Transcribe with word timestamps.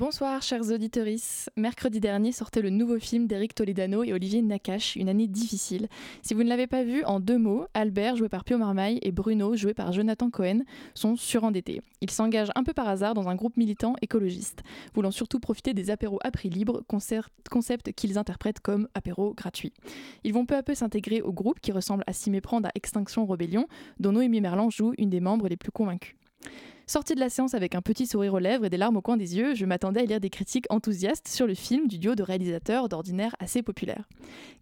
Bonsoir 0.00 0.40
chers 0.40 0.70
auditeurs. 0.70 1.04
Mercredi 1.58 2.00
dernier 2.00 2.32
sortait 2.32 2.62
le 2.62 2.70
nouveau 2.70 2.98
film 2.98 3.26
d'Éric 3.26 3.54
Toledano 3.54 4.02
et 4.02 4.14
Olivier 4.14 4.40
Nakache, 4.40 4.96
Une 4.96 5.10
année 5.10 5.26
difficile. 5.28 5.88
Si 6.22 6.32
vous 6.32 6.42
ne 6.42 6.48
l'avez 6.48 6.66
pas 6.66 6.84
vu, 6.84 7.04
en 7.04 7.20
deux 7.20 7.36
mots, 7.36 7.66
Albert, 7.74 8.16
joué 8.16 8.30
par 8.30 8.44
Pio 8.44 8.56
Marmaille, 8.56 8.98
et 9.02 9.12
Bruno, 9.12 9.56
joué 9.56 9.74
par 9.74 9.92
Jonathan 9.92 10.30
Cohen, 10.30 10.60
sont 10.94 11.16
surendettés. 11.16 11.82
Ils 12.00 12.10
s'engagent 12.10 12.50
un 12.54 12.64
peu 12.64 12.72
par 12.72 12.88
hasard 12.88 13.12
dans 13.12 13.28
un 13.28 13.34
groupe 13.34 13.58
militant 13.58 13.92
écologiste, 14.00 14.62
voulant 14.94 15.10
surtout 15.10 15.38
profiter 15.38 15.74
des 15.74 15.90
apéros 15.90 16.18
à 16.24 16.30
prix 16.30 16.48
libre, 16.48 16.82
concept 16.88 17.92
qu'ils 17.92 18.16
interprètent 18.16 18.60
comme 18.60 18.88
apéros 18.94 19.34
gratuits. 19.34 19.74
Ils 20.24 20.32
vont 20.32 20.46
peu 20.46 20.56
à 20.56 20.62
peu 20.62 20.74
s'intégrer 20.74 21.20
au 21.20 21.34
groupe 21.34 21.60
qui 21.60 21.72
ressemble 21.72 22.04
à 22.06 22.14
s'y 22.14 22.30
méprendre 22.30 22.68
à 22.68 22.72
Extinction 22.74 23.26
Rebellion, 23.26 23.66
dont 23.98 24.12
Noémie 24.12 24.40
Merlan 24.40 24.70
joue 24.70 24.94
une 24.96 25.10
des 25.10 25.20
membres 25.20 25.48
les 25.48 25.58
plus 25.58 25.72
convaincus. 25.72 26.16
Sortie 26.90 27.14
de 27.14 27.20
la 27.20 27.28
séance 27.28 27.54
avec 27.54 27.76
un 27.76 27.82
petit 27.82 28.04
sourire 28.04 28.34
aux 28.34 28.40
lèvres 28.40 28.64
et 28.64 28.68
des 28.68 28.76
larmes 28.76 28.96
au 28.96 29.00
coin 29.00 29.16
des 29.16 29.36
yeux, 29.36 29.54
je 29.54 29.64
m'attendais 29.64 30.00
à 30.00 30.04
lire 30.04 30.18
des 30.18 30.28
critiques 30.28 30.66
enthousiastes 30.70 31.28
sur 31.28 31.46
le 31.46 31.54
film 31.54 31.86
du 31.86 32.00
duo 32.00 32.16
de 32.16 32.24
réalisateurs 32.24 32.88
d'ordinaire 32.88 33.36
assez 33.38 33.62
populaire. 33.62 34.08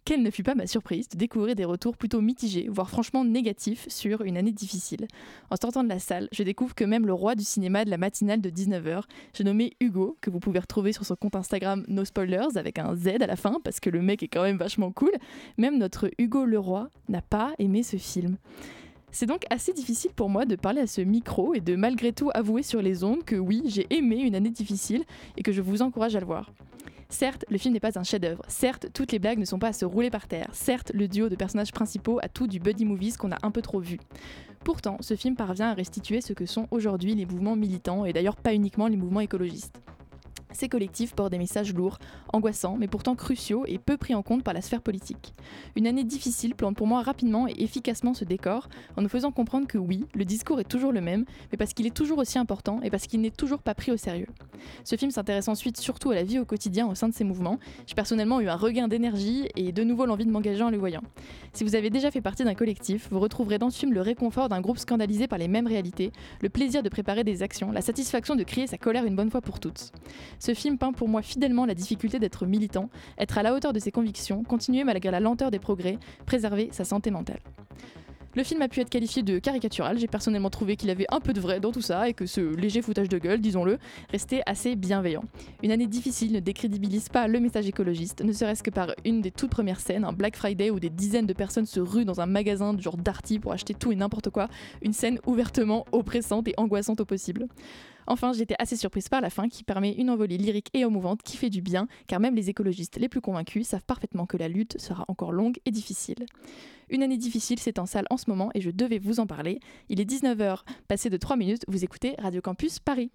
Quelle 0.05 0.21
ne 0.21 0.29
fut 0.29 0.43
pas 0.43 0.53
ma 0.53 0.67
surprise 0.67 1.09
de 1.09 1.17
découvrir 1.17 1.55
des 1.55 1.65
retours 1.65 1.97
plutôt 1.97 2.21
mitigés, 2.21 2.67
voire 2.69 2.87
franchement 2.87 3.25
négatifs 3.25 3.89
sur 3.89 4.21
une 4.21 4.37
année 4.37 4.51
difficile. 4.51 5.07
En 5.49 5.55
sortant 5.59 5.83
de 5.83 5.89
la 5.89 5.97
salle, 5.97 6.29
je 6.31 6.43
découvre 6.43 6.75
que 6.75 6.83
même 6.83 7.07
le 7.07 7.13
roi 7.13 7.33
du 7.33 7.43
cinéma 7.43 7.83
de 7.83 7.89
la 7.89 7.97
matinale 7.97 8.41
de 8.41 8.51
19h, 8.51 9.05
j'ai 9.33 9.43
nommé 9.43 9.73
Hugo, 9.79 10.15
que 10.21 10.29
vous 10.29 10.39
pouvez 10.39 10.59
retrouver 10.59 10.93
sur 10.93 11.05
son 11.05 11.15
compte 11.15 11.35
Instagram 11.35 11.83
No 11.87 12.05
Spoilers 12.05 12.57
avec 12.57 12.77
un 12.77 12.95
Z 12.95 13.07
à 13.21 13.25
la 13.25 13.37
fin 13.37 13.57
parce 13.63 13.79
que 13.79 13.89
le 13.89 14.03
mec 14.03 14.21
est 14.21 14.27
quand 14.27 14.43
même 14.43 14.57
vachement 14.57 14.91
cool, 14.91 15.13
même 15.57 15.79
notre 15.79 16.11
Hugo 16.19 16.45
Leroy 16.45 16.91
n'a 17.07 17.23
pas 17.23 17.55
aimé 17.57 17.81
ce 17.81 17.97
film. 17.97 18.37
C'est 19.11 19.25
donc 19.25 19.45
assez 19.49 19.73
difficile 19.73 20.11
pour 20.15 20.29
moi 20.29 20.45
de 20.45 20.55
parler 20.55 20.81
à 20.81 20.87
ce 20.87 21.01
micro 21.01 21.53
et 21.53 21.61
de 21.61 21.75
malgré 21.75 22.13
tout 22.13 22.29
avouer 22.33 22.63
sur 22.63 22.81
les 22.81 23.03
ondes 23.03 23.23
que 23.23 23.35
oui, 23.35 23.63
j'ai 23.65 23.87
aimé 23.89 24.17
une 24.17 24.35
année 24.35 24.51
difficile 24.51 25.03
et 25.35 25.43
que 25.43 25.51
je 25.51 25.61
vous 25.61 25.81
encourage 25.81 26.15
à 26.15 26.19
le 26.19 26.25
voir. 26.25 26.51
Certes, 27.11 27.43
le 27.49 27.57
film 27.57 27.73
n'est 27.73 27.79
pas 27.79 27.97
un 27.97 28.03
chef-d'œuvre. 28.03 28.43
Certes, 28.47 28.87
toutes 28.93 29.11
les 29.11 29.17
blagues 29.17 29.39
ne 29.39 29.45
sont 29.45 29.57
pas 29.57 29.69
à 29.69 29.73
se 29.73 29.83
rouler 29.83 30.11
par 30.11 30.27
terre. 30.27 30.49
Certes, 30.53 30.91
le 30.93 31.07
duo 31.07 31.27
de 31.27 31.35
personnages 31.35 31.71
principaux 31.71 32.19
a 32.21 32.29
tout 32.29 32.45
du 32.45 32.59
buddy 32.59 32.85
movies 32.85 33.17
qu'on 33.17 33.31
a 33.31 33.37
un 33.41 33.49
peu 33.49 33.63
trop 33.63 33.79
vu. 33.79 33.99
Pourtant, 34.63 34.97
ce 34.99 35.15
film 35.15 35.35
parvient 35.35 35.69
à 35.69 35.73
restituer 35.73 36.21
ce 36.21 36.33
que 36.33 36.45
sont 36.45 36.67
aujourd'hui 36.69 37.15
les 37.15 37.25
mouvements 37.25 37.55
militants 37.55 38.05
et 38.05 38.13
d'ailleurs 38.13 38.35
pas 38.35 38.53
uniquement 38.53 38.87
les 38.87 38.97
mouvements 38.97 39.21
écologistes. 39.21 39.75
Ces 40.51 40.67
collectifs 40.67 41.13
portent 41.13 41.31
des 41.31 41.37
messages 41.37 41.73
lourds, 41.73 41.99
angoissants, 42.33 42.75
mais 42.77 42.87
pourtant 42.87 43.15
cruciaux 43.15 43.65
et 43.67 43.77
peu 43.77 43.97
pris 43.97 44.15
en 44.15 44.23
compte 44.23 44.43
par 44.43 44.53
la 44.53 44.61
sphère 44.61 44.81
politique. 44.81 45.33
Une 45.75 45.85
année 45.85 46.03
difficile 46.03 46.55
plante 46.55 46.75
pour 46.75 46.87
moi 46.87 47.03
rapidement 47.03 47.47
et 47.47 47.53
efficacement 47.59 48.13
ce 48.15 48.25
décor, 48.25 48.67
en 48.97 49.03
nous 49.03 49.09
faisant 49.09 49.31
comprendre 49.31 49.67
que 49.67 49.77
oui, 49.77 50.05
le 50.15 50.25
discours 50.25 50.59
est 50.59 50.67
toujours 50.67 50.91
le 50.91 51.01
même, 51.01 51.25
mais 51.51 51.57
parce 51.57 51.73
qu'il 51.73 51.85
est 51.85 51.95
toujours 51.95 52.17
aussi 52.17 52.39
important 52.39 52.81
et 52.81 52.89
parce 52.89 53.05
qu'il 53.05 53.21
n'est 53.21 53.29
toujours 53.29 53.59
pas 53.59 53.75
pris 53.75 53.91
au 53.91 53.97
sérieux. 53.97 54.27
Ce 54.83 54.95
film 54.95 55.11
s'intéresse 55.11 55.47
ensuite 55.47 55.77
surtout 55.77 56.11
à 56.11 56.15
la 56.15 56.23
vie 56.23 56.39
au 56.39 56.45
quotidien 56.45 56.87
au 56.87 56.95
sein 56.95 57.07
de 57.07 57.13
ces 57.13 57.23
mouvements. 57.23 57.59
J'ai 57.85 57.95
personnellement 57.95 58.41
eu 58.41 58.49
un 58.49 58.55
regain 58.55 58.87
d'énergie 58.87 59.47
et 59.55 59.71
de 59.71 59.83
nouveau 59.83 60.05
l'envie 60.05 60.25
de 60.25 60.31
m'engager 60.31 60.63
en 60.63 60.71
le 60.71 60.77
voyant. 60.77 61.01
Si 61.53 61.63
vous 61.63 61.75
avez 61.75 61.89
déjà 61.89 62.09
fait 62.11 62.21
partie 62.21 62.43
d'un 62.43 62.55
collectif, 62.55 63.07
vous 63.11 63.19
retrouverez 63.19 63.59
dans 63.59 63.69
ce 63.69 63.79
film 63.79 63.93
le 63.93 64.01
réconfort 64.01 64.49
d'un 64.49 64.61
groupe 64.61 64.79
scandalisé 64.79 65.27
par 65.27 65.37
les 65.37 65.47
mêmes 65.47 65.67
réalités, 65.67 66.11
le 66.41 66.49
plaisir 66.49 66.83
de 66.83 66.89
préparer 66.89 67.23
des 67.23 67.43
actions, 67.43 67.71
la 67.71 67.81
satisfaction 67.81 68.35
de 68.35 68.43
crier 68.43 68.67
sa 68.67 68.77
colère 68.77 69.05
une 69.05 69.15
bonne 69.15 69.29
fois 69.29 69.41
pour 69.41 69.59
toutes. 69.59 69.91
Ce 70.39 70.53
film 70.53 70.77
peint 70.77 70.93
pour 70.93 71.07
moi 71.07 71.21
fidèlement 71.21 71.65
la 71.65 71.75
difficulté 71.75 72.17
d'être 72.17 72.45
militant, 72.45 72.89
être 73.17 73.37
à 73.37 73.43
la 73.43 73.53
hauteur 73.53 73.73
de 73.73 73.79
ses 73.79 73.91
convictions, 73.91 74.43
continuer 74.43 74.83
malgré 74.83 75.11
la 75.11 75.19
lenteur 75.19 75.51
des 75.51 75.59
progrès, 75.59 75.99
préserver 76.25 76.69
sa 76.71 76.85
santé 76.85 77.11
mentale. 77.11 77.39
Le 78.35 78.43
film 78.43 78.61
a 78.61 78.67
pu 78.67 78.79
être 78.79 78.91
qualifié 78.91 79.23
de 79.23 79.39
caricatural, 79.39 79.97
j'ai 79.97 80.07
personnellement 80.07 80.51
trouvé 80.51 80.75
qu'il 80.75 80.91
avait 80.91 81.07
un 81.09 81.19
peu 81.19 81.33
de 81.33 81.41
vrai 81.41 81.59
dans 81.59 81.71
tout 81.71 81.81
ça 81.81 82.07
et 82.07 82.13
que 82.13 82.27
ce 82.27 82.41
léger 82.41 82.83
foutage 82.83 83.09
de 83.09 83.17
gueule, 83.17 83.41
disons-le, 83.41 83.79
restait 84.11 84.43
assez 84.45 84.75
bienveillant. 84.75 85.23
Une 85.63 85.71
année 85.71 85.87
difficile 85.87 86.31
ne 86.31 86.39
décrédibilise 86.39 87.09
pas 87.09 87.27
le 87.27 87.39
message 87.39 87.67
écologiste, 87.67 88.23
ne 88.23 88.31
serait-ce 88.31 88.61
que 88.61 88.69
par 88.69 88.93
une 89.03 89.21
des 89.21 89.31
toutes 89.31 89.49
premières 89.49 89.79
scènes, 89.79 90.05
un 90.05 90.13
Black 90.13 90.35
Friday 90.35 90.69
où 90.69 90.79
des 90.79 90.91
dizaines 90.91 91.25
de 91.25 91.33
personnes 91.33 91.65
se 91.65 91.79
ruent 91.79 92.05
dans 92.05 92.21
un 92.21 92.27
magasin 92.27 92.75
du 92.75 92.83
genre 92.83 92.97
Darty 92.97 93.39
pour 93.39 93.51
acheter 93.51 93.73
tout 93.73 93.91
et 93.91 93.95
n'importe 93.95 94.29
quoi, 94.29 94.47
une 94.83 94.93
scène 94.93 95.19
ouvertement 95.25 95.85
oppressante 95.91 96.47
et 96.47 96.53
angoissante 96.57 97.01
au 97.01 97.05
possible. 97.05 97.47
Enfin, 98.09 98.33
j'étais 98.33 98.55
assez 98.57 98.75
surprise 98.75 99.07
par 99.07 99.21
la 99.21 99.29
fin 99.29 99.47
qui 99.47 99.63
permet 99.63 99.93
une 99.93 100.09
envolée 100.09 100.37
lyrique 100.37 100.69
et 100.73 100.79
émouvante 100.79 101.21
qui 101.21 101.37
fait 101.37 101.51
du 101.51 101.61
bien, 101.61 101.87
car 102.07 102.19
même 102.19 102.35
les 102.35 102.49
écologistes 102.49 102.97
les 102.97 103.07
plus 103.07 103.21
convaincus 103.21 103.67
savent 103.67 103.85
parfaitement 103.85 104.25
que 104.25 104.35
la 104.35 104.47
lutte 104.47 104.81
sera 104.81 105.05
encore 105.07 105.31
longue 105.31 105.59
et 105.65 105.71
difficile. 105.71 106.25
Une 106.89 107.03
année 107.03 107.17
difficile, 107.17 107.59
c'est 107.59 107.77
en 107.77 107.85
salle 107.85 108.07
en 108.09 108.17
ce 108.17 108.27
moment 108.27 108.49
et 108.55 108.61
je 108.61 108.71
devais 108.71 108.97
vous 108.97 109.19
en 109.19 109.27
parler. 109.27 109.59
Il 109.89 110.01
est 110.01 110.09
19h, 110.09 110.61
passé 110.87 111.11
de 111.11 111.17
3 111.17 111.37
minutes, 111.37 111.63
vous 111.67 111.83
écoutez 111.83 112.15
Radio 112.17 112.41
Campus 112.41 112.79
Paris. 112.79 113.11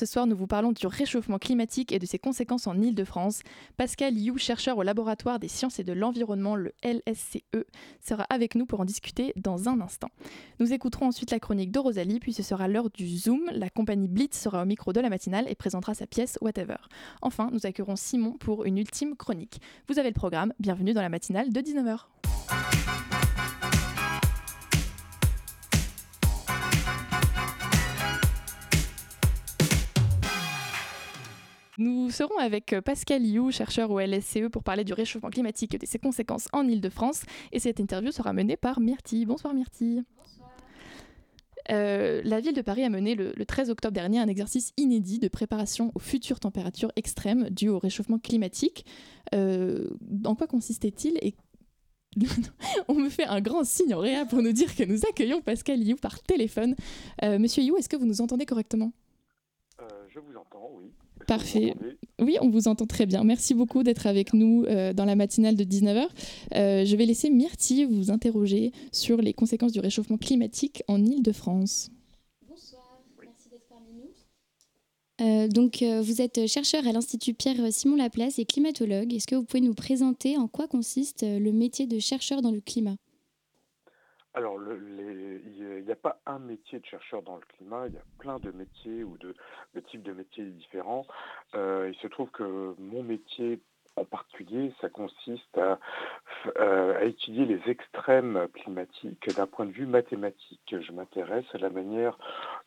Ce 0.00 0.06
soir, 0.06 0.26
nous 0.26 0.34
vous 0.34 0.46
parlons 0.46 0.72
du 0.72 0.86
réchauffement 0.86 1.38
climatique 1.38 1.92
et 1.92 1.98
de 1.98 2.06
ses 2.06 2.18
conséquences 2.18 2.66
en 2.66 2.80
Ile-de-France. 2.80 3.42
Pascal 3.76 4.16
You, 4.16 4.38
chercheur 4.38 4.78
au 4.78 4.82
laboratoire 4.82 5.38
des 5.38 5.46
sciences 5.46 5.78
et 5.78 5.84
de 5.84 5.92
l'environnement, 5.92 6.56
le 6.56 6.72
LSCE, 6.82 7.66
sera 8.00 8.22
avec 8.30 8.54
nous 8.54 8.64
pour 8.64 8.80
en 8.80 8.86
discuter 8.86 9.34
dans 9.36 9.68
un 9.68 9.78
instant. 9.82 10.08
Nous 10.58 10.72
écouterons 10.72 11.08
ensuite 11.08 11.32
la 11.32 11.38
chronique 11.38 11.70
de 11.70 11.78
Rosalie, 11.78 12.18
puis 12.18 12.32
ce 12.32 12.42
sera 12.42 12.66
l'heure 12.66 12.88
du 12.88 13.06
Zoom. 13.06 13.42
La 13.52 13.68
compagnie 13.68 14.08
Blitz 14.08 14.38
sera 14.38 14.62
au 14.62 14.64
micro 14.64 14.94
de 14.94 15.00
la 15.00 15.10
matinale 15.10 15.44
et 15.50 15.54
présentera 15.54 15.92
sa 15.92 16.06
pièce 16.06 16.38
Whatever. 16.40 16.78
Enfin, 17.20 17.50
nous 17.52 17.66
accueillerons 17.66 17.96
Simon 17.96 18.38
pour 18.40 18.64
une 18.64 18.78
ultime 18.78 19.16
chronique. 19.16 19.60
Vous 19.86 19.98
avez 19.98 20.08
le 20.08 20.14
programme, 20.14 20.54
bienvenue 20.60 20.94
dans 20.94 21.02
la 21.02 21.10
matinale 21.10 21.52
de 21.52 21.60
19h. 21.60 22.06
Nous 31.80 32.10
serons 32.10 32.36
avec 32.36 32.74
euh, 32.74 32.82
Pascal 32.82 33.24
You, 33.24 33.50
chercheur 33.50 33.90
au 33.90 34.00
LSCE, 34.00 34.50
pour 34.52 34.62
parler 34.62 34.84
du 34.84 34.92
réchauffement 34.92 35.30
climatique 35.30 35.72
et 35.72 35.78
de 35.78 35.86
ses 35.86 35.98
conséquences 35.98 36.46
en 36.52 36.68
Ile-de-France. 36.68 37.22
Et 37.52 37.58
cette 37.58 37.80
interview 37.80 38.12
sera 38.12 38.34
menée 38.34 38.58
par 38.58 38.80
Myrtille. 38.80 39.24
Bonsoir 39.24 39.54
Myrtille. 39.54 40.04
Bonsoir. 40.14 40.50
Euh, 41.70 42.20
la 42.22 42.40
ville 42.40 42.52
de 42.52 42.60
Paris 42.60 42.84
a 42.84 42.90
mené 42.90 43.14
le, 43.14 43.32
13 43.46 43.70
octobre 43.70 43.94
dernier 43.94 44.18
un 44.18 44.28
exercice 44.28 44.74
inédit 44.76 45.20
de 45.20 45.28
préparation 45.28 45.90
aux 45.94 46.00
futures 46.00 46.38
températures 46.38 46.92
extrêmes 46.96 47.48
dues 47.48 47.70
au 47.70 47.78
réchauffement 47.78 48.18
climatique. 48.18 48.84
Euh, 49.34 49.88
en 50.26 50.34
quoi 50.34 50.46
consistait-il 50.46 51.16
et 51.22 51.34
on 52.88 52.94
me 52.94 53.08
fait 53.08 53.24
un 53.24 53.40
grand 53.40 53.64
signe 53.64 53.94
en 53.94 54.00
réa 54.00 54.26
pour 54.26 54.42
nous 54.42 54.52
dire 54.52 54.76
que 54.76 54.84
nous 54.84 55.00
accueillons 55.08 55.40
Pascal 55.40 55.82
You 55.82 55.96
par 55.96 56.20
téléphone. 56.22 56.74
Monsieur 57.22 57.62
You, 57.62 57.78
est-ce 57.78 57.88
que 57.88 57.96
vous 57.96 58.04
nous 58.04 58.20
entendez 58.20 58.44
correctement? 58.44 58.92
Je 60.08 60.18
vous 60.18 60.36
entends, 60.36 60.72
oui. 60.74 60.92
Parfait. 61.26 61.74
Oui, 62.20 62.36
on 62.40 62.50
vous 62.50 62.68
entend 62.68 62.86
très 62.86 63.06
bien. 63.06 63.24
Merci 63.24 63.54
beaucoup 63.54 63.82
d'être 63.82 64.06
avec 64.06 64.34
nous 64.34 64.64
euh, 64.68 64.92
dans 64.92 65.04
la 65.04 65.16
matinale 65.16 65.56
de 65.56 65.64
19h. 65.64 66.06
Euh, 66.54 66.84
je 66.84 66.96
vais 66.96 67.06
laisser 67.06 67.30
Myrtille 67.30 67.84
vous 67.84 68.10
interroger 68.10 68.72
sur 68.92 69.18
les 69.18 69.32
conséquences 69.32 69.72
du 69.72 69.80
réchauffement 69.80 70.18
climatique 70.18 70.82
en 70.88 71.04
Ile-de-France. 71.04 71.90
Bonsoir, 72.48 73.02
merci 73.20 73.48
d'être 73.48 73.66
parmi 73.68 73.86
nous. 73.94 75.24
Euh, 75.26 75.48
donc, 75.48 75.82
vous 75.82 76.20
êtes 76.20 76.46
chercheur 76.46 76.86
à 76.86 76.92
l'Institut 76.92 77.34
Pierre-Simon 77.34 77.96
Laplace 77.96 78.38
et 78.38 78.44
climatologue. 78.44 79.14
Est-ce 79.14 79.26
que 79.26 79.34
vous 79.34 79.44
pouvez 79.44 79.62
nous 79.62 79.74
présenter 79.74 80.36
en 80.36 80.46
quoi 80.48 80.66
consiste 80.66 81.22
le 81.22 81.52
métier 81.52 81.86
de 81.86 81.98
chercheur 81.98 82.42
dans 82.42 82.52
le 82.52 82.60
climat? 82.60 82.96
Alors, 84.34 84.58
il 84.62 85.82
n'y 85.84 85.92
a 85.92 85.96
pas 85.96 86.20
un 86.26 86.38
métier 86.38 86.78
de 86.78 86.86
chercheur 86.86 87.22
dans 87.22 87.36
le 87.36 87.42
climat, 87.56 87.88
il 87.88 87.94
y 87.94 87.98
a 87.98 88.04
plein 88.18 88.38
de 88.38 88.52
métiers 88.52 89.02
ou 89.02 89.18
de, 89.18 89.34
types 89.88 90.02
de 90.02 90.12
métiers 90.12 90.44
différents. 90.44 91.04
Euh, 91.54 91.90
il 91.92 91.98
se 92.00 92.06
trouve 92.06 92.30
que 92.30 92.74
mon 92.78 93.02
métier 93.02 93.60
en 93.96 94.04
particulier, 94.04 94.72
ça 94.80 94.88
consiste 94.88 95.58
à 95.58 95.78
à 96.58 97.04
étudier 97.04 97.44
les 97.44 97.60
extrêmes 97.66 98.48
climatiques 98.54 99.34
d'un 99.36 99.46
point 99.46 99.66
de 99.66 99.72
vue 99.72 99.86
mathématique. 99.86 100.74
Je 100.80 100.92
m'intéresse 100.92 101.44
à 101.52 101.58
la 101.58 101.70
manière 101.70 102.16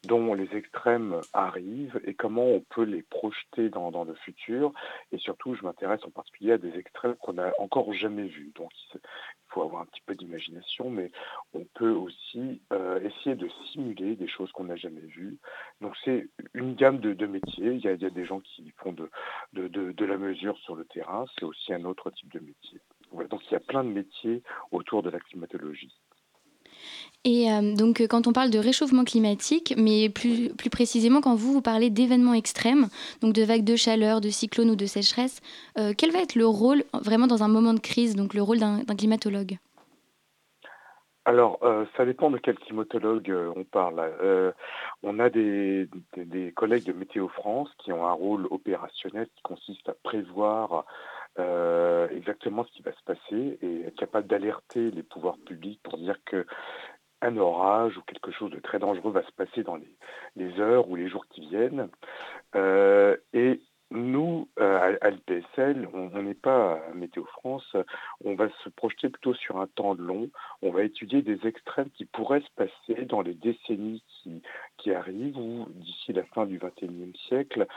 dont 0.04 0.34
les 0.34 0.56
extrêmes 0.56 1.22
arrivent 1.32 2.00
et 2.04 2.14
comment 2.14 2.46
on 2.46 2.60
peut 2.60 2.84
les 2.84 3.04
projeter 3.04 3.70
dans, 3.70 4.04
le 4.04 4.14
futur. 4.16 4.74
Et 5.12 5.18
surtout, 5.18 5.56
je 5.56 5.64
m'intéresse 5.64 6.04
en 6.04 6.12
particulier 6.12 6.54
à 6.54 6.58
des 6.58 6.78
extrêmes 6.78 7.16
qu'on 7.16 7.34
n'a 7.34 7.54
encore 7.60 7.94
jamais 7.94 8.28
vus. 8.28 8.52
Donc, 8.56 8.72
il 8.94 9.00
faut 9.48 9.62
avoir 9.62 9.84
un 9.84 9.86
petit 9.86 10.02
peu 10.06 10.16
d'imagination, 10.16 10.90
mais 10.90 11.12
on 11.54 11.64
peut 11.76 11.92
aussi 11.92 12.62
euh, 12.74 13.00
essayer 13.02 13.36
de 13.36 13.48
simuler 13.72 14.16
des 14.16 14.28
choses 14.28 14.52
qu'on 14.52 14.66
n'a 14.66 14.76
jamais 14.76 15.02
vues. 15.02 15.38
Donc, 15.80 15.96
c'est 16.04 16.28
une 16.54 16.76
gamme 16.76 17.00
de, 17.00 17.26
métiers. 17.26 17.72
Il 17.72 17.80
y, 17.80 17.88
a, 17.88 17.96
des 17.96 18.26
gens 18.26 18.42
qui 18.42 18.72
font 18.78 18.92
de, 18.92 19.10
de, 19.54 19.68
de 19.68 20.06
la 20.06 20.18
mesure 20.18 20.58
sur 20.60 20.76
le 20.76 20.86
terrain. 20.86 21.26
C'est 21.38 21.46
aussi 21.46 21.74
un 21.74 21.86
autre 21.86 22.12
type 22.12 22.32
de 22.34 22.40
métier. 22.40 22.82
Donc, 23.30 23.42
il 23.50 23.54
y 23.54 23.56
a 23.58 23.62
plein 23.62 23.84
de 23.84 23.90
métiers 23.90 24.44
autour 24.72 25.04
de 25.04 25.10
la 25.10 25.20
climatologie. 25.20 25.94
Et 27.26 27.50
euh, 27.52 27.74
donc, 27.74 28.02
euh, 28.02 28.08
quand 28.08 28.28
on 28.28 28.34
parle 28.34 28.50
de 28.50 28.60
réchauffement 28.60 29.06
climatique, 29.06 29.74
mais 29.78 30.10
plus, 30.10 30.50
plus 30.50 30.70
précisément, 30.70 31.22
quand 31.22 31.36
vous, 31.36 31.54
vous 31.54 31.62
parlez 31.62 31.90
d'événements 31.90 32.34
extrêmes, 32.34 32.90
donc 33.22 33.34
de 33.34 33.44
vagues 33.44 33.64
de 33.64 33.78
chaleur, 33.78 34.20
de 34.20 34.30
cyclones 34.30 34.70
ou 34.70 34.76
de 34.76 34.86
sécheresse, 34.86 35.40
euh, 35.78 35.94
quel 35.98 36.12
va 36.12 36.20
être 36.20 36.36
le 36.36 36.46
rôle, 36.46 36.84
vraiment 36.94 37.28
dans 37.28 37.44
un 37.44 37.48
moment 37.48 37.74
de 37.74 37.80
crise, 37.80 38.16
donc 38.16 38.34
le 38.34 38.42
rôle 38.42 38.60
d'un 38.60 38.84
climatologue? 38.98 39.58
Alors, 41.26 41.60
euh, 41.64 41.86
ça 41.96 42.06
dépend 42.06 42.30
de 42.30 42.38
quel 42.38 42.60
climatologue 42.60 43.32
euh, 43.32 43.54
on 43.56 43.64
parle. 43.64 44.00
Euh, 44.00 44.52
on 45.04 45.20
a 45.20 45.30
des, 45.30 45.88
collègues 46.56 46.86
de 46.86 46.94
Météo 46.94 47.30
France 47.30 47.70
qui 47.78 47.94
ont 47.94 48.06
un 48.06 48.12
rôle 48.12 48.46
opérationnel 48.48 49.28
qui 49.36 49.42
consiste 49.44 49.88
à 49.90 49.94
prévoir 50.04 50.86
exactement 52.12 52.64
ce 52.64 52.72
qui 52.74 52.84
va 52.84 52.92
se 52.92 53.04
passer 53.06 53.58
et 53.62 53.82
être 53.88 53.96
capable 53.96 54.28
d'alerter 54.28 54.92
les 54.92 55.02
pouvoirs 55.02 55.38
publics 55.46 55.82
pour 55.82 55.98
dire 55.98 56.18
que 56.26 56.46
un 57.22 57.38
orage 57.38 57.98
ou 57.98 58.02
quelque 58.02 58.32
chose 58.32 58.52
de 58.52 58.60
très 58.60 58.78
dangereux 58.78 59.12
va 59.12 59.24
se 59.24 59.32
passer 59.32 59.64
dans 59.64 59.78
les, 60.36 60.60
heures 60.60 60.88
ou 60.90 60.96
les 60.96 61.10
jours 61.10 61.26
qui 61.30 61.42
viennent. 61.48 61.90
Nous, 63.94 64.50
euh, 64.60 64.98
à 65.02 65.10
l'IPSL, 65.12 65.88
on 65.94 66.10
n'est 66.22 66.34
pas 66.34 66.80
à 66.90 66.94
Météo 66.94 67.26
France, 67.26 67.76
on 68.24 68.34
va 68.34 68.48
se 68.64 68.70
projeter 68.70 69.10
plutôt 69.10 69.34
sur 69.36 69.58
un 69.60 69.68
temps 69.68 69.94
long. 69.94 70.30
On 70.62 70.72
va 70.72 70.84
étudier 70.84 71.22
des 71.22 71.46
extrêmes 71.48 71.90
qui 71.92 72.06
pourraient 72.06 72.42
se 72.42 72.52
passer 72.56 73.06
dans 73.06 73.22
les 73.22 73.36
décennies 73.36 74.04
qui, 74.78 74.92
arrivent 74.92 75.38
ou 75.38 75.66
d'ici 75.76 76.12
la 76.12 76.24
fin 76.24 76.46
du 76.46 76.60
XXIe 76.60 77.14
siècle, 77.28 77.68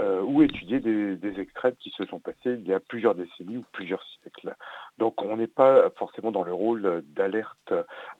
euh, 0.00 0.20
ou 0.22 0.42
étudier 0.42 0.78
des, 0.80 1.40
extrêmes 1.40 1.74
qui 1.76 1.90
se 1.90 2.04
sont 2.04 2.20
passés 2.20 2.54
il 2.58 2.66
y 2.66 2.74
a 2.74 2.80
plusieurs 2.80 3.14
décennies 3.14 3.56
ou 3.56 3.64
plusieurs 3.72 4.04
siècles. 4.20 4.54
Donc 4.98 5.22
on 5.22 5.36
n'est 5.36 5.46
pas 5.46 5.88
forcément 5.96 6.32
dans 6.32 6.42
le 6.42 6.52
rôle 6.52 7.02
d'alerte 7.06 7.72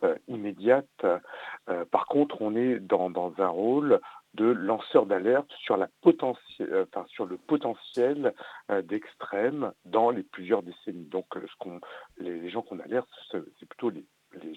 euh, 0.02 0.14
immédiate. 0.29 0.87
Par 1.91 2.06
contre, 2.06 2.41
on 2.41 2.56
est 2.56 2.81
dans 2.81 3.32
un 3.38 3.49
rôle 3.49 4.00
de 4.35 4.44
lanceur 4.44 5.06
d'alerte 5.06 5.50
sur, 5.59 5.75
euh, 5.77 5.87
le 6.61 7.37
potentiel 7.37 8.32
euh, 8.71 8.82
d'extrême 8.82 9.73
dans 9.85 10.11
les 10.11 10.23
plusieurs 10.23 10.62
décennies. 10.62 11.06
Donc 11.06 11.27
euh, 11.37 11.81
les, 12.19 12.49
gens 12.50 12.62
qu'on 12.62 12.79
alerte, 12.79 13.09
c'est 13.31 13.69
plutôt 13.69 13.91
les, 13.91 14.05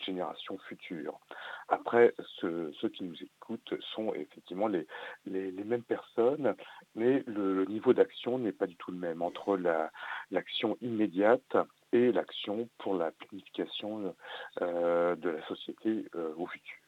générations 0.05 0.59
futures. 0.69 1.19
Après, 1.67 2.13
ce, 2.39 2.71
ceux 2.73 2.89
qui 2.89 3.03
nous 3.03 3.23
écoutent 3.23 3.73
sont 3.95 4.13
effectivement 4.13 4.67
les, 4.67 4.85
mêmes 5.25 5.81
personnes, 5.81 6.53
mais 6.93 7.23
le, 7.25 7.65
niveau 7.65 7.91
d'action 7.91 8.37
n'est 8.37 8.51
pas 8.51 8.67
du 8.67 8.75
tout 8.75 8.91
le 8.91 8.97
même 8.97 9.23
entre 9.23 9.57
la, 9.57 9.91
l'action 10.29 10.77
immédiate 10.81 11.57
et 11.91 12.11
l'action 12.11 12.69
pour 12.77 12.93
la 12.93 13.09
planification 13.13 14.13
de 14.61 15.29
la 15.29 15.47
société 15.47 16.05
au 16.37 16.45
futur. 16.45 16.82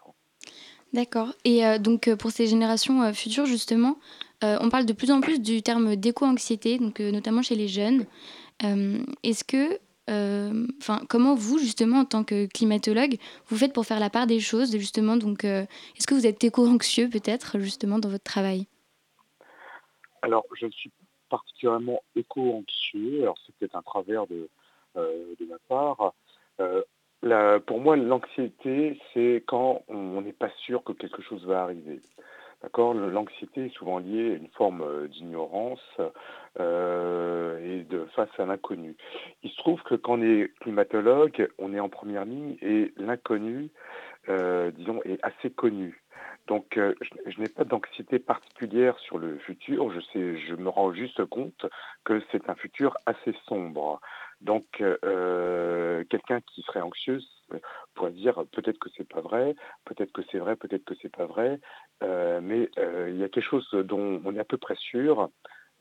D'accord. 0.96 1.34
Et 1.44 1.66
euh, 1.66 1.78
donc 1.78 2.10
pour 2.16 2.32
ces 2.32 2.48
générations 2.48 3.04
euh, 3.04 3.12
futures, 3.12 3.46
justement, 3.46 3.98
euh, 4.46 4.58
on 4.62 4.70
parle 4.70 4.86
de 4.86 4.94
plus 4.94 5.12
en 5.12 5.20
plus 5.20 5.42
du 5.42 5.62
terme 5.62 5.98
d'éco-anxiété, 5.98 6.80
notamment 6.80 7.42
chez 7.42 7.56
les 7.56 7.68
jeunes. 7.68 8.06
Est-ce 8.62 9.44
que, 9.44 9.78
enfin, 10.80 11.02
comment 11.10 11.36
vous, 11.36 11.58
justement, 11.58 12.00
en 12.00 12.06
tant 12.06 12.24
que 12.24 12.46
climatologue, 12.46 13.18
vous 13.48 13.58
faites 13.58 13.74
pour 13.74 13.86
faire 13.86 14.00
la 14.00 14.10
part 14.10 14.26
des 14.26 14.40
choses, 14.40 14.72
justement, 14.78 15.16
est-ce 15.16 16.08
que 16.08 16.16
vous 16.16 16.26
êtes 16.26 16.42
éco-anxieux 16.46 17.10
peut-être, 17.10 17.60
justement, 17.60 18.00
dans 18.00 18.08
votre 18.08 18.24
travail? 18.24 18.68
Alors, 20.22 20.46
je 20.54 20.68
suis 20.68 20.92
particulièrement 21.30 22.02
éco-anxieux. 22.16 23.24
Alors, 23.24 23.36
c'est 23.46 23.54
peut-être 23.56 23.76
un 23.76 23.82
travers 23.82 24.26
de 24.28 24.48
ma 24.96 25.58
part. 25.68 26.14
Pour 27.66 27.80
moi, 27.80 27.96
l'anxiété, 27.96 29.00
c'est 29.14 29.44
quand 29.48 29.82
on 29.88 30.22
n'est 30.22 30.34
pas 30.34 30.50
sûr 30.58 30.84
que 30.84 30.94
quelque 30.94 31.24
chose 31.24 31.44
va 31.46 31.64
arriver. 31.64 32.00
D'accord? 32.62 32.94
L'anxiété 32.94 33.66
est 33.66 33.76
souvent 33.76 33.98
liée 34.00 34.34
à 34.34 34.36
une 34.38 34.48
forme 34.50 34.82
euh, 34.82 35.08
d'ignorance 35.08 35.84
euh, 36.60 37.60
et 37.60 37.84
de 37.84 38.06
face 38.16 38.30
à 38.38 38.46
l'inconnu. 38.46 38.96
Il 39.44 39.50
se 39.50 39.58
trouve 39.58 39.82
que 39.84 39.96
quand 39.96 40.20
on 40.20 40.22
est 40.22 40.52
climatologue, 40.62 41.50
on 41.58 41.74
est 41.74 41.80
en 41.80 41.90
première 41.90 42.26
ligne 42.26 42.58
et 42.62 42.94
l'inconnu, 42.98 43.70
euh, 44.30 44.72
disons, 44.72 45.02
est 45.04 45.20
assez 45.24 45.50
connu. 45.50 46.02
Donc, 46.48 46.74
je, 46.76 46.94
je 47.26 47.40
n'ai 47.42 47.50
pas 47.50 47.64
d'anxiété 47.64 48.20
particulière 48.20 48.98
sur 49.00 49.18
le 49.18 49.38
futur. 49.40 49.92
Je 49.92 50.00
sais, 50.14 50.38
je 50.38 50.56
me 50.56 50.70
rends 50.70 50.94
juste 50.94 51.26
compte 51.26 51.66
que 52.04 52.22
c'est 52.32 52.50
un 52.50 52.56
futur 52.56 52.98
assez 53.08 53.34
sombre. 53.48 54.00
Donc, 54.42 54.82
euh, 54.82 56.04
quelqu'un 56.10 56.42
qui 56.42 56.62
serait 56.64 56.82
anxieux 56.82 57.20
pourrait 57.94 58.12
dire 58.12 58.44
peut-être 58.52 58.80
que 58.80 58.90
c'est 58.96 59.08
pas 59.08 59.22
vrai, 59.22 59.56
peut-être 59.86 60.12
que 60.12 60.22
c'est 60.32 60.40
vrai, 60.40 60.56
peut-être 60.56 60.84
que 60.84 60.96
c'est 61.02 61.16
pas 61.16 61.26
vrai, 61.26 61.60
euh, 62.04 62.40
mais 62.42 62.70
euh, 62.78 63.10
il 63.10 63.18
y 63.18 63.24
a 63.24 63.30
quelque 63.30 63.50
chose 63.50 63.70
dont 63.72 64.22
on 64.24 64.36
est 64.36 64.40
à 64.40 64.46
peu 64.46 64.58
près 64.58 64.76
sûr, 64.76 65.30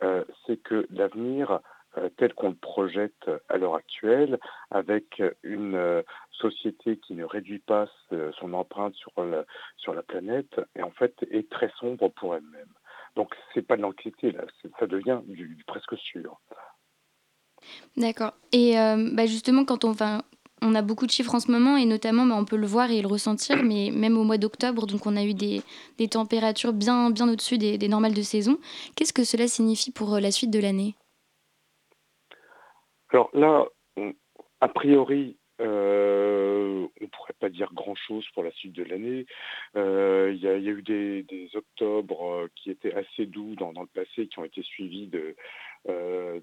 euh, 0.02 0.24
c'est 0.46 0.56
que 0.62 0.86
l'avenir 0.90 1.60
euh, 1.96 2.08
tel 2.16 2.34
qu'on 2.34 2.50
le 2.50 2.56
projette 2.56 3.30
à 3.48 3.56
l'heure 3.56 3.76
actuelle, 3.76 4.38
avec 4.70 5.22
une 5.42 6.02
société 6.32 6.98
qui 6.98 7.14
ne 7.14 7.24
réduit 7.24 7.60
pas 7.60 7.86
son 8.38 8.52
empreinte 8.52 8.94
sur 8.94 9.12
la, 9.24 10.02
planète, 10.02 10.60
et 10.76 10.82
en 10.82 10.90
fait 10.90 11.14
est 11.30 11.50
très 11.50 11.70
sombre 11.78 12.08
pour 12.08 12.34
elle-même. 12.34 12.72
Donc 13.16 13.34
c'est 13.52 13.62
pas 13.62 13.76
de 13.76 13.82
l'anxiété 13.82 14.36
ça 14.80 14.86
devient 14.86 15.20
du 15.24 15.62
presque 15.66 15.96
sûr. 15.96 16.40
D'accord. 17.96 18.32
Et 18.52 18.78
euh, 18.78 19.10
bah 19.12 19.26
justement, 19.26 19.64
quand 19.64 19.84
on, 19.84 19.92
va, 19.92 20.22
on 20.62 20.74
a 20.74 20.82
beaucoup 20.82 21.06
de 21.06 21.10
chiffres 21.10 21.34
en 21.34 21.40
ce 21.40 21.50
moment, 21.50 21.76
et 21.76 21.84
notamment, 21.84 22.26
bah, 22.26 22.36
on 22.36 22.44
peut 22.44 22.56
le 22.56 22.66
voir 22.66 22.90
et 22.90 23.02
le 23.02 23.08
ressentir, 23.08 23.62
mais 23.62 23.90
même 23.92 24.16
au 24.16 24.24
mois 24.24 24.38
d'octobre, 24.38 24.86
donc 24.86 25.06
on 25.06 25.16
a 25.16 25.24
eu 25.24 25.34
des, 25.34 25.62
températures 26.08 26.72
bien, 26.72 27.10
bien 27.10 27.28
au-dessus 27.28 27.58
des, 27.58 27.88
normales 27.88 28.14
de 28.14 28.22
saison. 28.22 28.58
Qu'est-ce 28.96 29.12
que 29.12 29.24
cela 29.24 29.46
signifie 29.46 29.92
pour 29.92 30.14
euh, 30.14 30.20
la 30.20 30.30
suite 30.30 30.50
de 30.50 30.60
l'année? 30.60 30.94
Alors 33.10 33.30
là, 33.32 33.66
a 34.60 34.68
priori, 34.68 35.36
euh, 35.60 36.88
on 37.00 37.04
ne 37.04 37.08
pourrait 37.10 37.34
pas 37.38 37.48
dire 37.48 37.72
grand-chose 37.72 38.26
pour 38.34 38.42
la 38.42 38.50
suite 38.50 38.72
de 38.72 38.82
l'année. 38.82 39.26
Il 39.76 40.42
y, 40.42 40.48
a 40.48 40.56
eu 40.56 40.82
des, 40.82 41.22
des 41.22 41.48
octobres 41.54 42.48
qui 42.56 42.70
étaient 42.70 42.92
assez 42.94 43.26
doux 43.26 43.54
dans, 43.54 43.70
le 43.70 43.86
passé, 43.86 44.26
qui 44.26 44.38
ont 44.40 44.44
été 44.44 44.62
suivis 44.62 45.06
de, 45.06 45.36
euh, 45.88 46.40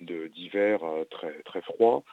d'hiver 0.00 0.80
de, 0.80 1.04
très, 1.04 1.42
très 1.42 1.62
froid. 1.62 2.04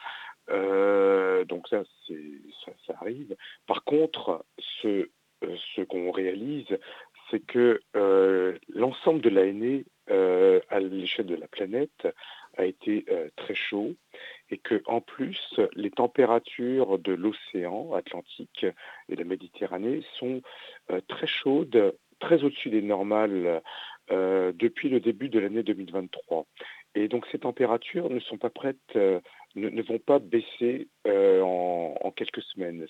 Euh, 0.50 1.44
donc 1.44 1.68
ça, 1.68 1.82
ça, 2.06 2.72
ça, 2.86 2.94
arrive. 3.00 3.36
Par 3.66 3.84
contre, 3.84 4.44
ce, 4.82 5.08
ce 5.76 5.82
qu'on 5.82 6.10
réalise, 6.10 6.78
c'est 7.30 7.40
que 7.40 7.80
euh, 7.96 8.58
l'ensemble 8.68 9.20
de 9.20 9.28
l'année 9.28 9.84
euh, 10.10 10.60
à 10.70 10.80
l'échelle 10.80 11.26
de 11.26 11.34
la 11.34 11.48
planète 11.48 12.08
a 12.56 12.64
été 12.64 13.04
euh, 13.10 13.28
très 13.36 13.54
chaud 13.54 13.94
et 14.50 14.56
que 14.58 14.82
en 14.86 15.00
plus 15.00 15.38
les 15.74 15.90
températures 15.90 16.98
de 16.98 17.12
l'océan 17.12 17.92
Atlantique 17.92 18.64
et 19.08 19.14
de 19.14 19.18
la 19.18 19.28
Méditerranée 19.28 20.02
sont 20.18 20.40
euh, 20.90 21.00
très 21.08 21.26
chaudes, 21.26 21.94
très 22.20 22.42
au-dessus 22.42 22.70
des 22.70 22.82
normales 22.82 23.62
euh, 24.10 24.52
depuis 24.54 24.88
le 24.88 25.00
début 25.00 25.28
de 25.28 25.38
l'année 25.38 25.62
2023. 25.62 26.46
Et 26.94 27.08
donc 27.08 27.26
ces 27.30 27.40
températures 27.40 28.08
ne 28.08 28.20
sont 28.20 28.38
pas 28.38 28.48
prêtes, 28.48 28.78
euh, 28.96 29.20
ne, 29.54 29.82
vont 29.82 29.98
pas 29.98 30.18
baisser 30.18 30.88
euh, 31.06 31.42
en, 31.42 32.10
quelques 32.12 32.42
semaines. 32.42 32.86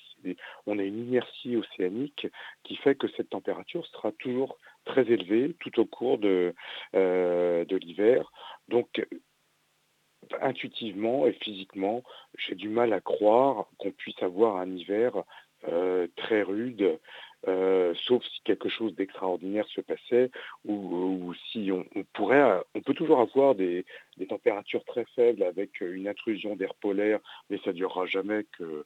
On 0.66 0.78
a 0.78 0.82
une 0.82 1.08
inertie 1.08 1.56
océanique 1.56 2.28
qui 2.62 2.76
fait 2.76 2.94
que 2.94 3.08
cette 3.16 3.30
température 3.30 3.84
sera 3.88 4.12
toujours 4.12 4.58
très 4.84 5.02
élevée 5.10 5.56
tout 5.58 5.80
au 5.80 5.84
cours 5.86 6.18
de, 6.18 6.54
l'hiver. 6.94 8.30
Donc 8.68 9.04
intuitivement 10.40 11.26
et 11.26 11.32
physiquement, 11.32 12.04
j'ai 12.38 12.54
du 12.54 12.68
mal 12.68 12.92
à 12.92 13.00
croire 13.00 13.66
qu'on 13.78 13.90
puisse 13.90 14.22
avoir 14.22 14.56
un 14.56 14.70
hiver 14.70 15.24
très 16.16 16.42
rude 16.42 16.98
euh, 17.46 17.94
sauf 18.06 18.24
si 18.24 18.40
quelque 18.42 18.68
chose 18.68 18.94
d'extraordinaire 18.96 19.66
se 19.68 19.80
passait, 19.80 20.30
ou, 20.64 21.32
si 21.50 21.70
on, 21.70 21.84
pourrait, 22.12 22.60
on 22.74 22.80
peut 22.80 22.94
toujours 22.94 23.20
avoir 23.20 23.54
des, 23.54 23.86
températures 24.28 24.84
très 24.84 25.04
faibles 25.14 25.44
avec 25.44 25.80
une 25.80 26.08
intrusion 26.08 26.56
d'air 26.56 26.74
polaire, 26.74 27.20
mais 27.48 27.58
ça 27.58 27.70
ne 27.70 27.76
durera 27.76 28.06
jamais 28.06 28.44
que 28.58 28.84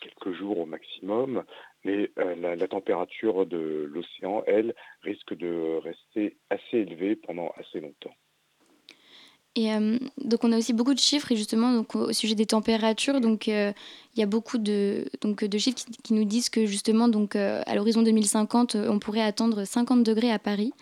quelques 0.00 0.32
jours 0.32 0.58
au 0.58 0.66
maximum. 0.66 1.44
Mais 1.84 2.10
euh, 2.18 2.34
la, 2.56 2.68
température 2.68 3.46
de 3.46 3.88
l'océan, 3.92 4.42
elle, 4.46 4.74
risque 5.02 5.34
de 5.34 5.78
rester 5.78 6.36
assez 6.50 6.78
élevée 6.78 7.16
pendant 7.16 7.52
assez 7.56 7.80
longtemps. 7.80 8.14
Et 9.58 9.72
euh, 9.72 9.98
donc 10.22 10.44
on 10.44 10.52
a 10.52 10.56
aussi 10.56 10.72
beaucoup 10.72 10.94
de 10.94 11.00
chiffres 11.00 11.32
et 11.32 11.36
justement 11.36 11.84
au 11.92 12.12
sujet 12.12 12.36
des 12.36 12.46
températures 12.46 13.20
donc 13.20 13.48
euh, 13.48 13.72
il 14.14 14.20
y 14.20 14.22
a 14.22 14.26
beaucoup 14.26 14.56
de 14.56 15.06
donc 15.20 15.42
de 15.42 15.58
chiffres 15.58 15.84
qui, 16.04 16.14
nous 16.14 16.24
disent 16.24 16.48
que 16.48 16.64
justement 16.64 17.08
donc 17.08 17.34
euh, 17.34 17.60
à 17.66 17.74
l'horizon 17.74 18.02
2050 18.02 18.76
on 18.76 19.00
pourrait 19.00 19.20
attendre 19.20 19.64
50 19.64 20.04
degrés 20.04 20.30
à 20.30 20.38
Paris. 20.38 20.72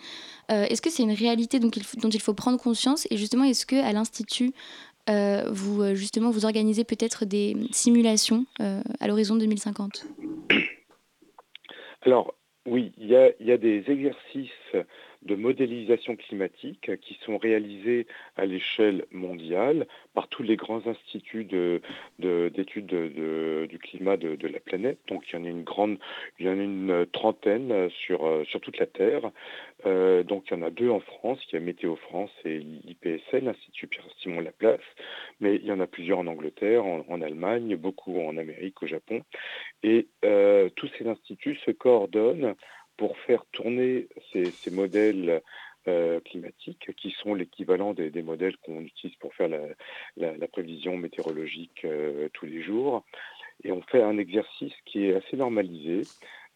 est-ce 0.49 0.83
que 0.83 0.91
c'est 0.91 1.01
une 1.01 1.11
réalité 1.11 1.59
dont 1.59 1.71
il 1.71 2.21
faut 2.21 2.35
prendre 2.35 2.59
conscience 2.59 3.07
et 3.09 3.17
justement 3.17 3.45
est-ce 3.45 3.65
que 3.65 3.83
à 3.83 3.91
l'institut 3.93 4.51
vous 5.07 5.95
justement 5.95 6.29
vous 6.29 6.45
organisez 6.45 6.83
peut-être 6.83 7.25
des 7.25 7.57
simulations 7.71 8.45
à 8.59 9.07
l'horizon 9.07 9.37
2050 9.37 10.05
Alors 12.03 12.35
oui, 12.67 12.91
il 12.99 13.07
y 13.07 13.15
a 13.51 13.57
des 13.57 13.83
exercices 13.87 14.85
de 15.23 15.35
modélisation 15.35 16.15
climatique 16.15 16.91
qui 17.01 17.17
sont 17.25 17.37
réalisés 17.37 18.07
à 18.35 18.45
l'échelle 18.45 19.05
mondiale 19.11 19.87
par 20.13 20.27
tous 20.27 20.43
les 20.43 20.55
grands 20.55 20.85
instituts 20.87 21.45
d'études 22.19 23.67
du 23.67 23.79
climat 23.79 24.17
de, 24.17 24.47
la 24.47 24.59
planète. 24.59 24.99
Donc 25.07 25.23
il 25.29 25.35
y 25.35 25.39
en 25.39 25.45
a 25.45 25.49
une 25.49 25.63
grande, 25.63 25.97
il 26.39 26.45
y 26.45 26.49
en 26.49 26.59
a 26.59 26.63
une 26.63 27.05
trentaine 27.11 27.89
sur, 27.89 28.43
sur 28.45 28.61
toute 28.61 28.77
la 28.77 28.85
Terre. 28.85 29.31
Euh, 29.85 30.23
donc 30.23 30.45
il 30.47 30.57
y 30.57 30.57
en 30.57 30.63
a 30.63 30.69
deux 30.69 30.89
en 30.89 30.99
France, 30.99 31.39
il 31.47 31.53
y 31.53 31.57
a 31.57 31.59
Météo 31.61 31.95
France 31.95 32.31
et 32.45 32.59
l'IPSL, 32.59 33.43
l'Institut 33.43 33.87
Pierre-Simon 33.87 34.41
Laplace, 34.41 34.81
mais 35.39 35.55
il 35.55 35.65
y 35.65 35.71
en 35.71 35.79
a 35.79 35.87
plusieurs 35.87 36.19
en 36.19 36.27
Angleterre, 36.27 36.85
en, 36.85 37.21
Allemagne, 37.21 37.75
beaucoup 37.75 38.19
en 38.19 38.37
Amérique, 38.37 38.81
au 38.81 38.87
Japon. 38.87 39.21
Et 39.83 40.07
euh, 40.25 40.69
tous 40.75 40.89
ces 40.97 41.07
instituts 41.07 41.57
se 41.65 41.71
coordonnent 41.71 42.55
pour 42.97 43.17
faire 43.19 43.45
tourner 43.51 44.07
ces, 44.33 44.71
modèles 44.71 45.41
euh, 45.87 46.19
climatiques 46.21 46.91
qui 46.97 47.11
sont 47.11 47.35
l'équivalent 47.35 47.93
des, 47.93 48.21
modèles 48.21 48.57
qu'on 48.57 48.81
utilise 48.81 49.15
pour 49.17 49.33
faire 49.35 49.49
la, 50.17 50.47
prévision 50.47 50.97
météorologique 50.97 51.85
euh, 51.85 52.27
tous 52.33 52.45
les 52.45 52.61
jours. 52.61 53.05
Et 53.63 53.71
on 53.71 53.81
fait 53.83 54.01
un 54.01 54.17
exercice 54.17 54.73
qui 54.85 55.05
est 55.05 55.13
assez 55.13 55.37
normalisé 55.37 56.01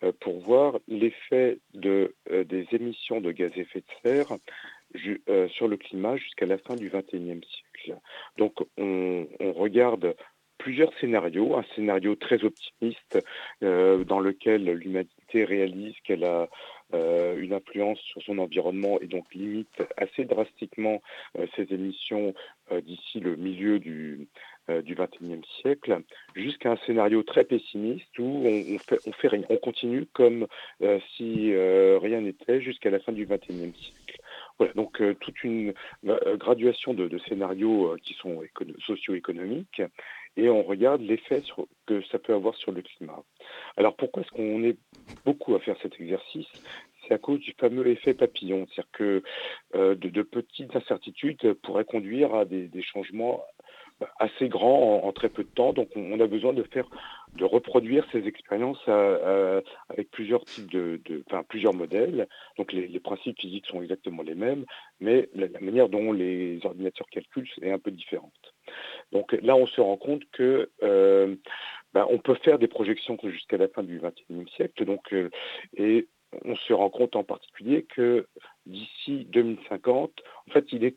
euh, 0.03 0.11
pour 0.19 0.39
voir 0.39 0.79
l'effet 0.87 1.59
de, 1.73 2.15
des 2.29 2.67
émissions 2.71 3.21
de 3.21 3.31
gaz 3.31 3.51
à 3.55 3.59
effet 3.59 3.81
de 3.81 4.09
serre 4.09 4.37
sur 5.51 5.69
le 5.69 5.77
climat 5.77 6.17
jusqu'à 6.17 6.45
la 6.45 6.57
fin 6.57 6.75
du 6.75 6.89
XXIe 6.89 7.41
siècle. 7.47 7.97
Donc 8.37 8.55
on, 8.77 9.27
on 9.39 9.53
regarde 9.53 10.15
plusieurs 10.61 10.93
scénarios. 10.99 11.57
Un 11.57 11.65
scénario 11.75 12.15
très 12.15 12.43
optimiste 12.43 13.17
euh, 13.63 14.03
dans 14.03 14.19
lequel 14.19 14.65
l'humanité 14.65 15.43
réalise 15.43 15.95
qu'elle 16.03 16.23
a 16.23 16.49
euh, 16.93 17.39
une 17.39 17.53
influence 17.53 17.99
sur 17.99 18.21
son 18.21 18.37
environnement 18.37 18.99
et 18.99 19.07
donc 19.07 19.25
limite 19.33 19.81
assez 19.97 20.25
drastiquement 20.25 21.01
euh, 21.39 21.47
ses 21.55 21.73
émissions 21.73 22.33
d'ici 22.85 23.19
le 23.19 23.35
milieu 23.35 23.79
du, 23.79 24.29
du 24.69 24.95
21e 24.95 25.43
siècle, 25.61 26.03
jusqu'à 26.37 26.71
un 26.71 26.77
scénario 26.85 27.21
très 27.21 27.43
pessimiste 27.43 28.17
où 28.17 28.45
on, 28.45 28.77
fait, 28.79 28.97
on 29.05 29.27
rien, 29.27 29.43
on 29.49 29.57
continue 29.57 30.05
comme 30.13 30.47
si 31.17 31.53
rien 31.53 32.21
n'était 32.21 32.61
jusqu'à 32.61 32.89
la 32.89 32.99
fin 32.99 33.11
du 33.11 33.25
21e 33.25 33.75
siècle. 33.75 34.21
Voilà, 34.57 34.71
donc 34.71 35.03
toute 35.19 35.43
une 35.43 35.73
graduation 36.37 36.93
de 36.93 37.17
scénarios 37.27 37.97
qui 38.01 38.13
sont 38.13 38.41
socio-économiques 38.85 39.81
et 40.37 40.49
on 40.49 40.63
regarde 40.63 41.01
l'effet 41.01 41.43
que 41.85 42.01
ça 42.03 42.19
peut 42.19 42.33
avoir 42.33 42.55
sur 42.55 42.71
le 42.71 42.81
climat. 42.81 43.23
Alors 43.77 43.95
pourquoi 43.95 44.23
est-ce 44.23 44.31
qu'on 44.31 44.63
est 44.63 44.77
beaucoup 45.25 45.55
à 45.55 45.59
faire 45.59 45.75
cet 45.81 45.99
exercice? 45.99 46.47
C'est 47.07 47.13
à 47.13 47.17
cause 47.17 47.39
du 47.39 47.53
fameux 47.53 47.87
effet 47.87 48.13
papillon, 48.13 48.67
c'est-à-dire 48.67 48.91
que 48.91 49.23
euh, 49.75 49.95
de, 49.95 50.21
petites 50.21 50.75
incertitudes 50.75 51.53
pourraient 51.63 51.85
conduire 51.85 52.33
à 52.35 52.45
des, 52.45 52.69
changements 52.81 53.43
assez 54.19 54.49
grands 54.49 55.03
en, 55.03 55.11
très 55.11 55.29
peu 55.29 55.43
de 55.43 55.49
temps. 55.49 55.73
Donc 55.73 55.89
on, 55.95 56.19
a 56.19 56.27
besoin 56.27 56.53
de 56.53 56.63
faire, 56.63 56.87
de 57.35 57.43
reproduire 57.43 58.05
ces 58.11 58.27
expériences 58.27 58.87
avec 58.87 60.09
plusieurs 60.11 60.45
types 60.45 60.71
de, 60.71 61.01
enfin, 61.27 61.43
plusieurs 61.43 61.73
modèles. 61.73 62.27
Donc 62.57 62.71
les, 62.71 62.99
principes 62.99 63.39
physiques 63.39 63.65
sont 63.67 63.81
exactement 63.81 64.21
les 64.21 64.35
mêmes, 64.35 64.65
mais 64.99 65.27
la 65.33 65.47
manière 65.59 65.89
dont 65.89 66.11
les 66.13 66.59
ordinateurs 66.63 67.09
calculent 67.09 67.49
est 67.61 67.71
un 67.71 67.79
peu 67.79 67.91
différente. 67.91 68.31
Donc 69.11 69.33
là, 69.41 69.55
on 69.55 69.67
se 69.67 69.81
rend 69.81 69.97
compte 69.97 70.23
que 70.31 70.69
euh, 70.83 71.35
ben, 71.93 72.05
on 72.09 72.17
peut 72.17 72.35
faire 72.35 72.59
des 72.59 72.67
projections 72.67 73.17
jusqu'à 73.23 73.57
la 73.57 73.67
fin 73.67 73.83
du 73.83 73.99
XXIe 73.99 74.49
siècle. 74.55 74.85
Donc, 74.85 75.13
euh, 75.13 75.29
et 75.75 76.07
on 76.45 76.55
se 76.55 76.73
rend 76.73 76.89
compte 76.89 77.15
en 77.15 77.23
particulier 77.23 77.83
que 77.83 78.27
d'ici 78.65 79.25
2050, 79.29 80.11
en 80.47 80.51
fait, 80.51 80.65
il 80.71 80.85
est 80.85 80.95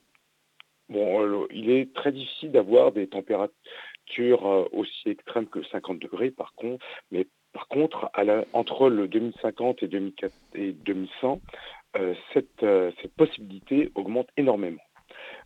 bon, 0.88 1.22
euh, 1.22 1.46
il 1.50 1.70
est 1.70 1.92
très 1.94 2.12
difficile 2.12 2.52
d'avoir 2.52 2.92
des 2.92 3.08
températures 3.08 4.68
aussi 4.72 5.08
extrêmes 5.08 5.48
que 5.48 5.62
50 5.64 5.98
degrés, 5.98 6.30
par 6.30 6.54
contre, 6.54 6.84
mais 7.10 7.26
par 7.52 7.68
contre, 7.68 8.10
entre 8.52 8.90
le 8.90 9.06
2050 9.08 9.82
et, 9.82 9.88
2100, 9.88 11.40
cette, 12.32 12.66
cette 13.00 13.14
possibilité 13.14 13.92
augmente 13.94 14.28
énormément 14.36 14.82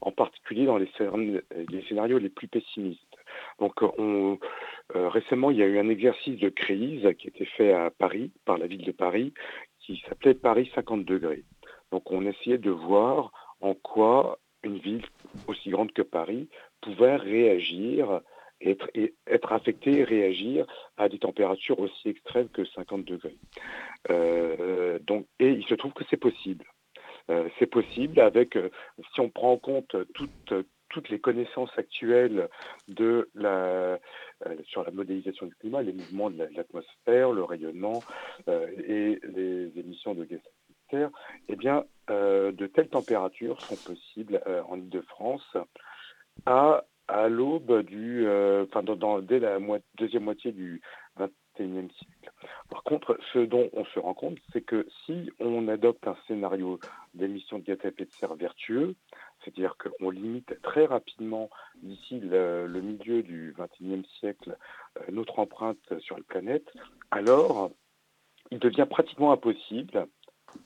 en 0.01 0.13
particulier 0.13 0.67
dans 0.67 0.79
les, 0.79 0.91
scénarios 1.89 2.19
les 2.19 2.29
plus 2.29 2.49
pessimistes. 2.49 3.03
Donc 3.59 3.83
on, 3.99 4.39
euh, 4.97 5.09
récemment, 5.09 5.51
il 5.51 5.59
y 5.59 5.63
a 5.63 5.67
eu 5.67 5.79
un 5.79 5.89
exercice 5.89 6.39
de 6.39 6.49
crise 6.49 7.03
qui 7.19 7.27
a 7.27 7.31
été 7.31 7.45
fait 7.45 7.73
à 7.73 7.91
Paris, 7.91 8.31
par 8.45 8.59
la 8.59 8.67
ville 8.67 8.85
de 8.85 8.93
Paris, 8.93 9.33
qui 9.81 10.03
s'appelait 10.09 10.35
Paris 10.35 10.71
50 10.75 11.05
degrés. 11.05 11.45
Donc 11.91 12.11
on 12.11 12.27
essayait 12.27 12.59
de 12.59 12.71
voir 12.71 13.33
en 13.61 13.75
quoi 13.75 14.39
une 14.63 14.79
ville 14.79 15.05
aussi 15.47 15.71
grande 15.71 15.93
que 15.93 16.03
Paris 16.03 16.49
pouvait 16.81 17.17
réagir, 17.17 18.21
être, 18.61 18.89
être 19.27 19.53
affectée 19.53 19.99
et 19.99 20.05
réagir 20.05 20.67
à 20.97 21.09
des 21.09 21.19
températures 21.19 21.79
aussi 21.79 22.09
extrêmes 22.09 22.49
que 22.49 22.65
50 22.65 23.05
degrés. 23.05 23.37
Euh, 24.11 24.99
donc, 25.01 25.27
et 25.39 25.51
il 25.51 25.65
se 25.65 25.75
trouve 25.75 25.93
que 25.93 26.05
c'est 26.11 26.17
possible. 26.17 26.65
Euh, 27.31 27.49
c'est 27.59 27.67
possible 27.67 28.21
avec, 28.21 28.57
euh, 28.57 28.71
si 29.15 29.21
on 29.21 29.29
prend 29.29 29.53
en 29.53 29.59
compte 29.59 29.97
toutes, 30.15 31.11
les 31.11 31.21
connaissances 31.21 31.71
actuelles 31.77 32.49
de 32.89 33.29
la, 33.35 33.49
euh, 33.49 33.99
sur 34.65 34.83
la 34.83 34.91
modélisation 34.91 35.47
du 35.47 35.55
climat, 35.57 35.83
les 35.83 35.93
mouvements 35.93 36.31
de 36.31 36.39
l'atmosphère, 36.57 37.31
le 37.31 37.45
rayonnement 37.45 38.03
et 38.49 39.21
les 39.23 39.79
émissions 39.79 40.15
de 40.15 40.25
gaz 40.25 40.41
à 40.41 40.49
effet 40.49 40.51
de 40.71 40.99
serre, 40.99 41.11
eh 41.49 41.57
bien, 41.57 41.85
de 42.09 42.67
telles 42.67 42.89
températures 42.89 43.61
sont 43.61 43.77
possibles 43.77 44.43
en 44.69 44.77
Ile-de-France 44.77 45.57
à, 46.47 46.85
à 47.07 47.29
l'aube 47.29 47.83
du, 47.85 48.27
enfin, 48.63 48.83
dans, 48.83 49.21
dès 49.21 49.39
la 49.39 49.59
deuxième 49.99 50.25
moitié 50.25 50.51
du 50.51 50.81
Par 52.71 52.83
contre, 52.83 53.19
ce 53.33 53.39
dont 53.39 53.69
on 53.73 53.85
se 53.87 53.99
rend 53.99 54.15
compte, 54.15 54.39
c'est 54.53 54.61
que 54.61 54.87
si 55.05 55.31
on 55.41 55.69
adopte 55.69 56.07
un 56.07 56.17
scénario 56.27 56.79
d'émission 57.15 57.59
de 57.59 57.65
gaz 57.65 57.79
à 57.85 57.89
effet 57.89 58.05
de 58.05 58.11
serre 58.11 58.35
vertueux, 58.35 58.95
c'est-à-dire 59.43 59.77
qu'on 59.77 60.11
limite 60.11 60.61
très 60.63 60.87
rapidement, 60.87 61.49
d'ici 61.83 62.21
le, 62.21 62.67
milieu 62.81 63.23
du 63.23 63.55
XXIe 63.59 64.07
siècle, 64.19 64.57
euh, 64.99 65.03
notre 65.11 65.39
empreinte 65.39 65.99
sur 66.01 66.17
la 66.17 66.25
planète, 66.25 66.71
alors 67.11 67.71
il 68.51 68.59
devient 68.59 68.87
pratiquement 68.89 69.33
impossible 69.33 70.07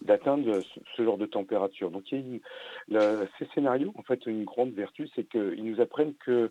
d'atteindre 0.02 0.60
ce, 0.96 1.02
genre 1.02 1.18
de 1.18 1.26
température. 1.26 1.90
Donc 1.90 2.04
ces 2.08 3.46
scénarios, 3.54 3.92
en 3.96 4.02
fait, 4.02 4.26
une 4.26 4.44
grande 4.44 4.72
vertu, 4.72 5.08
c'est 5.14 5.24
qu'ils 5.24 5.64
nous 5.64 5.80
apprennent 5.80 6.14
que 6.14 6.50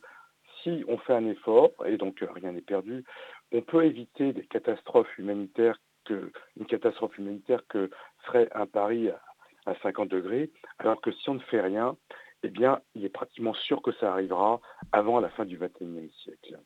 si 0.63 0.83
on 0.87 0.97
fait 0.97 1.13
un 1.13 1.25
effort, 1.27 1.71
et 1.85 1.97
donc 1.97 2.23
rien 2.35 2.51
n'est 2.51 2.61
perdu, 2.61 3.03
on 3.51 3.61
peut 3.61 3.85
éviter 3.85 4.33
des 4.33 4.45
catastrophes 4.45 5.17
humanitaires 5.17 5.79
une 6.09 6.65
catastrophe 6.67 7.17
humanitaire 7.17 7.61
que 7.67 7.89
serait 8.25 8.49
un 8.53 8.65
Paris 8.65 9.09
à, 9.65 9.75
50 9.83 10.09
degrés, 10.09 10.51
alors 10.79 10.99
que 11.01 11.11
si 11.11 11.29
on 11.29 11.35
ne 11.35 11.39
fait 11.39 11.61
rien, 11.61 11.95
eh 12.43 12.51
il 12.95 13.05
est 13.05 13.09
pratiquement 13.09 13.53
sûr 13.53 13.81
que 13.83 13.91
ça 13.93 14.11
arrivera 14.11 14.59
avant 14.91 15.19
la 15.19 15.29
fin 15.29 15.45
du 15.45 15.57
XXIe 15.57 16.11
siècle. 16.23 16.59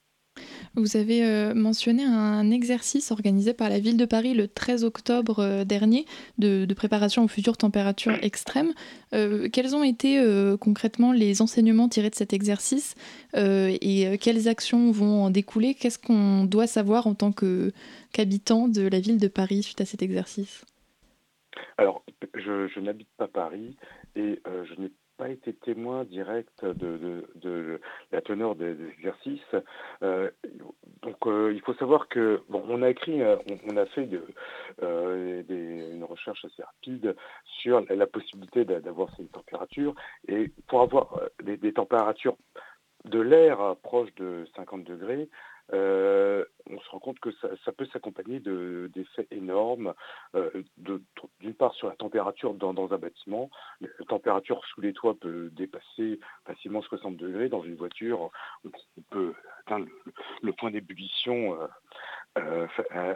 Vous 0.77 0.97
avez 0.97 1.23
euh, 1.23 1.53
mentionné 1.53 2.03
un 2.03 2.51
exercice 2.51 3.11
organisé 3.11 3.53
par 3.53 3.69
la 3.69 3.79
ville 3.79 3.95
de 3.95 4.03
Paris 4.03 4.33
le 4.33 4.49
13 4.49 4.83
octobre 4.83 5.39
euh, 5.39 5.63
dernier 5.63 6.05
de, 6.37 6.65
préparation 6.73 7.23
aux 7.23 7.29
futures 7.29 7.55
températures 7.55 8.17
extrêmes. 8.21 8.73
Euh, 9.13 9.47
quels 9.47 9.73
ont 9.73 9.83
été 9.83 10.21
concrètement 10.59 11.13
les 11.13 11.41
enseignements 11.41 11.87
tirés 11.87 12.09
de 12.09 12.15
cet 12.15 12.33
exercice 12.33 12.95
et 13.33 14.17
quelles 14.19 14.49
actions 14.49 14.91
vont 14.91 15.23
en 15.23 15.29
découler? 15.29 15.73
Qu'est-ce 15.73 15.97
qu'on 15.97 16.43
doit 16.43 16.67
savoir 16.67 17.07
en 17.07 17.15
tant 17.15 17.31
qu'habitant 17.31 18.67
de 18.67 18.81
la 18.87 18.99
ville 18.99 19.17
de 19.17 19.29
Paris 19.29 19.63
suite 19.63 19.79
à 19.79 19.85
cet 19.85 20.01
exercice? 20.01 20.65
Alors, 21.77 22.03
je, 22.33 22.79
n'habite 22.81 23.07
pas 23.17 23.29
Paris 23.29 23.77
et 24.17 24.41
je 24.45 24.81
n'ai 24.81 24.91
pas 25.17 25.29
été 25.29 25.53
témoin 25.53 26.03
direct 26.03 26.65
de, 26.65 27.79
la 28.11 28.21
teneur 28.21 28.55
des, 28.55 28.75
exercices. 28.97 29.55
Euh, 30.03 30.29
donc 31.01 31.15
euh, 31.25 31.51
il 31.53 31.61
faut 31.61 31.73
savoir 31.75 32.07
que 32.07 32.41
bon, 32.49 32.63
on 32.67 32.81
a 32.81 32.89
écrit, 32.89 33.21
euh, 33.21 33.37
on, 33.67 33.77
a 33.77 33.85
fait 33.87 34.09
une 34.81 36.03
recherche 36.03 36.43
assez 36.45 36.63
rapide 36.63 37.15
sur 37.61 37.81
la 37.89 38.07
possibilité 38.07 38.65
d'avoir 38.65 39.09
ces 39.17 39.25
températures 39.27 39.95
et 40.27 40.51
pour 40.67 40.81
avoir 40.81 41.19
des 41.43 41.73
températures 41.73 42.37
de 43.05 43.19
l'air 43.19 43.75
proche 43.83 44.13
de 44.15 44.47
50 44.55 44.83
degrés, 44.83 45.29
euh, 45.73 46.45
on 46.69 46.79
se 46.79 46.89
rend 46.89 46.99
compte 46.99 47.19
que 47.19 47.31
ça, 47.31 47.71
peut 47.71 47.85
s'accompagner 47.91 48.39
d'effets 48.39 49.27
énormes, 49.31 49.93
euh, 50.35 50.63
d'une 50.77 51.53
part 51.53 51.73
sur 51.75 51.87
la 51.87 51.95
température 51.95 52.53
dans, 52.53 52.93
un 52.93 52.97
bâtiment. 52.97 53.49
La 53.81 53.89
température 54.07 54.63
sous 54.65 54.81
les 54.81 54.93
toits 54.93 55.15
peut 55.19 55.49
dépasser 55.51 56.19
facilement 56.45 56.81
60 56.81 57.17
degrés 57.17 57.49
dans 57.49 57.63
une 57.63 57.75
voiture. 57.75 58.31
On 58.63 59.01
peut 59.09 59.33
atteindre 59.65 59.87
le, 60.41 60.53
point 60.53 60.71
d'ébullition 60.71 61.57
euh, 62.37 62.67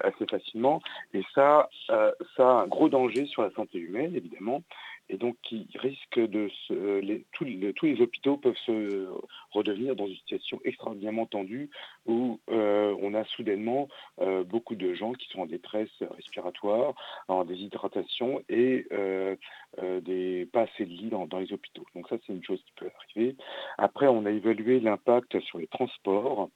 assez 0.04 0.26
facilement. 0.28 0.82
Et 1.14 1.24
ça, 1.34 1.70
ça 1.88 2.14
a 2.38 2.64
un 2.64 2.68
gros 2.68 2.90
danger 2.90 3.26
sur 3.26 3.42
la 3.42 3.52
santé 3.52 3.80
humaine, 3.80 4.16
évidemment 4.16 4.64
et 5.10 5.18
donc 5.18 5.36
qui 5.42 5.68
risque 5.76 6.20
de 6.20 6.50
se, 6.68 7.00
les, 7.00 7.26
tous, 7.34 7.44
les, 7.44 8.02
hôpitaux 8.02 8.38
peuvent 8.38 8.58
se 8.66 9.08
redevenir 9.52 9.96
dans 9.96 10.08
une 10.08 10.16
situation 10.16 10.60
extraordinairement 10.64 11.26
tendue 11.26 11.70
où 12.06 12.40
euh, 12.50 12.96
on 13.02 13.14
a 13.14 13.24
soudainement 13.26 13.88
euh, 14.22 14.44
beaucoup 14.44 14.76
de 14.76 14.94
gens 14.94 15.14
qui 15.14 15.28
sont 15.30 15.42
en 15.42 15.46
détresse 15.46 15.90
respiratoire, 16.12 16.94
en 17.28 17.44
déshydratation 17.44 18.42
et 18.50 18.86
euh, 18.92 19.36
des 20.02 20.48
pas 20.52 20.62
assez 20.62 20.86
de 20.86 20.92
lits 20.92 21.10
dans 21.10 21.40
les 21.40 21.52
hôpitaux. 21.54 21.86
Donc 21.96 22.08
ça 22.10 22.18
c'est 22.26 22.34
une 22.34 22.44
chose 22.44 22.62
qui 22.66 22.72
peut 22.76 22.90
arriver. 23.00 23.36
Après 23.78 24.08
on 24.08 24.26
a 24.26 24.32
évalué 24.32 24.80
l'impact 24.80 25.40
sur 25.42 25.58
les 25.58 25.68
transports. 25.68 26.50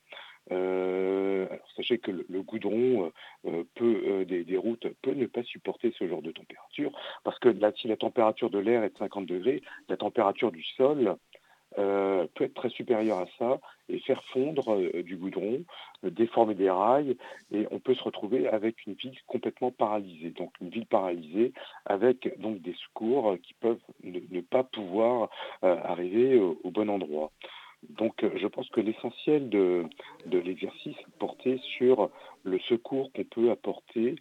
Euh, 0.52 1.48
alors 1.50 1.72
sachez 1.76 2.00
que 2.00 2.12
le, 2.12 2.42
goudron 2.42 3.12
euh, 3.46 3.64
euh, 3.82 4.26
des, 4.26 4.58
routes 4.58 4.88
peut 5.02 5.14
ne 5.14 5.26
pas 5.26 5.44
supporter 5.44 5.94
ce 5.98 6.08
genre 6.08 6.22
de 6.22 6.32
température, 6.32 6.92
parce 7.24 7.40
que 7.40 7.50
là, 7.50 7.72
si 7.78 7.88
la 7.88 7.98
température 7.98 8.50
de 8.50 8.60
l'air 8.60 8.84
est 8.84 8.90
de 8.90 8.98
50 8.98 9.26
degrés, 9.26 9.62
la 9.90 9.98
température 9.98 10.52
du 10.52 10.64
sol 10.64 11.16
peut 11.76 12.44
être 12.44 12.54
très 12.54 12.70
supérieure 12.70 13.18
à 13.18 13.26
ça 13.40 13.60
et 13.90 13.98
faire 14.02 14.24
fondre 14.26 14.78
du 15.02 15.18
goudron, 15.18 15.64
déformer 16.04 16.54
des 16.54 16.70
rails, 16.70 17.18
et 17.52 17.66
on 17.72 17.80
peut 17.80 17.96
se 17.96 18.04
retrouver 18.04 18.48
avec 18.48 18.86
une 18.86 18.94
ville 18.94 19.18
complètement 19.26 19.72
paralysée. 19.72 20.30
Donc 20.30 20.52
une 20.62 20.70
ville 20.70 20.86
paralysée 20.86 21.52
avec 21.88 22.40
donc 22.40 22.62
des 22.62 22.76
secours 22.76 23.38
qui 23.42 23.56
peuvent 23.56 23.82
ne, 24.04 24.42
pas 24.42 24.64
pouvoir 24.64 25.32
arriver 25.64 26.38
au 26.38 26.70
bon 26.70 26.92
endroit. 26.92 27.32
Donc 27.90 28.24
euh, 28.24 28.32
je 28.36 28.48
pense 28.48 28.70
que 28.70 28.82
l'essentiel 28.82 29.50
de, 29.50 29.86
l'exercice 30.25 30.98
est 30.98 31.18
porté 31.20 31.60
sur 31.78 32.10
le 32.44 32.60
secours 32.60 33.12
qu'on 33.13 33.24
peut 33.24 33.52
apporter 33.52 34.16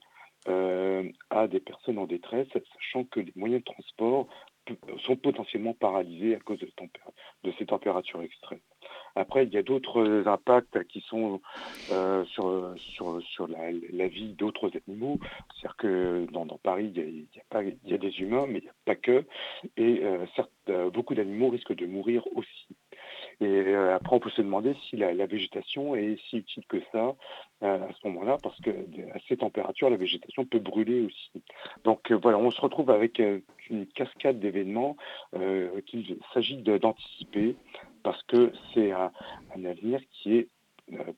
euh, 0.49 1.09
à 1.31 1.47
des 1.47 1.61
personnes 1.61 1.99
en 1.99 2.07
détresse, 2.07 2.49
sachant 2.53 3.05
que 3.05 3.21
les 3.21 3.33
moyens 3.37 3.63
de 3.65 3.73
transport 3.73 4.27
sont 5.07 5.17
potentiellement 5.17 5.75
paralysés 5.75 6.37
à 6.37 6.39
cause 6.39 6.61
de, 6.61 7.53
ces 7.59 7.67
températures 7.67 8.23
extrêmes. 8.23 8.61
Après, 9.17 9.45
il 9.45 9.53
y 9.53 9.59
a 9.59 9.63
d'autres 9.63 10.23
impacts 10.27 10.85
qui 10.85 11.01
sont 11.01 11.41
euh, 11.91 12.25
sur, 12.25 13.49
la, 13.49 14.09
vie 14.09 14.35
d'autres 14.35 14.71
animaux. 14.87 15.19
C'est-à-dire 15.55 15.77
que 15.77 16.27
dans, 16.31 16.47
Paris, 16.63 16.93
il 16.95 17.27
y, 17.85 17.95
a, 17.95 17.99
des 17.99 18.21
humains, 18.21 18.47
mais 18.49 18.61
il 18.61 18.63
n'y 18.63 18.69
a 18.69 18.75
pas 18.85 18.95
que. 18.95 19.25
Et 19.77 20.03
beaucoup 20.93 21.15
d'animaux 21.15 21.51
risquent 21.51 21.75
de 21.75 21.87
mourir 21.87 22.25
aussi. 22.37 22.69
Et 23.41 23.47
euh, 23.47 23.97
après, 23.97 24.15
on 24.15 24.21
peut 24.21 24.31
demander 24.43 24.75
si 24.89 24.97
la, 24.97 25.27
végétation 25.27 25.95
est 25.95 26.19
si 26.29 26.39
utile 26.39 26.65
que 26.69 26.79
ça 26.93 27.15
euh, 27.63 27.89
à 27.89 27.89
ce 27.93 28.09
moment-là, 28.09 28.39
parce 28.43 28.59
que 28.61 28.71
à 28.71 29.19
ces 29.29 29.37
températures, 29.37 29.91
la 29.91 29.97
végétation 29.97 30.45
peut 30.45 30.59
brûler 30.59 31.01
aussi. 31.03 31.43
Donc 31.85 32.11
euh, 32.11 32.19
voilà, 32.21 32.39
on 32.39 32.51
se 32.51 32.61
retrouve 32.61 32.91
avec 32.91 33.21
une 33.71 33.87
cascade 33.95 34.41
d'événements 34.41 34.97
qu'il 35.87 36.17
s'agit 36.35 36.57
d'anticiper, 36.57 37.57
parce 38.03 38.23
que 38.25 38.53
c'est 38.75 38.93
un, 38.93 39.13
un, 39.57 39.65
avenir 39.65 40.01
qui 40.11 40.37
est 40.37 40.49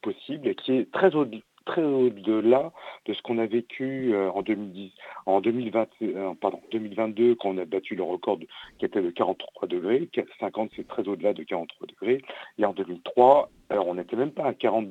possible 0.03 0.49
et 0.49 0.55
qui 0.55 0.73
est 0.73 0.91
très 0.91 1.15
au 1.15 1.25
très 1.65 1.83
au-delà 1.83 2.73
de 3.07 3.15
ce 3.15 3.23
qu'on 3.23 3.39
a 3.39 3.47
vécu 3.47 4.15
euh, 4.15 4.31
en, 4.31 4.43
2010, 4.43 4.93
en 5.27 5.41
2020, 5.41 5.89
euh, 6.03 6.35
2022 6.73 7.35
quand 7.37 7.51
on 7.51 7.59
a 7.59 7.65
battu 7.65 7.95
le 7.95 8.03
record 8.03 8.39
qui 8.79 8.85
était 8.85 9.03
de 9.03 9.11
43 9.11 9.69
degrés. 9.69 10.09
50 10.41 10.71
c'est 10.77 10.87
très 10.87 11.07
au-delà 11.09 11.33
de 11.33 11.43
43 11.43 11.87
degrés. 11.87 12.23
Et 12.59 12.65
en 12.65 12.73
2003, 12.73 13.51
alors 13.71 13.89
on 13.89 13.95
n'était 13.95 14.17
même 14.17 14.33
pas 14.33 14.47
à, 14.47 14.55
40, 14.55 14.89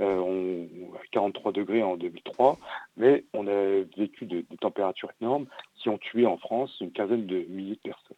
euh, 0.00 0.64
43 1.12 1.52
degrés 1.52 1.82
en 1.82 1.96
2003, 1.96 2.58
mais 2.96 3.24
on 3.32 3.46
a 3.46 3.82
vécu 3.96 4.26
des 4.26 4.44
températures 4.60 5.12
énormes 5.20 5.46
qui 5.76 5.88
ont 5.88 5.98
tué 5.98 6.26
en 6.26 6.36
France 6.36 6.76
une 6.80 6.92
quinzaine 6.92 7.26
de 7.26 7.44
milliers 7.48 7.76
de 7.76 7.90
personnes. 7.90 8.16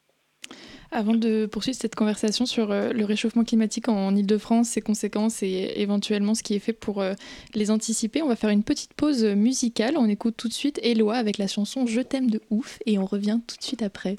Avant 0.91 1.15
de 1.15 1.47
poursuivre 1.47 1.77
cette 1.79 1.95
conversation 1.95 2.47
sur 2.47 2.71
euh, 2.71 2.93
le 2.93 3.05
réchauffement 3.05 3.45
climatique 3.45 3.89
en 3.89 4.17
Ile-de-France, 4.17 4.69
ses 4.69 4.81
conséquences 4.81 5.43
et 5.43 5.75
éventuellement 5.77 6.35
ce 6.35 6.43
qui 6.43 6.55
est 6.55 6.61
fait 6.61 6.73
pour 6.73 7.03
euh, 7.03 7.15
les 7.55 7.71
anticiper, 7.71 8.23
on 8.23 8.29
va 8.29 8.37
faire 8.37 8.51
une 8.51 8.63
petite 8.63 8.95
pause 8.95 9.25
musicale. 9.25 9.97
On 9.99 10.09
écoute 10.09 10.35
tout 10.37 10.49
de 10.49 10.55
suite 10.55 10.81
Eloi 10.83 11.17
avec 11.17 11.37
la 11.37 11.47
chanson 11.47 11.87
Je 11.87 12.01
t'aime 12.01 12.31
de 12.31 12.41
ouf 12.51 12.79
et 12.87 12.99
on 12.99 13.05
revient 13.05 13.41
tout 13.47 13.57
de 13.57 13.63
suite 13.63 13.83
après. 13.83 14.17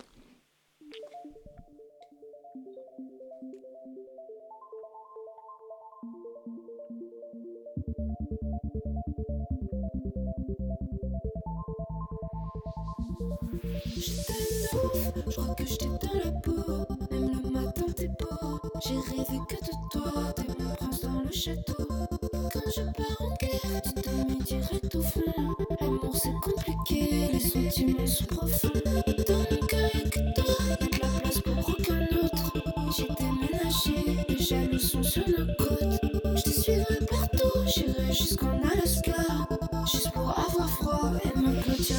J'ai 18.81 18.95
rêvé 18.95 19.39
que 19.49 19.55
de 19.55 19.89
toi. 19.91 20.33
T'es 20.33 20.43
mon 20.47 20.75
prince 20.75 21.01
dans 21.01 21.21
le 21.21 21.31
château. 21.31 21.73
Quand 22.31 22.71
je 22.73 22.81
pars 22.81 23.21
en 23.21 23.35
guerre, 23.35 23.81
tu 23.83 24.01
te 24.01 24.09
mets 24.09 24.43
direct 24.45 24.95
au 24.95 25.01
fond. 25.01 25.21
L'amour, 25.81 26.15
c'est 26.15 26.33
compliqué. 26.41 27.29
Les 27.33 27.39
sentiments 27.39 28.07
sont 28.07 28.25
profonds. 28.25 28.69
Dans 29.27 29.37
mon 29.37 29.67
cœur, 29.67 29.89
y'a 29.93 30.09
que 30.09 30.33
toi. 30.33 30.55
La 30.79 31.19
place 31.19 31.41
pour 31.41 31.69
aucun 31.69 32.03
autre. 32.23 32.53
J'ai 32.95 33.07
déménagé. 33.19 34.25
Les 34.29 34.45
jaloux 34.45 34.79
sont 34.79 35.03
sur 35.03 35.27
nos 35.27 35.45
côtes. 35.57 35.99
Je 36.37 36.41
te 36.43 36.49
suivrai 36.49 36.99
partout. 37.09 37.59
J'irai 37.67 38.13
jusqu'en 38.13 38.59
Alaska. 38.61 39.13
Juste 39.91 40.11
pour 40.13 40.29
avoir 40.29 40.69
froid 40.69 41.11
et 41.23 41.37
me 41.37 41.61
blottir 41.61 41.97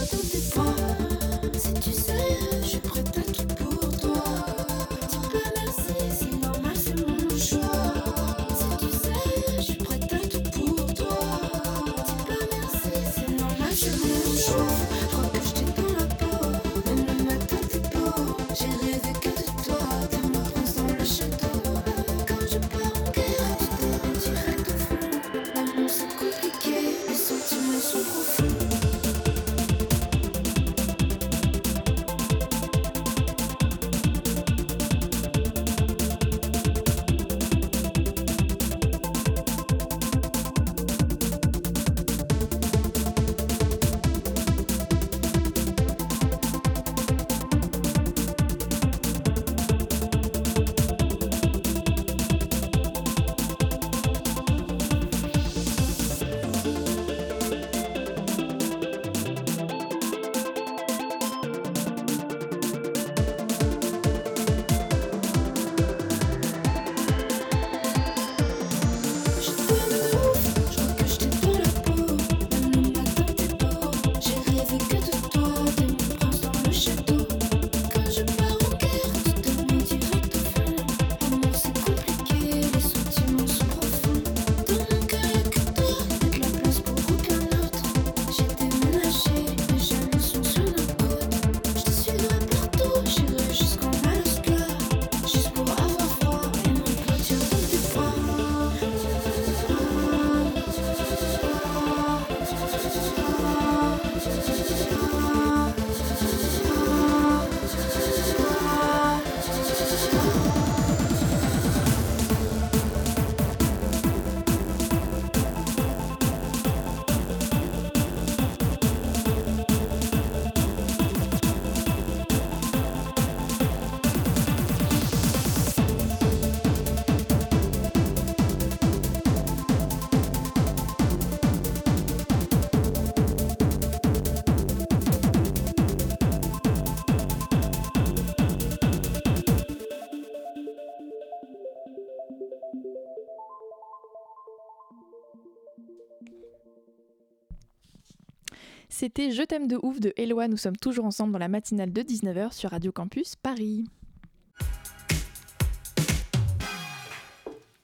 C'était 149.01 149.31
Je 149.31 149.43
t'aime 149.43 149.67
de 149.67 149.79
ouf 149.83 149.99
de 149.99 150.13
Eloi. 150.19 150.47
Nous 150.47 150.59
sommes 150.59 150.77
toujours 150.77 151.07
ensemble 151.07 151.33
dans 151.33 151.39
la 151.39 151.49
matinale 151.49 151.91
de 151.91 152.03
19h 152.03 152.53
sur 152.53 152.69
Radio 152.69 152.93
Campus 152.93 153.35
Paris. 153.35 153.87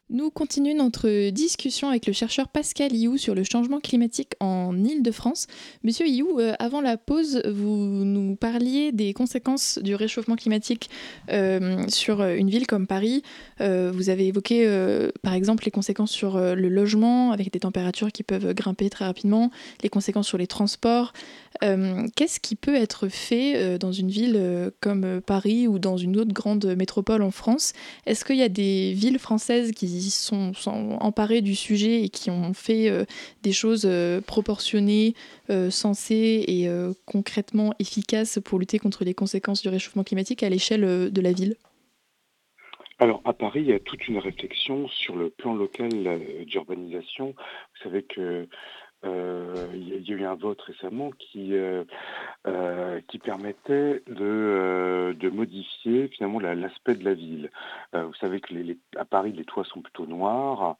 Nous 0.08 0.30
continuons 0.30 0.76
notre 0.76 1.30
discussion 1.30 1.88
avec 1.88 2.06
le 2.06 2.12
chercheur 2.12 2.46
Pascal 2.46 2.94
Iou 2.94 3.16
sur 3.16 3.34
le 3.34 3.42
changement 3.42 3.80
climatique 3.80 4.34
en 4.38 4.84
Île-de-France. 4.84 5.48
Monsieur 5.82 6.06
Iou, 6.06 6.38
euh, 6.38 6.54
avant 6.60 6.80
la 6.80 6.96
pause, 6.96 7.42
vous 7.44 8.04
nous 8.04 8.36
parliez 8.36 8.92
des 8.92 9.12
conséquences 9.14 9.80
du 9.82 9.96
réchauffement 9.96 10.36
climatique 10.36 10.90
euh, 11.32 11.84
sur 11.88 12.22
une 12.22 12.48
ville 12.48 12.68
comme 12.68 12.86
Paris. 12.86 13.24
Euh, 13.60 13.90
vous 13.92 14.08
avez 14.08 14.28
évoqué 14.28 14.68
par 15.22 15.34
exemple 15.34 15.64
les 15.64 15.72
conséquences 15.72 16.12
sur 16.12 16.38
le 16.38 16.68
logement 16.68 17.32
avec 17.32 17.52
des 17.52 17.58
températures 17.58 18.12
qui 18.12 18.22
peuvent 18.22 18.54
grimper 18.54 18.88
très 18.90 19.06
rapidement, 19.06 19.50
les 19.82 19.88
conséquences 19.88 20.28
sur 20.28 20.38
les 20.38 20.46
transports. 20.46 21.14
Qu'est-ce 21.60 22.38
qui 22.38 22.54
peut 22.54 22.76
être 22.76 23.08
fait 23.08 23.78
dans 23.78 23.90
une 23.90 24.10
ville 24.10 24.70
comme 24.80 25.20
Paris 25.20 25.66
ou 25.66 25.80
dans 25.80 25.96
une 25.96 26.16
autre 26.18 26.32
grande 26.32 26.64
métropole 26.76 27.22
en 27.22 27.30
France? 27.32 27.72
Est-ce 28.04 28.24
qu'il 28.24 28.36
y 28.36 28.42
a 28.42 28.48
des 28.48 28.92
villes 28.92 29.18
françaises 29.18 29.72
qui 29.72 29.95
sont, 30.00 30.52
emparés 31.00 31.42
du 31.42 31.54
sujet 31.54 32.02
et 32.02 32.08
qui 32.08 32.30
ont 32.30 32.54
fait 32.54 32.88
euh, 32.88 33.04
des 33.42 33.52
choses 33.52 33.86
euh, 33.86 34.20
proportionnées, 34.20 35.14
euh, 35.50 35.70
sensées 35.70 36.44
et 36.46 36.68
concrètement 37.04 37.72
efficaces 37.78 38.38
pour 38.44 38.58
lutter 38.58 38.78
contre 38.78 39.04
les 39.04 39.14
conséquences 39.14 39.62
du 39.62 39.68
réchauffement 39.68 40.04
climatique 40.04 40.42
à 40.42 40.48
l'échelle 40.48 41.10
de 41.10 41.20
la 41.20 41.32
ville 41.32 41.56
alors 42.98 43.20
à 43.26 43.34
Paris, 43.34 43.60
il 43.60 43.66
y 43.66 43.74
a 43.74 43.78
toute 43.78 44.08
une 44.08 44.16
réflexion 44.16 44.88
sur 44.88 45.16
le 45.16 45.28
plan 45.28 45.54
local 45.54 45.90
d'urbanisation. 46.46 47.34
Vous 47.36 47.82
savez 47.82 48.02
que 48.02 48.48
il 49.04 50.08
y 50.08 50.12
a 50.12 50.16
eu 50.16 50.24
un 50.24 50.34
vote 50.34 50.60
récemment 50.62 51.10
qui, 51.18 51.54
euh, 51.54 51.84
euh, 52.46 53.00
permettait 53.24 54.02
de, 54.06 55.30
modifier 55.32 56.08
finalement 56.08 56.38
l'aspect 56.38 56.94
de 56.94 57.04
la 57.04 57.14
ville. 57.14 57.50
vous 57.92 58.14
savez 58.14 58.40
que 58.40 58.54
à 58.96 59.04
Paris, 59.04 59.32
les 59.32 59.44
toits 59.44 59.64
sont 59.64 59.82
plutôt 59.82 60.06
noirs 60.06 60.76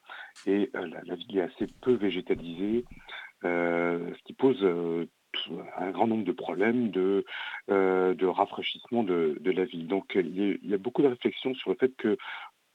et 0.46 0.70
la, 0.74 1.14
ville 1.16 1.38
est 1.38 1.42
assez 1.42 1.66
peu 1.80 1.94
végétalisée, 1.94 2.84
ce 3.42 4.22
qui 4.24 4.32
pose 4.32 4.64
un 5.76 5.90
grand 5.90 6.06
nombre 6.06 6.24
de 6.24 6.32
problèmes 6.32 6.90
de, 6.90 7.24
de 7.68 8.26
rafraîchissement 8.26 9.02
de, 9.02 9.38
de, 9.40 9.50
la 9.50 9.64
ville. 9.64 9.88
Donc 9.88 10.12
il 10.14 10.58
y, 10.62 10.74
a, 10.74 10.78
beaucoup 10.78 11.02
de 11.02 11.08
réflexions 11.08 11.54
sur 11.54 11.70
le 11.70 11.76
fait 11.76 11.96
que 11.96 12.16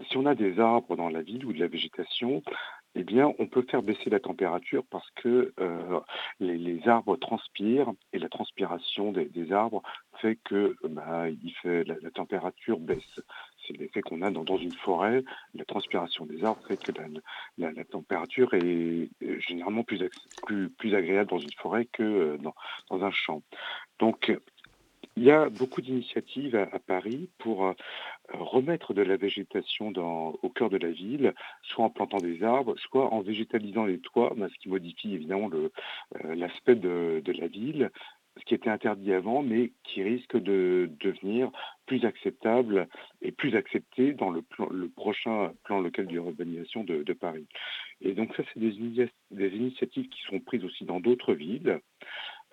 si 0.10 0.18
on 0.18 0.26
a 0.26 0.36
des 0.36 0.60
arbres 0.60 0.96
dans 0.96 1.10
la 1.10 1.22
ville 1.22 1.46
ou 1.46 1.54
de 1.54 1.60
la 1.60 1.68
végétation, 1.68 2.44
eh 2.94 3.04
bien, 3.04 3.34
on 3.40 3.48
peut 3.48 3.66
faire 3.70 3.82
baisser 3.82 4.10
la 4.10 4.20
température 4.20 4.84
parce 4.90 5.10
que 5.12 5.54
euh, 5.60 6.00
les, 6.42 6.88
arbres 6.90 7.16
transpirent 7.16 7.94
et 8.12 8.20
la 8.20 8.28
transpiration 8.28 9.14
des, 9.14 9.54
arbres 9.54 9.82
fait 10.18 10.38
que 10.44 10.76
bah, 10.84 11.30
il 11.30 11.54
fait, 11.62 11.86
la, 11.86 12.12
température 12.12 12.80
baisse. 12.80 13.22
C'est 13.66 13.78
l'effet 13.78 14.02
qu'on 14.02 14.22
a 14.22 14.30
dans, 14.30 14.58
une 14.58 14.74
forêt. 14.74 15.24
La 15.54 15.64
transpiration 15.64 16.26
des 16.26 16.44
arbres 16.44 16.62
fait 16.68 16.78
que 16.78 16.92
la, 17.58 17.86
température 17.86 18.54
est 18.56 19.10
généralement 19.40 19.84
plus, 19.84 20.04
plus, 20.46 20.70
plus, 20.70 20.94
agréable 20.94 21.30
dans 21.30 21.40
une 21.40 21.54
forêt 21.54 21.86
que 21.86 22.04
euh, 22.04 22.38
dans, 22.40 22.56
dans 22.90 23.06
un 23.06 23.12
champ. 23.12 23.42
Donc, 24.00 24.34
il 25.18 25.24
y 25.24 25.32
a 25.32 25.50
beaucoup 25.50 25.82
d'initiatives 25.82 26.56
à, 26.56 26.80
Paris 26.80 27.30
pour 27.38 27.66
euh, 27.66 27.74
remettre 28.34 28.94
de 28.94 29.02
la 29.02 29.18
végétation 29.18 29.92
au 30.42 30.50
cœur 30.50 30.70
de 30.70 30.78
la 30.78 30.92
ville, 30.92 31.34
soit 31.64 31.86
en 31.86 31.90
plantant 31.90 32.18
des 32.18 32.44
arbres, 32.44 32.76
soit 32.80 33.14
en 33.14 33.22
végétalisant 33.22 33.86
les 33.86 34.00
toits, 34.00 34.34
ce 34.38 34.60
qui 34.60 34.70
modifie 34.70 35.14
évidemment 35.14 35.50
euh, 35.54 35.70
l'aspect 36.36 36.76
de, 36.76 37.22
la 37.26 37.48
ville, 37.48 37.92
ce 38.40 38.46
qui 38.46 38.54
était 38.54 38.70
interdit 38.70 39.12
avant, 39.12 39.44
mais 39.44 39.74
qui 39.84 40.02
risque 40.02 40.38
de 40.38 40.90
devenir 41.02 41.52
plus 41.86 42.06
acceptable 42.06 42.88
et 43.22 43.34
plus 43.34 43.56
accepté 43.58 44.14
dans 44.14 44.30
le 44.30 44.88
prochain 44.96 45.52
plan 45.66 45.82
local 45.82 46.08
d'urbanisation 46.08 46.86
de, 46.86 47.04
de, 47.04 47.14
Paris. 47.14 47.48
Et 48.00 48.14
donc 48.14 48.34
ça, 48.36 48.44
c'est 48.54 48.60
des, 48.62 49.10
des, 49.32 49.50
initiatives 49.50 50.08
qui 50.08 50.22
sont 50.22 50.40
prises 50.40 50.64
aussi 50.64 50.86
dans 50.86 51.02
d'autres 51.02 51.34
villes. 51.34 51.82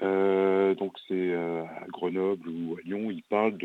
Euh, 0.02 0.74
donc 0.74 0.96
c'est 1.08 1.32
euh, 1.32 1.64
à 1.64 1.86
Grenoble 1.88 2.48
ou 2.48 2.76
à 2.76 2.80
Lyon, 2.82 3.10
ils 3.10 3.24
parlent 3.24 3.58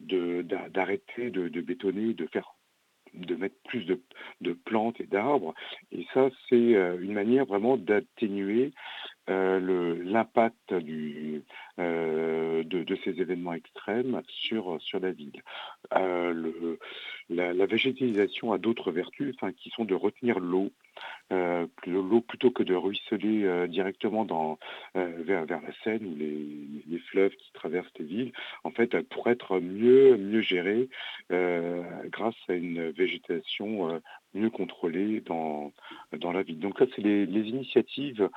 d'arrêter 0.00 1.30
de, 1.30 1.60
bétonner, 1.60 2.14
de 2.14 3.34
mettre 3.34 3.56
plus 3.64 3.84
de, 3.84 4.00
de 4.40 4.52
plantes 4.52 5.00
et 5.00 5.06
d'arbres. 5.06 5.54
Et 5.92 6.06
ça, 6.14 6.28
c'est 6.48 6.74
euh, 6.74 6.98
une 7.00 7.14
manière 7.14 7.46
vraiment 7.46 7.76
d'atténuer 7.76 8.72
euh, 9.28 9.98
l'impact 10.04 10.72
euh, 10.72 12.62
de, 12.62 12.96
ces 13.04 13.20
événements 13.20 13.54
extrêmes 13.54 14.22
sur, 14.28 14.80
sur 14.80 15.00
la 15.00 15.10
ville. 15.10 15.42
Euh, 15.96 16.76
la, 17.28 17.66
végétalisation 17.66 18.52
a 18.52 18.58
d'autres 18.58 18.92
vertus 18.92 19.34
qui 19.56 19.70
sont 19.70 19.84
de 19.84 19.94
retenir 19.94 20.38
l'eau. 20.38 20.70
Plutôt 22.28 22.50
que 22.50 22.62
de 22.62 22.74
ruisseler 22.74 23.68
directement 23.68 24.24
dans, 24.24 24.58
vers, 24.94 25.44
vers 25.44 25.60
la 25.60 25.72
Seine 25.82 26.06
ou 26.06 26.14
les, 26.16 26.82
les, 26.86 26.98
fleuves 26.98 27.34
qui 27.34 27.52
traversent 27.52 27.92
les 27.98 28.04
villes, 28.04 28.32
en 28.64 28.70
fait, 28.70 28.94
elle 28.94 29.04
pourrait 29.04 29.32
être 29.32 29.58
mieux, 29.60 30.16
mieux 30.16 30.40
gérée 30.40 30.88
grâce 31.30 32.36
à 32.48 32.54
une 32.54 32.90
végétation 32.90 34.00
mieux 34.34 34.50
contrôlée 34.50 35.20
dans, 35.20 35.72
dans 36.12 36.32
la 36.32 36.42
ville. 36.42 36.58
Donc 36.58 36.80
là, 36.80 36.86
c'est 36.94 37.02
les 37.02 37.48
initiatives 37.48 38.28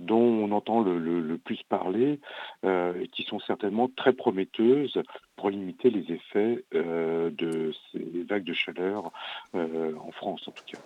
dont 0.00 0.20
on 0.20 0.50
entend 0.52 0.80
le, 0.80 0.98
le, 0.98 1.20
le 1.20 1.38
plus 1.38 1.62
parler 1.68 2.20
euh, 2.64 3.00
et 3.00 3.08
qui 3.08 3.22
sont 3.22 3.40
certainement 3.40 3.88
très 3.96 4.12
prometteuses 4.12 5.00
pour 5.36 5.50
limiter 5.50 5.90
les 5.90 6.12
effets 6.12 6.64
euh, 6.74 7.30
de 7.30 7.72
ces 7.92 8.24
vagues 8.28 8.44
de 8.44 8.54
chaleur 8.54 9.12
euh, 9.54 9.92
en 10.00 10.10
France 10.12 10.46
en 10.48 10.52
tout 10.52 10.64
cas. 10.66 10.78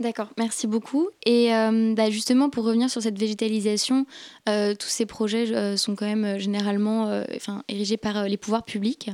D'accord, 0.00 0.28
merci 0.38 0.68
beaucoup. 0.68 1.08
Et 1.26 1.52
euh, 1.52 1.92
bah 1.92 2.08
justement, 2.08 2.50
pour 2.50 2.64
revenir 2.64 2.88
sur 2.88 3.02
cette 3.02 3.18
végétalisation, 3.18 4.06
euh, 4.48 4.76
tous 4.76 4.86
ces 4.86 5.06
projets 5.06 5.52
euh, 5.52 5.76
sont 5.76 5.96
quand 5.96 6.06
même 6.06 6.38
généralement 6.38 7.22
enfin, 7.34 7.64
érigés 7.66 7.96
par 7.96 8.28
les 8.28 8.36
pouvoirs 8.36 8.64
publics. 8.64 9.10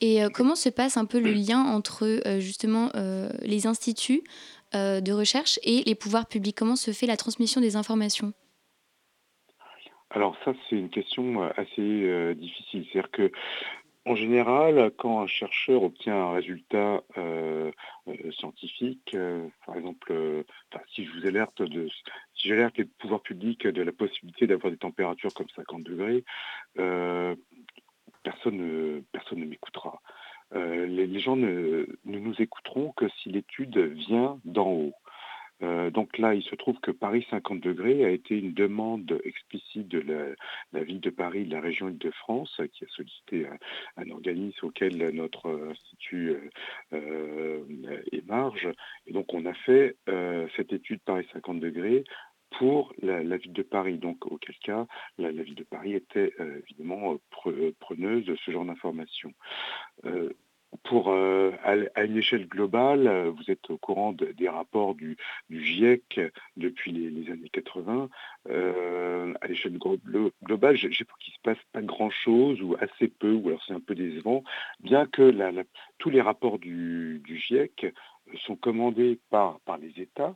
Et 0.00 0.22
comment 0.32 0.54
se 0.54 0.70
passe 0.70 0.96
un 0.96 1.04
peu 1.04 1.20
le 1.20 1.32
lien 1.32 1.60
entre 1.60 2.22
justement 2.38 2.90
les 3.42 3.66
instituts 3.66 4.22
de 4.74 5.12
recherche 5.12 5.58
et 5.62 5.82
les 5.84 5.94
pouvoirs 5.94 6.26
publics 6.26 6.56
Comment 6.56 6.76
se 6.76 6.92
fait 6.92 7.06
la 7.06 7.16
transmission 7.16 7.60
des 7.60 7.76
informations? 7.76 8.32
Alors 10.10 10.36
ça, 10.44 10.52
c'est 10.68 10.76
une 10.76 10.90
question 10.90 11.42
assez 11.56 12.34
difficile. 12.34 12.86
C'est-à-dire 12.92 13.10
que 13.10 13.32
en 14.04 14.16
général, 14.16 14.90
quand 14.98 15.20
un 15.20 15.28
chercheur 15.28 15.84
obtient 15.84 16.16
un 16.16 16.32
résultat 16.32 17.02
euh, 17.16 17.70
euh, 18.08 18.32
scientifique, 18.32 19.14
euh, 19.14 19.46
par 19.64 19.76
exemple, 19.76 20.44
si 20.92 21.04
je 21.04 21.12
vous 21.12 21.26
alerte 21.26 21.62
de, 21.62 21.88
si 22.34 22.48
j'alerte 22.48 22.78
les 22.78 22.84
pouvoirs 22.84 23.22
publics 23.22 23.66
de 23.66 23.82
la 23.82 23.92
possibilité 23.92 24.48
d'avoir 24.48 24.72
des 24.72 24.78
températures 24.78 25.32
comme 25.34 25.48
50 25.54 25.84
degrés, 25.84 26.24
personne 28.24 28.56
ne, 28.56 29.02
personne 29.12 29.38
ne 29.38 29.46
m'écoutera. 29.46 30.00
Les, 30.54 31.06
les, 31.06 31.20
gens 31.20 31.36
ne, 31.36 31.86
nous 32.04 32.34
écouteront 32.40 32.92
que 32.92 33.08
si 33.08 33.30
l'étude 33.30 33.78
vient 33.78 34.38
d'en 34.44 34.70
haut. 34.70 34.94
Euh, 35.62 35.90
donc 35.90 36.18
là, 36.18 36.34
il 36.34 36.42
se 36.42 36.54
trouve 36.54 36.78
que 36.80 36.90
Paris 36.90 37.26
50 37.30 37.60
degrés 37.60 38.04
a 38.04 38.10
été 38.10 38.36
une 38.38 38.52
demande 38.52 39.20
explicite 39.24 39.88
de 39.88 40.34
la, 40.72 40.82
ville 40.82 41.00
de 41.00 41.10
Paris, 41.10 41.44
de 41.44 41.54
la 41.54 41.60
région 41.60 41.88
Île-de-France, 41.88 42.60
qui 42.72 42.84
a 42.84 42.88
sollicité 42.88 43.46
un, 43.96 44.10
organisme 44.10 44.66
auquel 44.66 45.10
notre 45.14 45.50
institut 45.70 46.34
euh, 46.92 48.02
émarge. 48.10 48.68
Et 49.06 49.12
donc 49.12 49.32
on 49.32 49.46
a 49.46 49.54
fait 49.54 49.96
euh, 50.08 50.48
cette 50.56 50.72
étude 50.72 51.00
Paris 51.04 51.26
50 51.32 51.60
degrés 51.60 52.04
pour 52.58 52.92
la, 53.02 53.36
ville 53.36 53.52
de 53.52 53.62
Paris. 53.62 53.98
Donc, 53.98 54.26
auquel 54.26 54.56
cas, 54.58 54.86
la, 55.18 55.30
ville 55.30 55.54
de 55.54 55.64
Paris 55.64 55.94
était 55.94 56.32
évidemment 56.68 57.16
preneuse 57.80 58.24
de 58.24 58.36
ce 58.36 58.50
genre 58.50 58.64
d'informations 58.64 59.32
pour, 60.84 61.10
euh, 61.10 61.52
à, 61.62 62.04
une 62.04 62.16
échelle 62.16 62.48
globale, 62.48 63.06
euh, 63.06 63.30
vous 63.30 63.50
êtes 63.50 63.68
au 63.70 63.76
courant 63.76 64.12
de, 64.12 64.26
des 64.26 64.48
rapports 64.48 64.94
du, 64.94 65.16
GIEC 65.50 66.20
depuis 66.56 66.92
les, 66.92 67.30
années 67.30 67.50
80. 67.50 68.08
Euh, 68.48 69.34
à 69.40 69.46
l'échelle 69.46 69.78
globale, 69.78 70.76
j'ai 70.76 71.04
pas 71.04 71.14
qu'il 71.20 71.34
se 71.34 71.40
passe 71.42 71.58
pas 71.72 71.82
grand-chose 71.82 72.62
ou 72.62 72.76
assez 72.80 73.08
peu, 73.08 73.32
ou 73.32 73.48
alors 73.48 73.62
c'est 73.66 73.74
un 73.74 73.80
peu 73.80 73.94
décevant, 73.94 74.42
bien 74.80 75.06
que 75.06 75.22
la, 75.22 75.52
la, 75.52 75.62
tous 75.98 76.10
les 76.10 76.20
rapports 76.20 76.58
du, 76.58 77.22
GIEC 77.26 77.92
sont 78.46 78.56
commandés 78.56 79.18
par, 79.30 79.60
par 79.60 79.78
les 79.78 79.92
États, 80.00 80.34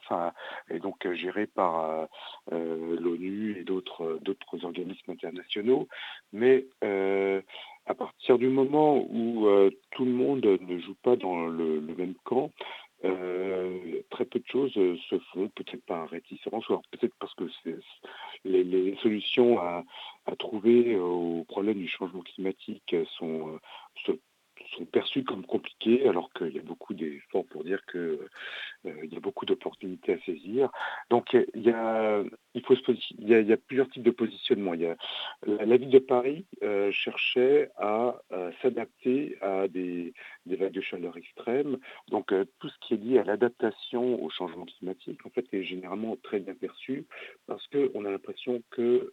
et 0.70 0.78
donc 0.78 1.10
gérés 1.12 1.46
par 1.46 2.08
euh, 2.52 2.96
l'ONU 3.00 3.58
et 3.58 3.64
d'autres 3.64 4.64
organismes 4.64 5.12
internationaux, 5.12 5.88
mais 6.32 6.66
à 7.86 7.94
partir 7.94 8.36
du 8.38 8.48
moment 8.48 9.06
où 9.08 9.46
euh, 9.46 9.70
tout 9.92 10.04
le 10.04 10.12
monde 10.12 10.44
ne 10.44 10.78
joue 10.78 10.96
pas 11.02 11.16
dans 11.16 11.46
le, 11.46 11.80
même 11.80 12.14
camp, 12.24 12.50
euh, 13.04 14.00
très 14.10 14.24
peu 14.24 14.40
de 14.40 14.46
choses 14.46 14.72
se 14.72 15.18
font, 15.32 15.48
peut-être 15.54 15.84
par 15.86 16.08
réticence, 16.08 16.68
ou 16.68 16.80
peut-être 16.90 17.14
parce 17.20 17.34
que 17.34 17.44
les, 18.44 18.96
solutions 18.96 19.60
à, 19.60 19.84
trouver 20.38 20.96
au 20.96 21.44
problème 21.44 21.78
du 21.78 21.88
changement 21.88 22.22
climatique 22.22 22.96
sont, 23.18 23.60
sont 24.76 24.84
perçus 24.84 25.24
comme 25.24 25.44
compliqués, 25.44 26.08
alors 26.08 26.32
qu'il 26.32 26.54
y 26.54 26.58
a 26.58 26.62
beaucoup 26.62 26.94
d'efforts 26.94 27.44
pour 27.46 27.64
dire 27.64 27.84
qu'il 27.86 28.18
euh, 28.86 29.06
y 29.06 29.16
a 29.16 29.20
beaucoup 29.20 29.46
d'opportunités 29.46 30.14
à 30.14 30.18
saisir. 30.20 30.70
Donc 31.10 31.32
il 31.32 31.62
y 31.62 31.70
a, 31.70 32.22
il 32.54 32.62
faut 32.64 32.74
il 33.18 33.28
y 33.28 33.52
a, 33.52 33.56
plusieurs 33.56 33.88
types 33.90 34.02
de 34.02 34.10
positionnement. 34.10 34.74
Il 34.74 34.80
y 34.82 34.86
a, 34.86 34.96
la, 35.46 35.76
ville 35.76 35.90
de 35.90 35.98
Paris 35.98 36.46
euh, 36.62 36.90
cherchait 36.92 37.70
à, 37.76 38.16
s'adapter 38.62 39.36
à 39.40 39.68
des, 39.68 40.14
vagues 40.46 40.72
de 40.72 40.80
chaleur 40.80 41.16
extrêmes. 41.16 41.78
Donc 42.08 42.32
euh, 42.32 42.44
tout 42.60 42.68
ce 42.68 42.78
qui 42.80 42.94
est 42.94 42.98
lié 42.98 43.18
à 43.18 43.24
l'adaptation 43.24 44.22
au 44.22 44.30
changement 44.30 44.64
climatique, 44.64 45.24
en 45.24 45.30
fait, 45.30 45.46
est 45.52 45.62
généralement 45.62 46.16
très 46.22 46.40
bien 46.40 46.54
perçu 46.54 47.06
parce 47.46 47.66
qu'on 47.68 48.04
a 48.04 48.10
l'impression 48.10 48.62
que 48.70 49.12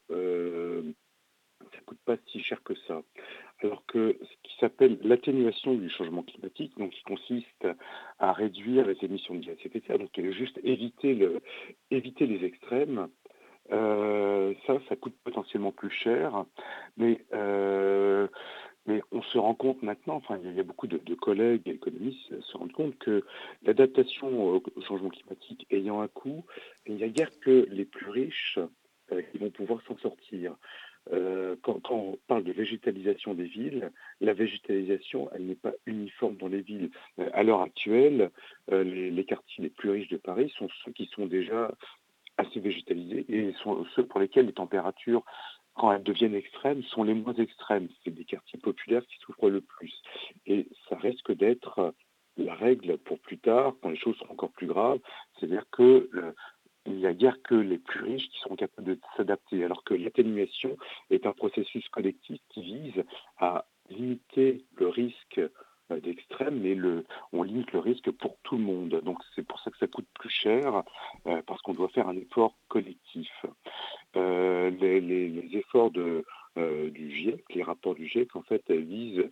ça 1.74 1.80
ne 1.80 1.86
coûte 1.86 2.00
pas 2.06 2.18
si 2.28 2.42
cher 2.42 2.62
que 2.64 2.74
ça. 2.88 3.02
Alors 3.62 3.86
que 3.86 4.18
ce 4.22 4.50
qui 4.50 4.56
s'appelle 4.60 4.98
l'atténuation 5.04 5.74
du 5.74 5.90
changement 5.90 6.24
climatique, 6.24 6.78
donc 6.78 6.92
qui 6.92 7.04
consiste 7.04 7.68
à 8.20 8.34
réduire 8.34 8.86
les 8.86 8.98
émissions 9.02 9.36
de 9.36 9.46
gaz 9.46 9.56
à 9.58 9.66
effet 9.66 9.80
de 9.80 9.86
serre, 9.86 10.00
donc 10.00 10.10
juste 10.32 10.60
éviter, 10.64 11.28
éviter 11.92 12.26
les 12.26 12.46
extrêmes, 12.46 13.08
euh, 13.72 14.54
ça, 14.68 14.78
ça 14.90 14.96
coûte 14.96 15.16
potentiellement 15.24 15.72
plus 15.72 15.90
cher, 15.90 16.46
mais, 16.98 17.24
euh, 17.34 18.28
mais 18.86 19.02
on 19.12 19.22
se 19.22 19.38
rend 19.38 19.56
compte 19.56 19.82
maintenant, 19.84 20.16
enfin 20.16 20.38
il 20.44 20.54
y 20.54 20.60
a 20.60 20.64
beaucoup 20.64 20.88
de, 20.88 20.98
collègues 21.16 21.68
économistes 21.70 22.42
se 22.42 22.58
rendent 22.58 22.74
compte 22.74 22.98
que 22.98 23.24
l'adaptation 23.64 24.46
au 24.56 24.82
changement 24.82 25.10
climatique 25.10 25.66
ayant 25.72 26.02
un 26.02 26.10
coût, 26.10 26.44
il 26.86 26.96
n'y 26.96 27.04
a 27.04 27.08
guère 27.08 27.32
que 27.40 27.66
les 27.70 27.86
plus 27.86 28.10
riches 28.10 28.60
euh, 29.12 29.22
qui 29.32 29.38
vont 29.38 29.52
pouvoir 29.52 29.82
s'en 29.88 29.98
sortir. 30.00 30.56
Euh, 31.12 31.56
quand, 31.62 31.92
on 31.92 32.18
parle 32.28 32.44
de 32.44 32.54
végétalisation 32.54 33.34
des 33.34 33.46
villes, 33.46 33.92
la 34.22 34.34
végétalisation, 34.34 35.30
elle 35.34 35.46
n'est 35.46 35.56
pas 35.56 35.74
uniforme 35.86 36.38
dans 36.38 36.48
les 36.48 36.62
villes. 36.62 36.92
Euh, 37.20 37.30
à 37.34 37.44
l'heure 37.44 37.62
actuelle, 37.62 38.32
euh, 38.72 38.84
les, 38.84 39.26
quartiers 39.26 39.64
les 39.64 39.70
plus 39.70 39.90
riches 39.90 40.10
de 40.10 40.18
Paris 40.18 40.54
sont 40.58 40.70
ceux 40.84 40.92
qui 40.92 41.08
sont 41.08 41.26
déjà 41.26 41.74
assez 42.38 42.60
végétalisés 42.60 43.26
et 43.30 43.54
ceux 43.96 44.06
pour 44.06 44.20
lesquels 44.20 44.48
les 44.48 44.54
températures, 44.54 45.24
quand 45.76 45.92
elles 45.92 46.04
deviennent 46.04 46.36
extrêmes, 46.36 46.84
sont 46.84 47.04
les 47.04 47.14
moins 47.14 47.34
extrêmes. 47.34 47.90
C'est 48.04 48.12
des 48.12 48.26
quartiers 48.26 48.60
populaires 48.60 49.06
qui 49.06 49.18
souffrent 49.20 49.50
le 49.50 49.62
plus. 49.62 49.94
Et 50.46 50.68
ça 50.90 50.96
risque 50.96 51.32
d'être 51.36 51.94
la 52.38 52.56
règle 52.56 52.98
pour 52.98 53.20
plus 53.20 53.38
tard, 53.38 53.76
quand 53.82 53.90
les 53.90 53.98
choses 53.98 54.18
seront 54.18 54.34
encore 54.34 54.52
plus 54.52 54.66
graves, 54.66 55.00
c'est-à-dire 55.38 55.66
que 55.72 56.10
il 56.86 56.96
n'y 56.96 57.06
a 57.06 57.14
guère 57.14 57.42
que 57.42 57.56
les 57.56 57.78
plus 57.78 58.04
riches 58.04 58.30
qui 58.30 58.40
seront 58.40 58.56
capables 58.56 58.96
de 58.96 59.00
s'adapter, 59.16 59.64
alors 59.64 59.84
que 59.84 59.94
l'atténuation 59.94 60.78
est 61.10 61.26
un 61.26 61.32
processus 61.32 61.88
collectif 61.90 62.40
qui 62.50 62.62
vise 62.62 63.04
à 63.38 63.66
limiter 63.90 64.66
le 64.76 64.88
risque 64.90 65.40
euh, 65.92 66.00
d'extrême, 66.00 66.60
mais 66.60 66.76
le, 66.76 67.06
on 67.32 67.44
limite 67.44 67.72
le 67.72 67.80
risque 67.80 68.12
pour 68.12 68.38
tout 68.44 68.58
le 68.58 68.64
monde. 68.64 69.02
Donc 69.04 69.20
c'est 69.36 69.46
pour 69.46 69.60
ça 69.60 69.72
que 69.72 69.78
ça 69.78 69.88
coûte 69.88 70.08
plus 70.14 70.30
cher, 70.30 70.84
euh, 71.28 71.42
parce 71.46 71.62
qu'on 71.62 71.74
doit 71.74 71.90
faire 71.90 72.08
un 72.08 72.18
effort 72.18 72.56
collectif. 72.68 73.46
Euh, 74.16 74.70
les, 74.70 75.58
efforts 75.58 75.92
de, 75.92 76.26
du 76.56 77.12
GIEC, 77.16 77.44
les 77.56 77.64
rapports 77.64 77.96
du 77.96 78.08
GIEC, 78.08 78.36
en 78.36 78.44
fait, 78.44 78.70
visent 78.72 79.30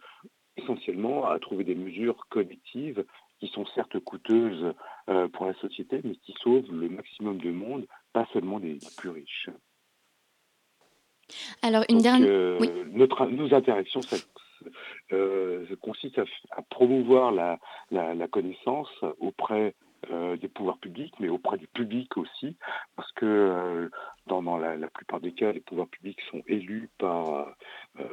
essentiellement 0.58 1.28
à 1.28 1.40
trouver 1.40 1.64
des 1.64 1.76
mesures 1.76 2.28
collectives 2.30 3.06
qui 3.42 3.48
sont 3.48 3.66
certes 3.74 4.00
coûteuses 4.00 4.74
euh, 5.10 5.28
pour 5.30 5.48
la 5.48 5.54
société, 5.56 6.00
mais 6.04 6.16
qui 6.16 6.34
sauvent 6.42 6.72
le 6.72 6.90
maximum 6.90 7.40
de 7.40 7.52
monde, 7.52 7.88
pas 8.14 8.28
seulement 8.34 8.60
des, 8.60 8.78
plus 8.98 9.10
riches. 9.10 9.50
Alors, 11.62 11.84
une 11.90 12.00
dernière. 12.00 12.30
Euh, 12.30 12.60
notre, 12.92 13.26
nos 13.28 13.54
interactions, 13.54 14.02
ça, 14.02 14.18
euh, 15.12 15.66
consiste 15.82 16.20
à, 16.20 16.62
promouvoir 16.70 17.32
la, 17.32 17.60
la, 17.92 18.28
connaissance 18.28 18.90
auprès 19.20 19.76
des 20.42 20.48
pouvoirs 20.48 20.80
publics, 20.80 21.14
mais 21.20 21.30
auprès 21.30 21.58
du 21.58 21.68
public 21.68 22.18
aussi, 22.18 22.58
parce 22.96 23.12
que 23.12 23.90
dans, 24.26 24.58
la, 24.58 24.76
la, 24.76 24.88
plupart 24.88 25.20
des 25.20 25.32
cas, 25.32 25.52
les 25.52 25.60
pouvoirs 25.60 25.88
publics 25.88 26.20
sont 26.32 26.42
élus 26.48 26.90
par, 26.98 27.56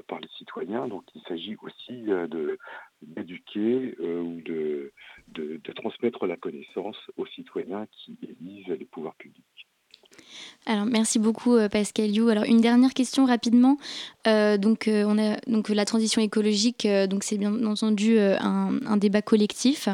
par 0.07 0.21
les 0.21 0.29
citoyens, 0.37 0.87
donc 0.87 1.05
il 1.15 1.23
s'agit 1.23 1.57
aussi 1.63 2.03
de, 2.03 2.59
d'éduquer 3.03 3.95
euh, 4.01 4.21
ou 4.21 4.41
de, 4.43 4.93
de, 5.29 5.73
transmettre 5.73 6.27
la 6.27 6.37
connaissance 6.37 6.97
aux 7.17 7.27
citoyens 7.27 7.87
qui 7.93 8.19
élisent 8.23 8.69
les 8.69 8.85
pouvoirs 8.85 9.15
publics. 9.15 9.58
Alors 10.67 10.85
merci 10.85 11.19
beaucoup 11.19 11.55
euh, 11.55 11.69
Pascal 11.69 12.11
You. 12.11 12.29
Alors 12.29 12.45
une 12.45 12.61
dernière 12.61 12.95
question 12.95 13.25
rapidement. 13.25 13.79
Euh, 14.27 14.59
donc 14.59 14.89
on 14.89 15.19
a 15.19 15.37
donc 15.47 15.69
la 15.69 15.85
transition 15.85 16.21
écologique. 16.21 16.87
donc 17.09 17.25
c'est 17.25 17.39
bien 17.39 17.65
entendu 17.65 18.19
un, 18.19 18.97
débat 18.97 19.23
collectif, 19.23 19.89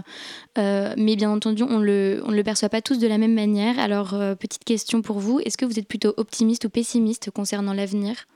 mais 0.56 1.16
bien 1.16 1.30
entendu 1.30 1.62
on 1.62 1.78
le 1.78 2.22
on 2.24 2.30
ne 2.30 2.36
le 2.36 2.42
perçoit 2.42 2.68
pas 2.68 2.82
tous 2.82 2.98
de 2.98 3.06
la 3.06 3.18
même 3.18 3.34
manière. 3.34 3.78
Alors 3.78 4.10
petite 4.38 4.64
question 4.64 5.02
pour 5.02 5.18
vous. 5.20 5.40
Est-ce 5.40 5.56
que 5.56 5.64
vous 5.64 5.78
êtes 5.78 5.88
plutôt 5.88 6.14
optimiste 6.16 6.64
ou 6.64 6.70
pessimiste 6.70 7.30
concernant 7.30 7.72
l'avenir? 7.72 8.26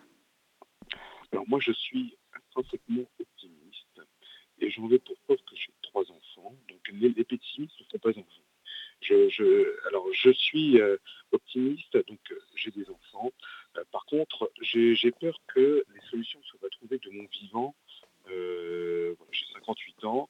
Alors 1.33 1.45
moi 1.49 1.59
je 1.61 1.73
suis 1.73 2.17
intrinsèquement 2.35 3.05
et 4.61 4.71
j'en 4.71 4.87
veux 4.87 4.99
pour 4.99 5.17
preuve 5.27 5.39
que 5.39 5.57
j'ai 5.57 5.73
trois 5.83 6.03
enfants. 6.03 6.55
Donc 6.69 6.81
les, 6.93 7.11
les 7.11 7.25
pessimistes 7.25 7.75
ne 7.81 7.85
sont 7.91 7.99
pas 7.99 8.11
enfants. 8.11 8.48
Je, 9.01 9.87
alors 9.89 10.07
je 10.13 10.31
suis 10.31 10.81
euh, 10.81 10.97
optimiste, 11.33 11.97
donc 12.07 12.19
euh, 12.31 12.39
j'ai 12.57 12.71
des 12.71 12.89
enfants. 12.91 13.33
Euh, 13.77 13.85
par 13.93 14.05
contre, 14.07 14.51
j'ai 14.61 15.11
peur 15.13 15.39
que 15.55 15.85
les 15.95 16.01
solutions 16.11 16.41
soient 16.45 16.69
trouvées 16.71 16.99
de 16.99 17.11
mon 17.11 17.27
vivant. 17.41 17.75
j'ai 18.29 19.45
58 19.55 20.05
ans. 20.05 20.29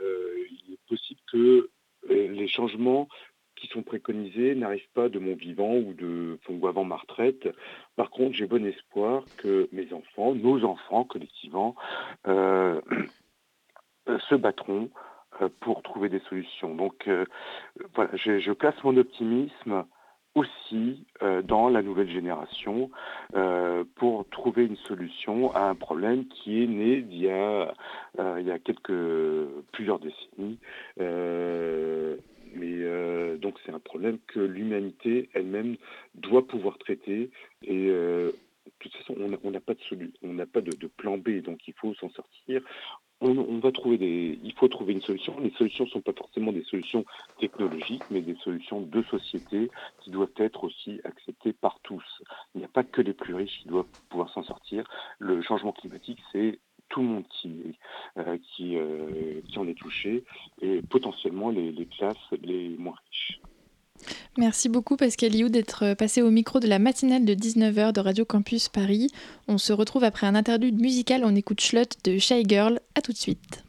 il 0.00 0.72
est 0.72 0.88
possible 0.88 1.20
que 1.30 1.70
les 2.08 2.48
changements 2.48 3.08
qui 3.56 3.66
sont 3.68 3.82
préconisés 3.82 4.54
n'arrivent 4.54 4.90
pas 4.92 5.08
de 5.08 5.18
mon 5.18 5.34
vivant 5.34 5.76
ou, 5.76 5.94
de, 5.94 6.38
ou 6.48 6.66
avant 6.66 6.84
ma 6.84 6.96
retraite. 6.96 7.48
Par 7.96 8.10
contre, 8.10 8.36
j'ai 8.36 8.46
bon 8.46 8.66
espoir 8.66 9.24
que 9.38 9.68
mes 9.72 9.92
enfants, 9.92 10.34
nos 10.34 10.64
enfants 10.64 11.04
collectivement, 11.04 11.74
se 12.24 12.80
battront 14.34 14.90
pour 15.60 15.82
trouver 15.82 16.08
des 16.08 16.20
solutions. 16.28 16.74
Donc 16.74 17.08
euh, 17.08 17.24
voilà, 17.94 18.10
je, 18.14 18.52
place 18.52 18.74
mon 18.84 18.96
optimisme 18.96 19.84
aussi 20.34 21.06
dans 21.44 21.70
la 21.70 21.80
nouvelle 21.80 22.10
génération 22.10 22.90
pour 23.94 24.28
trouver 24.28 24.66
une 24.66 24.76
solution 24.76 25.50
à 25.54 25.62
un 25.62 25.74
problème 25.74 26.26
qui 26.26 26.62
est 26.62 26.66
né 26.66 27.06
il 27.08 27.22
y 27.22 27.30
a 27.30 28.58
quelques, 28.58 28.92
plusieurs 29.72 29.98
décennies. 29.98 30.58
mais 32.54 33.38
donc 33.38 33.54
c'est 33.64 33.72
un 33.72 33.78
problème 33.78 34.18
que 34.26 34.40
l'humanité 34.40 35.30
elle-même 35.32 35.76
doit 36.16 36.46
pouvoir 36.46 36.76
traiter 36.76 37.30
et 37.62 37.90
de 38.66 38.72
toute 38.78 38.94
façon, 38.94 39.14
on 39.18 39.50
n'a 39.50 40.46
pas 40.46 40.60
de 40.60 40.86
plan 40.88 41.18
B, 41.18 41.40
donc 41.42 41.66
il 41.66 41.74
faut 41.74 41.94
s'en 41.94 42.10
sortir 42.10 42.62
on, 43.20 43.58
va 43.58 43.72
trouver 43.72 44.38
il 44.42 44.52
faut 44.54 44.68
trouver 44.68 44.92
une 44.92 45.00
solution. 45.00 45.38
Les 45.40 45.50
solutions 45.50 45.84
ne 45.84 45.90
sont 45.90 46.00
pas 46.00 46.12
forcément 46.12 46.52
des 46.52 46.64
solutions 46.64 47.04
technologiques, 47.40 48.02
mais 48.10 48.20
des 48.20 48.36
solutions 48.36 48.80
de 48.80 49.02
société 49.04 49.70
qui 50.00 50.10
doivent 50.10 50.34
être 50.36 50.64
aussi 50.64 51.00
acceptées 51.04 51.52
par 51.52 51.80
tous. 51.80 52.04
Il 52.54 52.58
n'y 52.58 52.64
a 52.64 52.68
pas 52.68 52.84
que 52.84 53.00
les 53.00 53.14
plus 53.14 53.34
riches 53.34 53.60
qui 53.62 53.68
doivent 53.68 53.86
pouvoir 54.10 54.30
s'en 54.30 54.42
sortir. 54.42 54.84
Le 55.18 55.40
changement 55.42 55.72
climatique, 55.72 56.18
c'est 56.32 56.58
tout 56.88 57.00
le 57.00 57.08
monde 57.08 57.26
qui, 57.28 57.74
euh, 58.18 58.36
euh, 58.60 59.40
en 59.56 59.66
est 59.66 59.74
touché 59.74 60.24
et 60.60 60.82
potentiellement 60.82 61.50
les 61.50 61.86
classes 61.86 62.16
les 62.42 62.76
moins 62.76 62.94
riches. 63.06 63.40
Merci 64.38 64.68
beaucoup 64.68 64.96
Pascal 64.96 65.32
Liou 65.32 65.48
d'être 65.48 65.94
passé 65.94 66.22
au 66.22 66.30
micro 66.30 66.60
de 66.60 66.66
la 66.66 66.78
matinale 66.78 67.24
de 67.24 67.34
19h 67.34 67.92
de 67.92 68.00
Radio 68.00 68.24
Campus 68.24 68.68
Paris. 68.68 69.08
On 69.48 69.58
se 69.58 69.72
retrouve 69.72 70.04
après 70.04 70.26
un 70.26 70.34
interlude 70.34 70.80
musical, 70.80 71.22
on 71.24 71.34
écoute 71.34 71.60
Schlott 71.60 71.96
de 72.04 72.18
Shy 72.18 72.44
Girl. 72.46 72.80
A 72.94 73.00
tout 73.00 73.12
de 73.12 73.18
suite. 73.18 73.64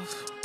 love. 0.00 0.39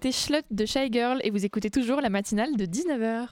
C'était 0.00 0.12
Schlut 0.12 0.44
de 0.52 0.64
Shy 0.64 0.92
Girl 0.92 1.18
et 1.24 1.30
vous 1.30 1.44
écoutez 1.44 1.70
toujours 1.70 2.00
la 2.00 2.08
matinale 2.08 2.56
de 2.56 2.66
19h. 2.66 3.30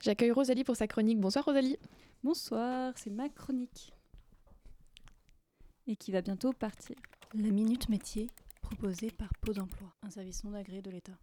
J'accueille 0.00 0.30
Rosalie 0.30 0.64
pour 0.64 0.76
sa 0.76 0.86
chronique. 0.86 1.20
Bonsoir 1.20 1.44
Rosalie. 1.44 1.76
Bonsoir, 2.24 2.94
c'est 2.96 3.10
ma 3.10 3.28
chronique. 3.28 3.92
Et 5.86 5.94
qui 5.94 6.10
va 6.10 6.22
bientôt 6.22 6.54
partir. 6.54 6.96
La 7.34 7.50
Minute 7.50 7.90
Métier, 7.90 8.28
proposée 8.62 9.10
par 9.10 9.28
Pôle 9.42 9.56
d'Emploi, 9.56 9.92
un 10.02 10.08
service 10.08 10.42
non 10.44 10.54
agréé 10.54 10.80
de 10.80 10.90
l'État. 10.90 11.18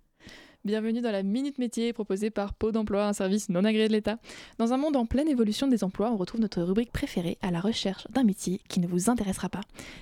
Bienvenue 0.65 0.99
dans 0.99 1.13
la 1.13 1.23
Minute 1.23 1.57
Métier 1.57 1.93
proposée 1.93 2.31
par 2.31 2.53
Pôle 2.53 2.73
d'Emploi, 2.73 3.07
un 3.07 3.13
service 3.13 3.47
non 3.47 3.63
agréé 3.63 3.87
de 3.87 3.93
l'État. 3.93 4.17
Dans 4.57 4.73
un 4.73 4.77
monde 4.77 4.97
en 4.97 5.05
pleine 5.05 5.29
évolution 5.29 5.67
des 5.67 5.85
emplois, 5.85 6.11
on 6.11 6.17
retrouve 6.17 6.41
notre 6.41 6.61
rubrique 6.61 6.91
préférée 6.91 7.37
à 7.41 7.49
la 7.49 7.61
recherche 7.61 8.05
d'un 8.09 8.25
métier 8.25 8.59
qui 8.67 8.81
ne 8.81 8.87
vous 8.87 9.09
intéressera 9.09 9.47
pas. 9.47 9.61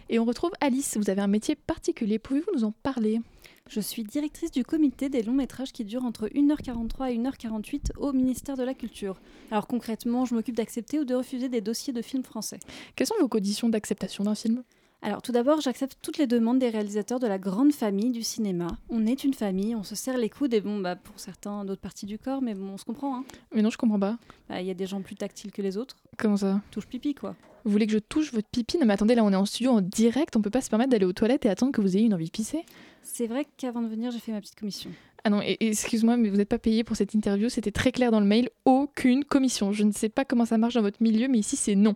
Et 0.10 0.18
on 0.18 0.26
retrouve 0.26 0.50
Alice, 0.60 0.98
vous 0.98 1.12
avez 1.12 1.22
un 1.22 1.28
métier 1.28 1.54
particulier, 1.54 2.18
pouvez-vous 2.18 2.50
nous 2.56 2.64
en 2.64 2.72
parler? 2.72 3.22
Je 3.70 3.80
suis 3.80 4.04
directrice 4.04 4.50
du 4.50 4.64
comité 4.64 5.10
des 5.10 5.22
longs 5.22 5.34
métrages 5.34 5.72
qui 5.72 5.86
durent 5.86 6.06
entre 6.06 6.28
1h43 6.28 7.12
et 7.12 7.18
1h48 7.20 7.92
au 7.98 8.12
ministère 8.12 8.58
de 8.58 8.64
la 8.64 8.74
Culture. 8.74 9.22
Alors 9.52 9.68
concrètement, 9.68 10.26
je 10.26 10.34
m'occupe 10.34 10.56
d'accepter 10.56 10.98
ou 10.98 11.06
de 11.06 11.14
refuser 11.14 11.50
des 11.50 11.62
dossiers 11.62 11.94
de 11.94 12.02
films 12.02 12.24
français. 12.24 12.60
Quelles 12.96 13.06
sont 13.06 13.14
vos 13.22 13.28
conditions 13.28 13.70
d'acceptation 13.70 14.24
d'un 14.24 14.34
film? 14.34 14.64
Alors 15.04 15.22
tout 15.22 15.32
d'abord, 15.32 15.62
j'accepte 15.62 15.98
toutes 16.02 16.18
les 16.18 16.26
demandes 16.28 16.60
des 16.60 16.70
réalisateurs 16.70 17.20
de 17.20 17.28
la 17.28 17.38
grande 17.38 17.72
famille 17.72 18.12
du 18.12 18.24
cinéma. 18.24 18.68
On 18.90 19.06
est 19.06 19.24
une 19.24 19.34
famille, 19.34 19.76
on 19.76 19.84
se 19.84 19.96
serre 19.96 20.18
les 20.18 20.30
coudes 20.30 20.54
et 20.54 20.60
bon, 20.62 20.80
bah, 20.80 20.96
pour 20.96 21.20
certains, 21.20 21.64
d'autres 21.66 21.82
parties 21.82 22.08
du 22.08 22.18
corps, 22.18 22.42
mais 22.42 22.56
bon, 22.56 22.72
on 22.74 22.78
se 22.78 22.84
comprend. 22.84 23.16
hein. 23.18 23.24
Mais 23.54 23.62
non, 23.62 23.70
je 23.70 23.78
comprends 23.78 24.00
pas. 24.00 24.18
Bah, 24.50 24.60
Il 24.60 24.68
y 24.68 24.72
a 24.72 24.74
des 24.74 24.88
gens 24.88 25.02
plus 25.02 25.16
tactiles 25.16 25.52
que 25.52 25.62
les 25.62 25.78
autres. 25.78 25.98
Comment 26.18 26.38
ça? 26.38 26.62
Touche 26.72 26.88
pipi, 26.88 27.14
quoi. 27.14 27.36
Vous 27.64 27.72
voulez 27.72 27.86
que 27.86 27.94
je 27.94 28.00
touche 28.00 28.34
votre 28.34 28.48
pipi? 28.48 28.78
Non 28.78 28.86
mais 28.86 28.94
attendez, 28.94 29.14
là 29.14 29.24
on 29.26 29.32
est 29.32 29.36
en 29.36 29.46
studio 29.46 29.72
en 29.72 29.82
direct, 29.82 30.36
on 30.38 30.42
peut 30.42 30.50
pas 30.50 30.62
se 30.62 30.70
permettre 30.70 30.90
d'aller 30.92 31.06
aux 31.06 31.12
toilettes 31.14 31.46
et 31.46 31.50
attendre 31.50 31.74
que 31.74 31.82
vous 31.82 31.98
ayez 31.98 32.06
une 32.06 32.14
envie 32.14 32.26
de 32.28 32.32
pisser? 32.32 32.64
C'est 33.04 33.28
vrai 33.28 33.46
qu'avant 33.58 33.82
de 33.82 33.88
venir, 33.88 34.10
j'ai 34.12 34.20
fait 34.20 34.32
ma 34.32 34.40
petite 34.40 34.56
commission. 34.56 34.90
Ah 35.26 35.30
non, 35.30 35.42
excuse-moi, 35.44 36.16
mais 36.16 36.30
vous 36.30 36.38
n'êtes 36.38 36.48
pas 36.48 36.60
payé 36.60 36.86
pour 36.86 36.96
cette 36.96 37.14
interview, 37.14 37.50
c'était 37.50 37.72
très 37.72 37.92
clair 37.92 38.10
dans 38.12 38.22
le 38.22 38.26
mail, 38.26 38.50
aucune 38.64 39.26
commission. 39.26 39.74
Je 39.74 39.84
ne 39.84 39.92
sais 39.92 40.08
pas 40.08 40.24
comment 40.24 40.46
ça 40.46 40.58
marche 40.58 40.76
dans 40.76 40.82
votre 40.82 41.04
milieu, 41.04 41.28
mais 41.28 41.40
ici 41.40 41.58
c'est 41.58 41.76
non. 41.76 41.96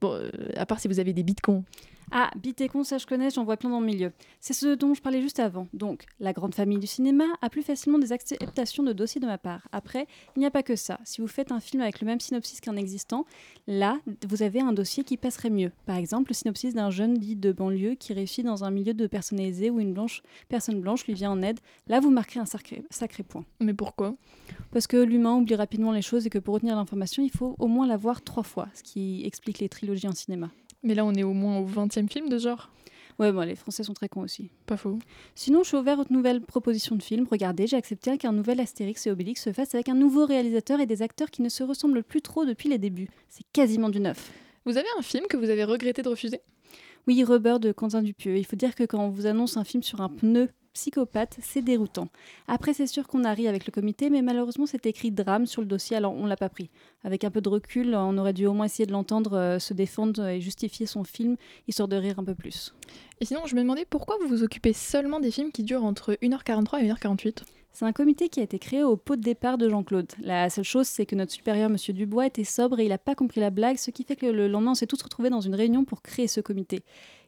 Bon, 0.00 0.12
euh, 0.12 0.30
à 0.56 0.64
part 0.64 0.78
si 0.78 0.86
vous 0.86 1.00
avez 1.00 1.12
des 1.12 1.24
bitcoins. 1.24 1.64
Ah, 2.12 2.30
Bitécon, 2.36 2.82
ça 2.82 2.98
je 2.98 3.06
connais, 3.06 3.30
j'en 3.30 3.44
vois 3.44 3.56
plein 3.56 3.70
dans 3.70 3.78
le 3.78 3.86
milieu. 3.86 4.12
C'est 4.40 4.52
ce 4.52 4.74
dont 4.74 4.94
je 4.94 5.00
parlais 5.00 5.22
juste 5.22 5.38
avant. 5.38 5.68
Donc, 5.72 6.06
la 6.18 6.32
grande 6.32 6.56
famille 6.56 6.78
du 6.78 6.88
cinéma 6.88 7.24
a 7.40 7.48
plus 7.50 7.62
facilement 7.62 8.00
des 8.00 8.12
acceptations 8.12 8.82
de 8.82 8.92
dossiers 8.92 9.20
de 9.20 9.26
ma 9.26 9.38
part. 9.38 9.68
Après, 9.70 10.08
il 10.34 10.40
n'y 10.40 10.46
a 10.46 10.50
pas 10.50 10.64
que 10.64 10.74
ça. 10.74 10.98
Si 11.04 11.20
vous 11.20 11.28
faites 11.28 11.52
un 11.52 11.60
film 11.60 11.82
avec 11.82 12.00
le 12.00 12.06
même 12.06 12.18
synopsis 12.18 12.60
qu'un 12.60 12.74
existant, 12.74 13.26
là, 13.68 13.98
vous 14.26 14.42
avez 14.42 14.60
un 14.60 14.72
dossier 14.72 15.04
qui 15.04 15.16
passerait 15.16 15.50
mieux. 15.50 15.70
Par 15.86 15.96
exemple, 15.96 16.30
le 16.30 16.34
synopsis 16.34 16.74
d'un 16.74 16.90
jeune 16.90 17.14
dit 17.14 17.36
de 17.36 17.52
banlieue 17.52 17.94
qui 17.94 18.12
réussit 18.12 18.44
dans 18.44 18.64
un 18.64 18.72
milieu 18.72 18.92
de 18.92 19.06
personnes 19.06 19.38
aisées 19.38 19.70
où 19.70 19.78
une 19.78 19.94
blanche, 19.94 20.22
personne 20.48 20.80
blanche 20.80 21.06
lui 21.06 21.14
vient 21.14 21.30
en 21.30 21.42
aide. 21.42 21.60
Là, 21.86 22.00
vous 22.00 22.10
marquerez 22.10 22.40
un 22.40 22.46
sacré, 22.46 22.82
sacré 22.90 23.22
point. 23.22 23.44
Mais 23.60 23.74
pourquoi? 23.74 24.16
Parce 24.72 24.88
que 24.88 24.96
l'humain 24.96 25.36
oublie 25.36 25.54
rapidement 25.54 25.92
les 25.92 26.02
choses 26.02 26.26
et 26.26 26.30
que 26.30 26.38
pour 26.38 26.54
retenir 26.54 26.74
l'information, 26.74 27.22
il 27.22 27.30
faut 27.30 27.54
au 27.60 27.68
moins 27.68 27.86
la 27.86 27.96
voir 27.96 28.22
trois 28.22 28.42
fois, 28.42 28.68
ce 28.74 28.82
qui 28.82 29.22
explique 29.24 29.60
les 29.60 29.68
trilogies 29.68 30.08
en 30.08 30.14
cinéma. 30.14 30.50
Mais 30.82 30.94
là 30.94 31.04
on 31.04 31.12
est 31.14 31.22
au 31.22 31.32
moins 31.32 31.58
au 31.58 31.64
20 31.64 31.98
e 31.98 32.06
film 32.08 32.28
de 32.28 32.38
genre. 32.38 32.70
Ouais, 33.20 33.32
bon, 33.32 33.42
les 33.42 33.54
Français 33.54 33.82
sont 33.82 33.92
très 33.92 34.08
cons 34.08 34.22
aussi. 34.22 34.48
Pas 34.64 34.78
faux. 34.78 34.98
Sinon, 35.34 35.62
je 35.62 35.68
suis 35.68 35.76
ouvert 35.76 35.98
aux 35.98 36.06
nouvelles 36.08 36.40
propositions 36.40 36.96
de 36.96 37.02
films. 37.02 37.26
Regardez, 37.30 37.66
j'ai 37.66 37.76
accepté 37.76 38.16
qu'un 38.16 38.32
nouvel 38.32 38.60
Astérix 38.60 39.06
et 39.06 39.10
Obélix 39.10 39.42
se 39.42 39.52
fasse 39.52 39.74
avec 39.74 39.90
un 39.90 39.94
nouveau 39.94 40.24
réalisateur 40.24 40.80
et 40.80 40.86
des 40.86 41.02
acteurs 41.02 41.30
qui 41.30 41.42
ne 41.42 41.50
se 41.50 41.62
ressemblent 41.62 42.02
plus 42.02 42.22
trop 42.22 42.46
depuis 42.46 42.70
les 42.70 42.78
débuts. 42.78 43.10
C'est 43.28 43.44
quasiment 43.52 43.90
du 43.90 44.00
neuf. 44.00 44.32
Vous 44.64 44.78
avez 44.78 44.88
un 44.98 45.02
film 45.02 45.26
que 45.26 45.36
vous 45.36 45.50
avez 45.50 45.64
regretté 45.64 46.00
de 46.00 46.08
refuser? 46.08 46.40
Oui, 47.06 47.22
Rubber 47.22 47.58
de 47.60 47.72
Quentin 47.72 48.00
Dupieux. 48.00 48.38
Il 48.38 48.46
faut 48.46 48.56
dire 48.56 48.74
que 48.74 48.84
quand 48.84 49.04
on 49.04 49.10
vous 49.10 49.26
annonce 49.26 49.58
un 49.58 49.64
film 49.64 49.82
sur 49.82 50.00
un 50.00 50.08
pneu 50.08 50.48
psychopathe, 50.72 51.36
c'est 51.40 51.62
déroutant. 51.62 52.08
Après, 52.48 52.74
c'est 52.74 52.86
sûr 52.86 53.06
qu'on 53.06 53.24
a 53.24 53.32
ri 53.32 53.48
avec 53.48 53.66
le 53.66 53.72
comité, 53.72 54.10
mais 54.10 54.22
malheureusement, 54.22 54.66
c'est 54.66 54.86
écrit 54.86 55.10
drame 55.10 55.46
sur 55.46 55.62
le 55.62 55.66
dossier, 55.66 55.96
alors 55.96 56.14
on 56.14 56.26
l'a 56.26 56.36
pas 56.36 56.48
pris. 56.48 56.70
Avec 57.04 57.24
un 57.24 57.30
peu 57.30 57.40
de 57.40 57.48
recul, 57.48 57.94
on 57.94 58.16
aurait 58.18 58.32
dû 58.32 58.46
au 58.46 58.52
moins 58.52 58.66
essayer 58.66 58.86
de 58.86 58.92
l'entendre 58.92 59.36
euh, 59.36 59.58
se 59.58 59.74
défendre 59.74 60.26
et 60.26 60.40
justifier 60.40 60.86
son 60.86 61.04
film, 61.04 61.36
histoire 61.68 61.88
de 61.88 61.96
rire 61.96 62.18
un 62.18 62.24
peu 62.24 62.34
plus. 62.34 62.74
Et 63.20 63.24
sinon, 63.24 63.46
je 63.46 63.54
me 63.54 63.60
demandais 63.60 63.86
pourquoi 63.88 64.16
vous 64.20 64.28
vous 64.28 64.42
occupez 64.42 64.72
seulement 64.72 65.20
des 65.20 65.30
films 65.30 65.52
qui 65.52 65.62
durent 65.62 65.84
entre 65.84 66.14
1h43 66.22 66.82
et 66.82 66.88
1h48 66.90 67.42
C'est 67.72 67.84
un 67.84 67.92
comité 67.92 68.28
qui 68.28 68.40
a 68.40 68.42
été 68.42 68.58
créé 68.58 68.82
au 68.82 68.96
pot 68.96 69.16
de 69.16 69.22
départ 69.22 69.58
de 69.58 69.68
Jean-Claude. 69.68 70.10
La 70.22 70.48
seule 70.50 70.64
chose, 70.64 70.86
c'est 70.86 71.06
que 71.06 71.16
notre 71.16 71.32
supérieur, 71.32 71.68
Monsieur 71.68 71.92
Dubois, 71.92 72.26
était 72.26 72.44
sobre 72.44 72.80
et 72.80 72.84
il 72.84 72.88
n'a 72.88 72.98
pas 72.98 73.14
compris 73.14 73.40
la 73.40 73.50
blague, 73.50 73.76
ce 73.76 73.90
qui 73.90 74.04
fait 74.04 74.16
que 74.16 74.26
le 74.26 74.48
lendemain, 74.48 74.72
on 74.72 74.74
s'est 74.74 74.86
tous 74.86 75.02
retrouvés 75.02 75.30
dans 75.30 75.40
une 75.40 75.54
réunion 75.54 75.84
pour 75.84 76.02
créer 76.02 76.28
ce 76.28 76.40
comité. 76.40 76.82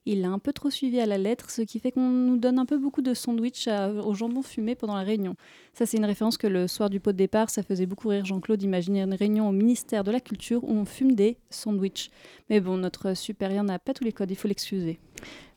Il 0.05 0.21
l'a 0.23 0.31
un 0.31 0.41
peu 0.41 0.53
trop 0.53 0.69
suivi 0.69 0.99
à 0.99 1.07
la 1.07 1.17
lettre, 1.17 1.49
ce 1.51 1.63
qui 1.63 1.79
fait 1.79 1.93
qu'on 1.93 2.09
nous 2.09 2.37
donne 2.37 2.59
un 2.59 2.67
peu 2.67 2.77
beaucoup 2.77 3.03
de 3.03 3.15
sandwich 3.15 3.69
à- 3.69 3.93
au 3.93 4.15
jambon 4.15 4.43
fumé 4.43 4.75
pendant 4.75 4.97
la 4.97 5.03
réunion. 5.03 5.37
Ça, 5.75 5.87
c'est 5.87 5.97
une 5.97 6.05
référence 6.05 6.37
que 6.37 6.49
le 6.49 6.67
soir 6.67 6.91
du 6.91 6.99
pot 6.99 7.13
de 7.13 7.17
départ, 7.17 7.51
ça 7.51 7.63
faisait 7.63 7.87
beaucoup 7.87 8.09
rire 8.09 8.25
Jean-Claude 8.25 8.59
d'imaginer 8.59 9.03
une 9.03 9.15
réunion 9.15 9.49
au 9.49 9.53
ministère 9.53 10.03
de 10.03 10.11
la 10.11 10.19
Culture 10.19 10.65
où 10.65 10.73
on 10.73 10.85
fume 10.85 11.15
des 11.15 11.37
sandwichs. 11.51 12.11
Mais 12.51 12.59
bon, 12.61 12.79
notre 12.79 13.15
supérieur 13.17 13.63
n'a 13.63 13.79
pas 13.79 13.95
tous 13.95 14.03
les 14.03 14.13
codes, 14.13 14.31
il 14.33 14.37
faut 14.37 14.49
l'excuser. 14.49 14.99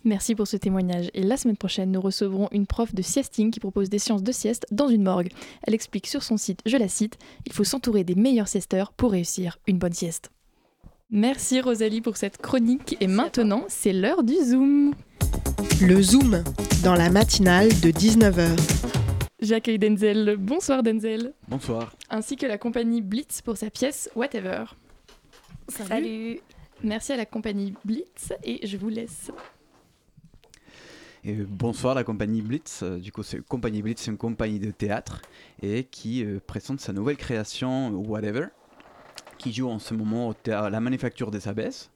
Merci 0.04 0.36
pour 0.36 0.46
ce 0.46 0.58
témoignage. 0.58 1.10
Et 1.16 1.24
la 1.24 1.38
semaine 1.38 1.58
prochaine, 1.58 1.92
nous 1.92 2.00
recevrons 2.02 2.48
une 2.52 2.68
prof 2.68 2.94
de 2.94 3.02
siesting 3.02 3.50
qui 3.50 3.60
propose 3.60 3.90
des 3.90 3.98
séances 3.98 4.22
de 4.22 4.32
sieste 4.32 4.68
dans 4.72 4.90
une 4.90 5.02
morgue. 5.02 5.30
Elle 5.64 5.74
explique 5.74 6.06
sur 6.06 6.22
son 6.22 6.38
site, 6.38 6.60
je 6.68 6.78
la 6.78 6.88
cite, 6.88 7.18
Il 7.48 7.54
faut 7.54 7.64
s'entourer 7.64 8.04
des 8.04 8.14
meilleurs 8.14 8.48
siesteurs 8.48 8.94
pour 8.94 9.12
réussir 9.14 9.58
une 9.66 9.80
bonne 9.80 9.94
sieste. 9.94 10.30
Merci 11.12 11.62
Rosalie 11.62 12.02
pour 12.02 12.18
cette 12.18 12.38
chronique. 12.38 12.98
Et 13.00 13.08
maintenant, 13.08 13.66
c'est 13.68 13.94
l'heure 13.94 14.24
du 14.24 14.34
Zoom. 14.36 14.94
Le 15.82 16.02
Zoom, 16.02 16.44
dans 16.84 16.96
la 16.96 17.10
matinale 17.12 17.70
de 17.82 17.92
19h. 17.92 18.50
J'accueille 19.40 19.78
Denzel. 19.78 20.36
Bonsoir 20.38 20.82
Denzel. 20.82 21.34
Bonsoir. 21.48 21.96
Ainsi 22.10 22.36
que 22.36 22.48
la 22.48 22.58
compagnie 22.58 23.02
Blitz 23.02 23.42
pour 23.42 23.56
sa 23.56 23.70
pièce 23.70 24.10
Whatever. 24.16 24.64
Salut. 25.70 26.40
Merci 26.84 27.14
à 27.14 27.18
la 27.18 27.26
compagnie 27.26 27.74
Blitz 27.86 28.34
et 28.44 28.66
je 28.66 28.78
vous 28.78 28.90
laisse. 28.90 29.32
Et 31.24 31.34
bonsoir 31.34 31.94
la 31.96 32.04
compagnie 32.04 32.42
Blitz. 32.42 32.82
Euh, 32.84 32.98
Du 32.98 33.12
coup, 33.12 33.24
c'est 33.24 33.44
compagnie 33.46 33.82
Blitz, 33.82 34.02
c'est 34.02 34.12
une 34.12 34.18
compagnie 34.18 34.60
de 34.60 34.72
théâtre 34.72 35.22
et 35.62 35.84
qui 35.84 36.24
euh, 36.24 36.40
présente 36.46 36.80
sa 36.80 36.94
nouvelle 36.94 37.18
création 37.18 37.92
euh, 37.92 37.96
Whatever, 37.96 38.48
qui 39.46 39.54
joue 39.54 39.70
en 39.70 39.78
ce 39.78 39.94
moment 39.94 40.30
au 40.30 40.34
théâtre 40.34 40.70
La 40.72 40.80
Manufacture 40.80 41.30
des 41.30 41.48
Abbesses. 41.48 41.92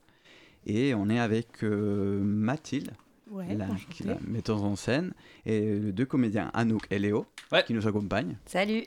Et 0.68 0.94
on 0.94 1.10
est 1.10 1.18
avec 1.20 1.64
euh, 1.64 2.20
Mathilde, 2.22 2.92
Ouais, 3.32 3.56
la, 3.56 3.68
qui 3.90 4.04
est 4.04 4.06
la 4.08 4.18
metteuse 4.28 4.62
en 4.64 4.76
scène, 4.76 5.14
et 5.48 5.62
les 5.80 5.92
deux 5.92 6.06
comédiens 6.06 6.52
Anouk 6.54 6.86
et 6.92 7.00
Léo, 7.00 7.26
Ouais. 7.52 7.64
qui 7.64 7.74
nous 7.74 7.88
accompagnent. 7.88 8.38
Salut. 8.46 8.84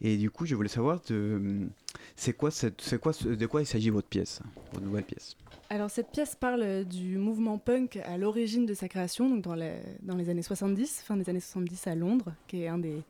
Et 0.00 0.16
du 0.16 0.30
coup, 0.30 0.46
je 0.46 0.54
voulais 0.56 0.68
savoir 0.68 1.00
de, 1.08 1.68
C'est 2.16 2.32
quoi, 2.32 2.50
cette- 2.50 2.80
c'est 2.80 3.00
quoi, 3.00 3.12
de 3.24 3.46
quoi 3.46 3.60
il 3.62 3.66
s'agit 3.66 3.90
votre 3.90 4.08
pièce, 4.08 4.40
votre 4.72 4.84
nouvelle 4.84 5.04
pièce? 5.04 5.36
Alors 5.68 5.90
cette 5.90 6.10
pièce 6.10 6.34
parle 6.34 6.84
du 6.84 7.18
mouvement 7.18 7.56
punk 7.58 7.96
à 8.04 8.18
l'origine 8.18 8.66
de 8.66 8.74
sa 8.74 8.88
création, 8.88 9.30
donc 9.30 9.42
dans 9.42 9.54
les, 9.54 9.76
dans 10.02 10.16
les 10.16 10.28
années 10.28 10.42
70, 10.42 11.02
fin 11.06 11.16
des 11.16 11.28
années 11.30 11.38
70 11.40 11.86
à 11.86 11.94
Londres, 11.94 12.32
qui 12.48 12.62
est 12.62 12.68
un 12.68 12.78
des, 12.78 13.02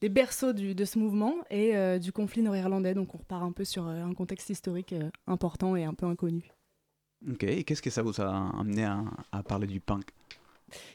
des 0.00 0.08
berceaux 0.08 0.52
du- 0.52 0.74
de 0.74 0.84
ce 0.84 0.98
mouvement, 0.98 1.34
et 1.50 1.76
euh, 1.76 1.98
du 1.98 2.12
conflit 2.12 2.42
nord-irlandais. 2.42 2.94
Donc 2.94 3.14
on 3.14 3.18
repart 3.18 3.42
un 3.42 3.52
peu 3.52 3.64
sur 3.64 3.86
euh, 3.86 4.04
un 4.04 4.14
contexte 4.14 4.50
historique 4.50 4.92
euh, 4.92 5.10
important 5.26 5.76
et 5.76 5.84
un 5.84 5.94
peu 5.94 6.06
inconnu. 6.06 6.50
Ok, 7.28 7.42
et 7.44 7.64
qu'est-ce 7.64 7.82
que 7.82 7.90
ça 7.90 8.02
vous 8.02 8.20
a 8.20 8.50
amené 8.58 8.84
à, 8.84 9.02
à 9.32 9.42
parler 9.42 9.66
du 9.66 9.80
punk? 9.80 10.04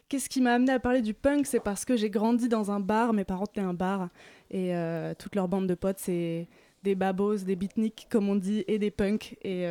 Qu'est-ce 0.08 0.30
qui 0.30 0.39
m'a 0.39 0.54
amené 0.54 0.72
à 0.72 0.80
parler 0.80 1.01
du 1.01 1.14
punk? 1.14 1.47
C'est 1.47 1.60
parce 1.60 1.84
que 1.84 1.97
j'ai 1.97 2.10
grandi 2.10 2.47
dans 2.47 2.72
un 2.72 2.80
bar, 2.80 3.12
mes 3.12 3.26
parents 3.26 3.47
tenaient 3.47 3.66
un 3.66 3.74
bar, 3.74 4.10
et 4.51 4.72
toute 5.18 5.36
leur 5.36 5.47
bande 5.47 5.66
de 5.66 5.74
potes, 5.74 5.97
c'est 5.97 6.47
des 6.84 6.93
babos, 6.93 7.38
des 7.38 7.56
beatniks, 7.56 8.08
comme 8.10 8.30
on 8.30 8.36
dit, 8.36 8.64
et 8.68 8.78
des 8.78 8.91
punks. 8.91 9.36
Et 9.41 9.66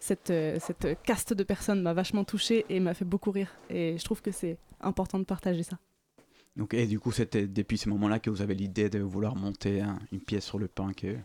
cette, 0.00 0.32
cette 0.58 1.00
caste 1.04 1.32
de 1.32 1.44
personnes 1.44 1.80
m'a 1.80 1.94
vachement 1.94 2.24
touchée 2.24 2.66
et 2.68 2.80
m'a 2.80 2.92
fait 2.92 3.04
beaucoup 3.04 3.30
rire. 3.30 3.52
Et 3.70 3.96
je 3.96 4.04
trouve 4.04 4.20
que 4.20 4.32
c'est 4.32 4.58
important 4.80 5.20
de 5.20 5.24
partager 5.24 5.62
ça. 5.62 5.78
Ok, 6.60 6.74
et 6.74 6.86
du 6.86 7.00
coup, 7.00 7.10
c'était 7.10 7.46
depuis 7.46 7.78
ce 7.78 7.88
moment-là 7.88 8.20
que 8.20 8.30
vous 8.30 8.40
avez 8.42 8.54
l'idée 8.54 8.88
de 8.88 9.00
vouloir 9.00 9.34
monter 9.34 9.80
hein, 9.80 9.98
une 10.12 10.20
pièce 10.20 10.44
sur 10.44 10.58
le 10.58 10.68
punk. 10.68 11.04
euh. 11.04 11.16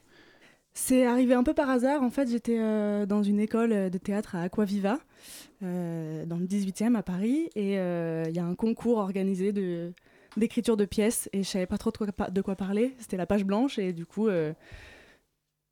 C'est 0.74 1.06
arrivé 1.06 1.34
un 1.34 1.44
peu 1.44 1.54
par 1.54 1.70
hasard. 1.70 2.02
En 2.02 2.10
fait, 2.10 2.30
j'étais 2.30 2.58
euh, 2.60 3.06
dans 3.06 3.22
une 3.22 3.40
école 3.40 3.90
de 3.92 3.98
théâtre 3.98 4.36
à 4.36 4.44
Aquaviva, 4.44 5.00
euh, 5.62 6.26
dans 6.26 6.38
le 6.38 6.46
18e 6.46 6.96
à 6.96 7.04
Paris, 7.04 7.50
et 7.56 7.78
euh, 7.80 8.24
il 8.28 8.36
y 8.36 8.40
a 8.40 8.46
un 8.46 8.56
concours 8.56 8.98
organisé 8.98 9.52
de 9.52 9.94
d'écriture 10.38 10.78
de 10.78 10.86
pièces, 10.86 11.28
et 11.34 11.42
je 11.42 11.50
savais 11.50 11.66
pas 11.66 11.80
trop 11.80 11.92
de 11.92 11.98
quoi, 11.98 12.30
de 12.30 12.42
quoi 12.42 12.56
parler. 12.56 12.96
C'était 13.00 13.18
la 13.18 13.26
page 13.26 13.44
blanche, 13.44 13.80
et 13.80 13.94
du 13.94 14.06
coup, 14.06 14.28
euh, 14.28 14.54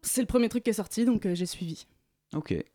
c'est 0.01 0.21
le 0.21 0.27
premier 0.27 0.49
truc 0.49 0.63
qui 0.63 0.71
est 0.71 0.73
sorti, 0.73 1.05
donc 1.05 1.25
euh, 1.25 1.35
j'ai 1.35 1.45
suivi. 1.45 1.85
Ok. 2.33 2.51
Et 2.51 2.65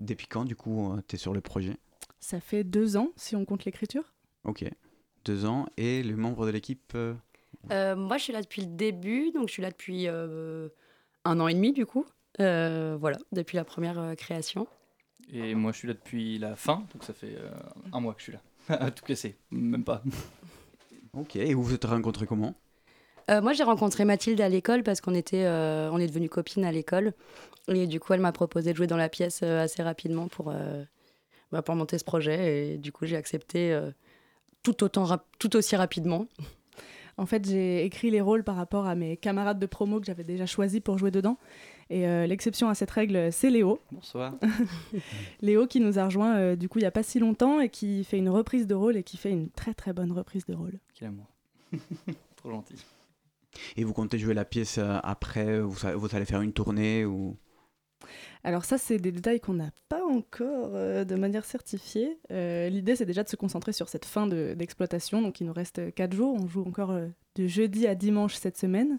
depuis 0.00 0.26
quand, 0.26 0.44
du 0.44 0.56
coup, 0.56 0.92
tu 1.08 1.14
es 1.14 1.18
sur 1.18 1.32
le 1.32 1.40
projet? 1.40 1.76
Ça 2.20 2.40
fait 2.40 2.64
deux 2.64 2.96
ans, 2.96 3.10
si 3.16 3.36
on 3.36 3.44
compte 3.44 3.64
l'écriture. 3.64 4.12
Ok. 4.44 4.64
Deux 5.24 5.44
ans. 5.46 5.66
Et 5.76 6.02
le 6.02 6.16
membre 6.16 6.46
de 6.46 6.50
l'équipe 6.50 6.92
euh, 6.94 7.14
Euh, 7.70 7.96
moi, 7.96 8.18
je 8.18 8.24
suis 8.24 8.32
là 8.32 8.42
depuis 8.42 8.62
le 8.62 8.68
début, 8.68 9.30
donc 9.32 9.48
je 9.48 9.52
suis 9.52 9.62
là 9.62 9.70
depuis 9.70 10.06
euh, 10.08 10.68
un 11.24 11.40
an 11.40 11.48
et 11.48 11.54
demi, 11.54 11.72
du 11.72 11.86
coup. 11.86 12.06
Euh, 12.40 12.96
voilà, 12.98 13.16
depuis 13.32 13.56
la 13.56 13.64
première 13.64 13.98
euh, 13.98 14.14
création. 14.14 14.66
Et 15.32 15.54
moi, 15.54 15.72
je 15.72 15.78
suis 15.78 15.88
là 15.88 15.94
depuis 15.94 16.38
la 16.38 16.56
fin, 16.56 16.84
donc 16.92 17.04
ça 17.04 17.12
fait 17.14 17.36
euh, 17.38 17.48
un 17.92 18.00
mois 18.00 18.12
que 18.12 18.20
je 18.20 18.24
suis 18.24 18.32
là. 18.32 18.40
À 18.68 18.90
tout 18.90 19.04
casser, 19.04 19.36
même 19.50 19.84
pas. 19.84 20.02
Ok, 21.14 21.36
et 21.36 21.54
vous 21.54 21.62
vous 21.62 21.74
êtes 21.74 21.84
rencontrés 21.84 22.26
comment? 22.26 22.54
Euh, 23.30 23.40
moi, 23.40 23.52
j'ai 23.54 23.62
rencontré 23.62 24.04
Mathilde 24.04 24.40
à 24.40 24.48
l'école 24.48 24.82
parce 24.82 25.00
qu'on 25.00 25.14
était, 25.14 25.44
euh, 25.44 25.88
on 25.92 25.98
est 25.98 26.06
devenus 26.08 26.28
copines 26.28 26.64
à 26.64 26.72
l'école. 26.72 27.14
Et 27.68 27.86
du 27.86 28.00
coup, 28.00 28.12
elle 28.12 28.20
m'a 28.20 28.32
proposé 28.32 28.72
de 28.72 28.76
jouer 28.76 28.86
dans 28.86 28.98
la 28.98 29.08
pièce 29.08 29.40
euh, 29.42 29.62
assez 29.62 29.82
rapidement 29.82 30.28
pour, 30.28 30.50
euh, 30.50 30.82
bah, 31.52 31.62
pour 31.62 31.74
monter 31.76 31.96
ce 31.96 32.04
projet. 32.04 32.72
Et 32.74 32.78
du 32.78 32.92
coup, 32.92 33.06
j'ai 33.06 33.16
accepté 33.16 33.72
euh, 33.72 33.90
tout, 34.64 34.82
autant 34.82 35.04
rap- 35.04 35.26
tout 35.38 35.54
aussi 35.54 35.76
rapidement. 35.76 36.26
En 37.16 37.26
fait, 37.26 37.48
j'ai 37.48 37.84
écrit 37.84 38.10
les 38.10 38.20
rôles 38.20 38.42
par 38.42 38.56
rapport 38.56 38.88
à 38.88 38.96
mes 38.96 39.16
camarades 39.16 39.60
de 39.60 39.66
promo 39.66 40.00
que 40.00 40.06
j'avais 40.06 40.24
déjà 40.24 40.46
choisis 40.46 40.80
pour 40.80 40.98
jouer 40.98 41.12
dedans. 41.12 41.38
Et 41.88 42.08
euh, 42.08 42.26
l'exception 42.26 42.68
à 42.68 42.74
cette 42.74 42.90
règle, 42.90 43.32
c'est 43.32 43.50
Léo. 43.50 43.78
Bonsoir. 43.92 44.34
Léo 45.40 45.68
qui 45.68 45.78
nous 45.78 46.00
a 46.00 46.06
rejoint 46.06 46.36
euh, 46.36 46.56
du 46.56 46.68
coup 46.68 46.78
il 46.78 46.82
n'y 46.82 46.86
a 46.88 46.90
pas 46.90 47.04
si 47.04 47.20
longtemps 47.20 47.60
et 47.60 47.68
qui 47.68 48.02
fait 48.02 48.18
une 48.18 48.28
reprise 48.30 48.66
de 48.66 48.74
rôle 48.74 48.96
et 48.96 49.04
qui 49.04 49.16
fait 49.16 49.30
une 49.30 49.48
très 49.48 49.74
très 49.74 49.92
bonne 49.92 50.10
reprise 50.10 50.44
de 50.46 50.54
rôle. 50.54 50.80
Quel 50.94 51.06
amour. 51.06 51.26
Trop 52.34 52.50
gentil. 52.50 52.74
Et 53.76 53.84
vous 53.84 53.92
comptez 53.92 54.18
jouer 54.18 54.34
la 54.34 54.44
pièce 54.44 54.78
euh, 54.78 54.98
après? 55.04 55.60
Vous, 55.60 55.76
vous 55.94 56.16
allez 56.16 56.24
faire 56.24 56.40
une 56.40 56.52
tournée 56.52 57.04
ou... 57.04 57.36
Alors 58.42 58.64
ça, 58.64 58.78
c'est 58.78 58.98
des 58.98 59.12
détails 59.12 59.40
qu'on 59.40 59.54
n'a 59.54 59.70
pas 59.88 60.04
encore 60.04 60.70
euh, 60.74 61.04
de 61.04 61.14
manière 61.14 61.44
certifiée. 61.44 62.18
Euh, 62.30 62.68
L'idée, 62.68 62.96
c'est 62.96 63.06
déjà 63.06 63.22
de 63.24 63.28
se 63.28 63.36
concentrer 63.36 63.72
sur 63.72 63.88
cette 63.88 64.04
fin 64.04 64.26
de- 64.26 64.54
d'exploitation. 64.56 65.22
Donc 65.22 65.40
il 65.40 65.46
nous 65.46 65.52
reste 65.52 65.94
4 65.94 66.14
jours. 66.14 66.34
On 66.40 66.46
joue 66.46 66.62
encore 66.66 66.90
euh, 66.90 67.08
de 67.36 67.46
jeudi 67.46 67.86
à 67.86 67.94
dimanche 67.94 68.34
cette 68.34 68.56
semaine. 68.58 68.98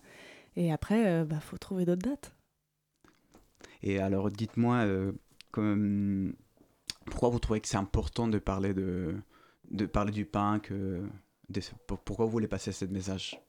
Et 0.56 0.72
après, 0.72 1.22
il 1.22 1.26
bah, 1.26 1.40
faut 1.42 1.58
trouver 1.58 1.86
d'autres 1.86 2.08
dates. 2.10 2.34
Et 3.84 4.00
alors, 4.00 4.32
dites-moi, 4.32 4.86
pourquoi 7.06 7.30
vous 7.30 7.40
trouvez 7.40 7.60
que 7.62 7.68
c'est 7.68 7.78
important 7.78 8.28
de 8.28 8.40
parler, 8.40 8.74
de, 8.74 9.16
de 9.72 9.86
parler 9.86 10.12
du 10.12 10.26
de 11.50 11.62
ce- 11.62 11.72
pour- 11.88 12.00
Pourquoi 12.00 12.26
vous 12.26 12.32
voulez 12.32 12.48
passer 12.48 12.72
ce 12.72 12.86
message? 12.86 13.40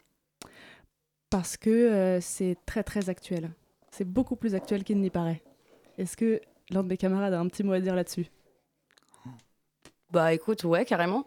Parce 1.30 1.56
que 1.56 2.18
c'est 2.20 2.56
très 2.66 2.82
très 2.82 3.08
actuel. 3.08 3.50
C'est 3.96 4.04
beaucoup 4.04 4.36
plus 4.36 4.54
actuel 4.54 4.84
qu'il 4.84 5.00
n'y 5.00 5.08
paraît. 5.08 5.40
Est-ce 5.96 6.18
que 6.18 6.42
l'un 6.68 6.82
de 6.82 6.88
mes 6.88 6.98
camarades 6.98 7.32
a 7.32 7.40
un 7.40 7.46
petit 7.46 7.62
mot 7.62 7.72
à 7.72 7.80
dire 7.80 7.94
là-dessus? 7.94 8.26
Bah 10.10 10.34
écoute, 10.34 10.64
ouais, 10.64 10.84
carrément. 10.84 11.24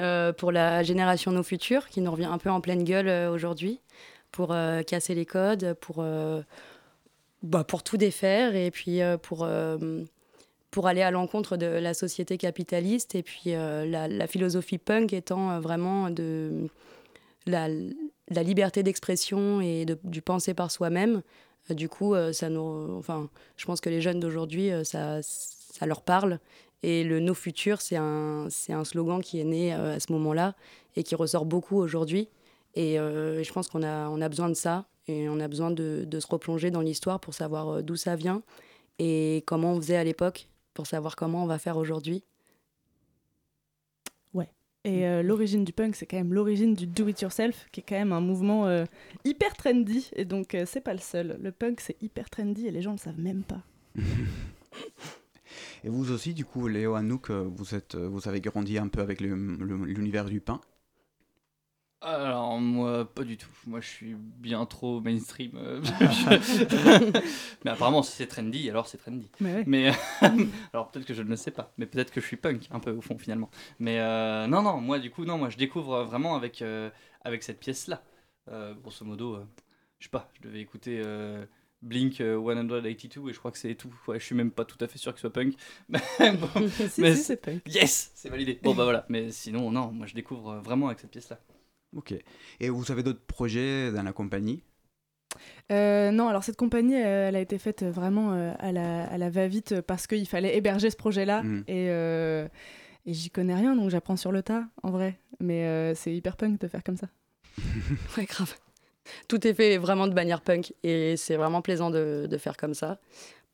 Euh, 0.00 0.32
pour 0.32 0.52
la 0.52 0.84
génération 0.84 1.32
Nos 1.32 1.42
Futurs, 1.42 1.88
qui 1.88 2.00
nous 2.00 2.12
revient 2.12 2.26
un 2.26 2.38
peu 2.38 2.50
en 2.50 2.60
pleine 2.60 2.84
gueule 2.84 3.08
euh, 3.08 3.32
aujourd'hui, 3.32 3.80
pour 4.30 4.52
euh, 4.52 4.82
casser 4.82 5.16
les 5.16 5.26
codes, 5.26 5.74
pour, 5.80 6.04
bah, 7.42 7.64
pour 7.64 7.82
tout 7.82 7.96
défaire 7.96 8.54
et 8.54 8.70
puis 8.70 9.00
pour, 9.20 9.48
pour 10.70 10.86
aller 10.86 11.02
à 11.02 11.10
l'encontre 11.10 11.56
de 11.56 11.66
la 11.66 11.94
société 11.94 12.38
capitaliste 12.38 13.16
et 13.16 13.24
puis 13.24 13.50
la, 13.50 14.26
philosophie 14.28 14.78
punk 14.78 15.12
étant 15.12 15.58
vraiment 15.58 16.10
de 16.10 16.68
la, 17.46 17.66
liberté 18.30 18.84
d'expression 18.84 19.60
et 19.60 19.84
du 20.04 20.22
penser 20.22 20.54
par 20.54 20.70
soi-même. 20.70 21.20
Euh, 21.70 21.74
du 21.74 21.88
coup, 21.88 22.14
euh, 22.14 22.32
ça 22.32 22.48
nous, 22.48 22.96
enfin, 22.98 23.28
je 23.56 23.64
pense 23.64 23.80
que 23.80 23.90
les 23.90 24.00
jeunes 24.00 24.20
d'aujourd'hui, 24.20 24.70
euh, 24.70 24.84
ça, 24.84 25.20
ça 25.22 25.86
leur 25.86 26.02
parle. 26.02 26.38
Et 26.82 27.04
le 27.04 27.20
No 27.20 27.34
Futur, 27.34 27.80
c'est 27.80 27.96
un, 27.96 28.48
c'est 28.50 28.72
un 28.72 28.84
slogan 28.84 29.22
qui 29.22 29.40
est 29.40 29.44
né 29.44 29.72
à 29.72 29.98
ce 30.00 30.12
moment-là 30.12 30.54
et 30.96 31.02
qui 31.02 31.14
ressort 31.14 31.46
beaucoup 31.46 31.76
aujourd'hui. 31.76 32.28
Et 32.74 32.96
je 32.96 33.52
pense 33.54 33.68
qu'on 33.68 33.82
a, 33.82 34.08
on 34.10 34.20
a 34.20 34.28
besoin 34.28 34.50
de 34.50 34.54
ça 34.54 34.84
et 35.08 35.26
on 35.30 35.40
a 35.40 35.48
besoin 35.48 35.70
de, 35.70 36.04
de 36.06 36.20
se 36.20 36.26
replonger 36.26 36.70
dans 36.70 36.82
l'histoire 36.82 37.20
pour 37.20 37.32
savoir 37.32 37.82
d'où 37.82 37.96
ça 37.96 38.16
vient 38.16 38.42
et 38.98 39.42
comment 39.46 39.72
on 39.72 39.80
faisait 39.80 39.96
à 39.96 40.04
l'époque 40.04 40.48
pour 40.74 40.86
savoir 40.86 41.16
comment 41.16 41.42
on 41.44 41.46
va 41.46 41.58
faire 41.58 41.78
aujourd'hui. 41.78 42.22
Et 44.84 45.06
euh, 45.06 45.22
l'origine 45.22 45.64
du 45.64 45.72
punk, 45.72 45.96
c'est 45.96 46.04
quand 46.04 46.18
même 46.18 46.34
l'origine 46.34 46.74
du 46.74 46.86
do-it-yourself, 46.86 47.68
qui 47.72 47.80
est 47.80 47.84
quand 47.88 47.94
même 47.94 48.12
un 48.12 48.20
mouvement 48.20 48.66
euh, 48.66 48.84
hyper 49.24 49.56
trendy. 49.56 50.10
Et 50.14 50.26
donc, 50.26 50.54
euh, 50.54 50.64
c'est 50.66 50.82
pas 50.82 50.92
le 50.92 50.98
seul. 50.98 51.38
Le 51.40 51.52
punk, 51.52 51.80
c'est 51.80 51.96
hyper 52.02 52.28
trendy 52.28 52.66
et 52.66 52.70
les 52.70 52.82
gens 52.82 52.92
le 52.92 52.98
savent 52.98 53.18
même 53.18 53.42
pas. 53.42 53.62
Et 55.84 55.88
vous 55.88 56.10
aussi, 56.10 56.34
du 56.34 56.44
coup, 56.44 56.66
Léo 56.66 56.94
Anouk, 56.94 57.30
vous, 57.30 57.74
êtes, 57.74 57.94
vous 57.94 58.26
avez 58.26 58.40
grandi 58.40 58.78
un 58.78 58.88
peu 58.88 59.00
avec 59.00 59.20
l'univers 59.20 60.24
du 60.24 60.40
pain 60.40 60.60
Alors, 62.04 62.58
moi, 62.60 63.06
pas 63.10 63.24
du 63.24 63.38
tout. 63.38 63.48
Moi, 63.66 63.80
je 63.80 63.88
suis 63.88 64.14
bien 64.14 64.66
trop 64.66 65.00
mainstream. 65.00 65.52
euh, 65.56 65.80
mais 67.64 67.70
apparemment, 67.70 68.02
si 68.02 68.12
c'est 68.12 68.26
trendy, 68.26 68.68
alors 68.68 68.86
c'est 68.86 68.98
trendy. 68.98 69.30
Mais 69.40 69.54
ouais. 69.54 69.64
Mais 69.66 69.92
alors, 70.72 70.90
peut-être 70.90 71.06
que 71.06 71.14
je 71.14 71.22
ne 71.22 71.30
le 71.30 71.36
sais 71.36 71.50
pas. 71.50 71.72
Mais 71.78 71.86
peut-être 71.86 72.10
que 72.12 72.20
je 72.20 72.26
suis 72.26 72.36
punk, 72.36 72.68
un 72.70 72.78
peu 72.78 72.90
au 72.90 73.00
fond, 73.00 73.16
finalement. 73.16 73.50
Mais 73.78 74.00
euh, 74.00 74.46
non, 74.46 74.60
non, 74.60 74.80
moi, 74.82 74.98
du 74.98 75.10
coup, 75.10 75.24
non, 75.24 75.38
moi, 75.38 75.48
je 75.48 75.56
découvre 75.56 76.02
vraiment 76.04 76.36
avec, 76.36 76.60
euh, 76.60 76.90
avec 77.22 77.42
cette 77.42 77.58
pièce-là. 77.58 78.02
Euh, 78.50 78.74
grosso 78.74 79.04
modo, 79.06 79.38
je 79.98 80.04
sais 80.04 80.10
pas, 80.10 80.30
je 80.34 80.46
devais 80.46 80.60
écouter. 80.60 81.02
Blink 81.84 82.20
euh, 82.22 82.36
182 82.42 82.86
et 83.28 83.32
je 83.32 83.38
crois 83.38 83.50
que 83.50 83.58
c'est 83.58 83.74
tout. 83.74 83.92
Ouais, 84.08 84.18
je 84.18 84.24
suis 84.24 84.34
même 84.34 84.50
pas 84.50 84.64
tout 84.64 84.78
à 84.80 84.88
fait 84.88 84.98
sûr 84.98 85.12
que 85.12 85.18
ce 85.18 85.22
soit 85.22 85.32
punk. 85.32 85.54
Mais 85.88 86.32
bon, 86.32 86.68
Si, 86.68 87.00
mais 87.00 87.14
si, 87.14 87.22
c'est 87.22 87.36
punk. 87.36 87.62
Yes, 87.66 88.10
c'est 88.14 88.30
validé. 88.30 88.58
Bon 88.62 88.74
bah 88.74 88.84
voilà, 88.84 89.04
mais 89.10 89.30
sinon 89.30 89.70
non, 89.70 89.92
moi 89.92 90.06
je 90.06 90.14
découvre 90.14 90.56
vraiment 90.56 90.86
avec 90.86 91.00
cette 91.00 91.10
pièce 91.10 91.28
là. 91.28 91.38
Ok. 91.94 92.14
Et 92.60 92.68
vous 92.68 92.90
avez 92.90 93.02
d'autres 93.02 93.24
projets 93.24 93.92
dans 93.92 94.02
la 94.02 94.12
compagnie? 94.12 94.62
Euh, 95.72 96.10
non, 96.10 96.28
alors 96.28 96.44
cette 96.44 96.56
compagnie, 96.56 96.96
euh, 96.96 97.28
elle 97.28 97.36
a 97.36 97.40
été 97.40 97.58
faite 97.58 97.82
vraiment 97.82 98.32
euh, 98.34 98.52
à 98.58 98.72
la, 98.72 99.04
à 99.04 99.18
la 99.18 99.30
va-vite 99.30 99.80
parce 99.80 100.06
qu'il 100.06 100.26
fallait 100.28 100.56
héberger 100.56 100.90
ce 100.90 100.96
projet-là. 100.96 101.42
Mhm. 101.42 101.64
Et, 101.66 101.88
euh, 101.88 102.46
et 103.06 103.12
j'y 103.14 103.30
connais 103.30 103.54
rien, 103.54 103.74
donc 103.74 103.90
j'apprends 103.90 104.16
sur 104.16 104.32
le 104.32 104.42
tas, 104.42 104.64
en 104.82 104.90
vrai. 104.90 105.18
Mais 105.40 105.64
euh, 105.64 105.94
c'est 105.94 106.14
hyper 106.14 106.36
punk 106.36 106.60
de 106.60 106.68
faire 106.68 106.84
comme 106.84 106.96
ça. 106.96 107.08
Ouais, 108.16 108.24
grave. 108.26 108.54
Tout 109.28 109.46
est 109.46 109.54
fait 109.54 109.76
vraiment 109.78 110.06
de 110.06 110.14
manière 110.14 110.40
punk 110.40 110.72
et 110.82 111.16
c'est 111.16 111.36
vraiment 111.36 111.60
plaisant 111.60 111.90
de, 111.90 112.26
de 112.28 112.38
faire 112.38 112.56
comme 112.56 112.72
ça 112.74 112.98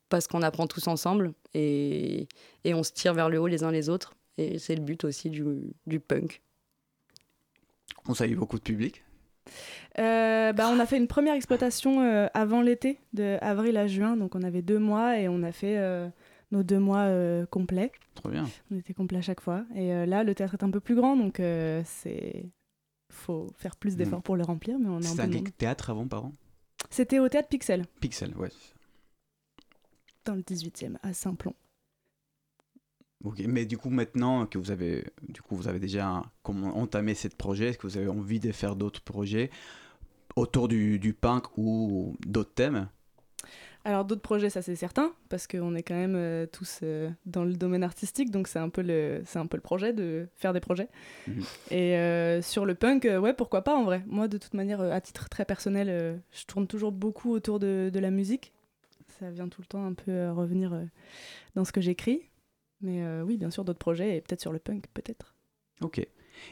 parce 0.07 0.27
qu'on 0.27 0.41
apprend 0.43 0.65
tous 0.65 0.87
ensemble 0.87 1.33
et, 1.53 2.27
et 2.63 2.73
on 2.73 2.83
se 2.83 2.93
tire 2.93 3.13
vers 3.13 3.27
le 3.29 3.37
haut 3.37 3.47
les 3.47 3.63
uns 3.63 3.71
les 3.71 3.89
autres 3.89 4.15
et 4.37 4.59
c'est 4.59 4.75
le 4.75 4.81
but 4.81 5.03
aussi 5.03 5.29
du, 5.29 5.43
du 5.87 5.99
punk. 5.99 6.41
Vous 8.05 8.21
avez 8.21 8.31
eu 8.31 8.35
beaucoup 8.35 8.57
de 8.57 8.63
public 8.63 9.03
Euh, 9.99 10.53
bah, 10.53 10.69
on 10.71 10.79
a 10.79 10.85
fait 10.85 10.97
une 10.97 11.07
première 11.07 11.33
exploitation 11.35 12.01
euh, 12.01 12.27
avant 12.33 12.61
l'été, 12.61 12.99
de 13.13 13.37
avril 13.41 13.77
à 13.77 13.87
juin. 13.87 14.17
Donc 14.17 14.35
on 14.35 14.43
avait 14.43 14.61
deux 14.61 14.79
mois 14.79 15.19
et 15.19 15.27
on 15.27 15.43
a 15.43 15.51
fait 15.51 15.77
euh, 15.77 16.09
nos 16.51 16.63
deux 16.63 16.79
mois 16.79 17.07
complets. 17.47 17.91
Trop 18.15 18.29
bien. 18.29 18.47
On 18.71 18.77
était 18.77 18.93
complets 18.93 19.19
à 19.19 19.21
chaque 19.21 19.41
fois. 19.41 19.65
Et 19.75 20.05
là, 20.05 20.23
le 20.23 20.35
théâtre 20.35 20.55
est 20.55 20.63
un 20.63 20.71
peu 20.71 20.79
plus 20.79 20.95
grand, 20.95 21.15
donc 21.15 21.41
c'est 21.85 22.45
faut 23.11 23.47
faire 23.55 23.75
plus 23.75 23.97
d'efforts 23.97 24.23
pour 24.23 24.35
le 24.37 24.43
remplir, 24.43 24.79
mais 24.79 24.87
on 24.87 25.01
est 25.01 25.19
un 25.19 25.43
théâtre 25.57 25.89
avant, 25.89 26.07
pardon? 26.07 26.33
C'était 26.89 27.19
au 27.19 27.29
théâtre 27.29 27.49
Pixel, 27.49 27.85
Pixel, 27.99 28.35
ouais. 28.37 28.49
dans 30.25 30.33
le 30.33 30.41
18e, 30.41 30.95
à 31.03 31.13
Saint-Plon. 31.13 31.53
Ok, 33.23 33.41
mais 33.47 33.65
du 33.65 33.77
coup 33.77 33.89
maintenant 33.89 34.47
que 34.47 34.57
vous 34.57 34.71
avez, 34.71 35.05
du 35.29 35.41
coup 35.41 35.55
vous 35.55 35.67
avez 35.67 35.79
déjà 35.79 36.23
entamé 36.45 37.13
ce 37.13 37.27
projet, 37.27 37.69
est-ce 37.69 37.77
que 37.77 37.85
vous 37.85 37.97
avez 37.97 38.07
envie 38.07 38.39
de 38.39 38.51
faire 38.51 38.75
d'autres 38.75 39.01
projets 39.01 39.51
autour 40.35 40.67
du, 40.67 40.97
du 40.97 41.13
punk 41.13 41.55
ou 41.57 42.15
d'autres 42.25 42.53
thèmes? 42.53 42.87
Alors 43.83 44.05
d'autres 44.05 44.21
projets, 44.21 44.49
ça 44.51 44.61
c'est 44.61 44.75
certain, 44.75 45.11
parce 45.29 45.47
qu'on 45.47 45.73
est 45.75 45.81
quand 45.81 45.95
même 45.95 46.15
euh, 46.15 46.45
tous 46.45 46.79
euh, 46.83 47.09
dans 47.25 47.43
le 47.43 47.53
domaine 47.53 47.83
artistique, 47.83 48.29
donc 48.29 48.47
c'est 48.47 48.59
un, 48.59 48.69
peu 48.69 48.81
le- 48.83 49.21
c'est 49.25 49.39
un 49.39 49.47
peu 49.47 49.57
le 49.57 49.61
projet 49.61 49.91
de 49.91 50.27
faire 50.35 50.53
des 50.53 50.59
projets. 50.59 50.87
Mhm. 51.27 51.43
Et 51.71 51.97
euh, 51.97 52.41
sur 52.43 52.65
le 52.65 52.75
punk, 52.75 53.05
ouais, 53.05 53.33
pourquoi 53.33 53.63
pas 53.63 53.75
en 53.75 53.83
vrai. 53.83 54.03
Moi, 54.05 54.27
de 54.27 54.37
toute 54.37 54.53
manière, 54.53 54.81
à 54.81 55.01
titre 55.01 55.29
très 55.29 55.45
personnel, 55.45 56.21
je 56.31 56.45
tourne 56.45 56.67
toujours 56.67 56.91
beaucoup 56.91 57.31
autour 57.31 57.59
de, 57.59 57.89
de 57.91 57.99
la 57.99 58.11
musique. 58.11 58.53
Ça 59.19 59.31
vient 59.31 59.47
tout 59.49 59.61
le 59.61 59.67
temps 59.67 59.85
un 59.85 59.93
peu 59.93 60.29
revenir 60.31 60.79
dans 61.55 61.65
ce 61.65 61.71
que 61.71 61.81
j'écris. 61.81 62.21
Mais 62.81 63.03
euh, 63.03 63.23
oui, 63.23 63.37
bien 63.37 63.51
sûr, 63.51 63.63
d'autres 63.63 63.79
projets, 63.79 64.17
et 64.17 64.21
peut-être 64.21 64.41
sur 64.41 64.51
le 64.51 64.59
punk, 64.59 64.85
peut-être. 64.93 65.35
Ok. 65.81 66.05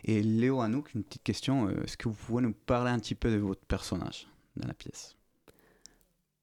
Et 0.03 0.21
Léo 0.21 0.61
Anouk, 0.61 0.93
une 0.93 1.03
petite 1.03 1.23
question, 1.23 1.67
euh, 1.67 1.83
est-ce 1.83 1.97
que 1.97 2.07
vous 2.07 2.15
pouvez 2.15 2.43
nous 2.43 2.53
parler 2.53 2.91
un 2.91 2.99
petit 2.99 3.15
peu 3.15 3.31
de 3.31 3.37
votre 3.37 3.65
personnage 3.65 4.27
dans 4.55 4.67
la 4.67 4.73
pièce? 4.73 5.15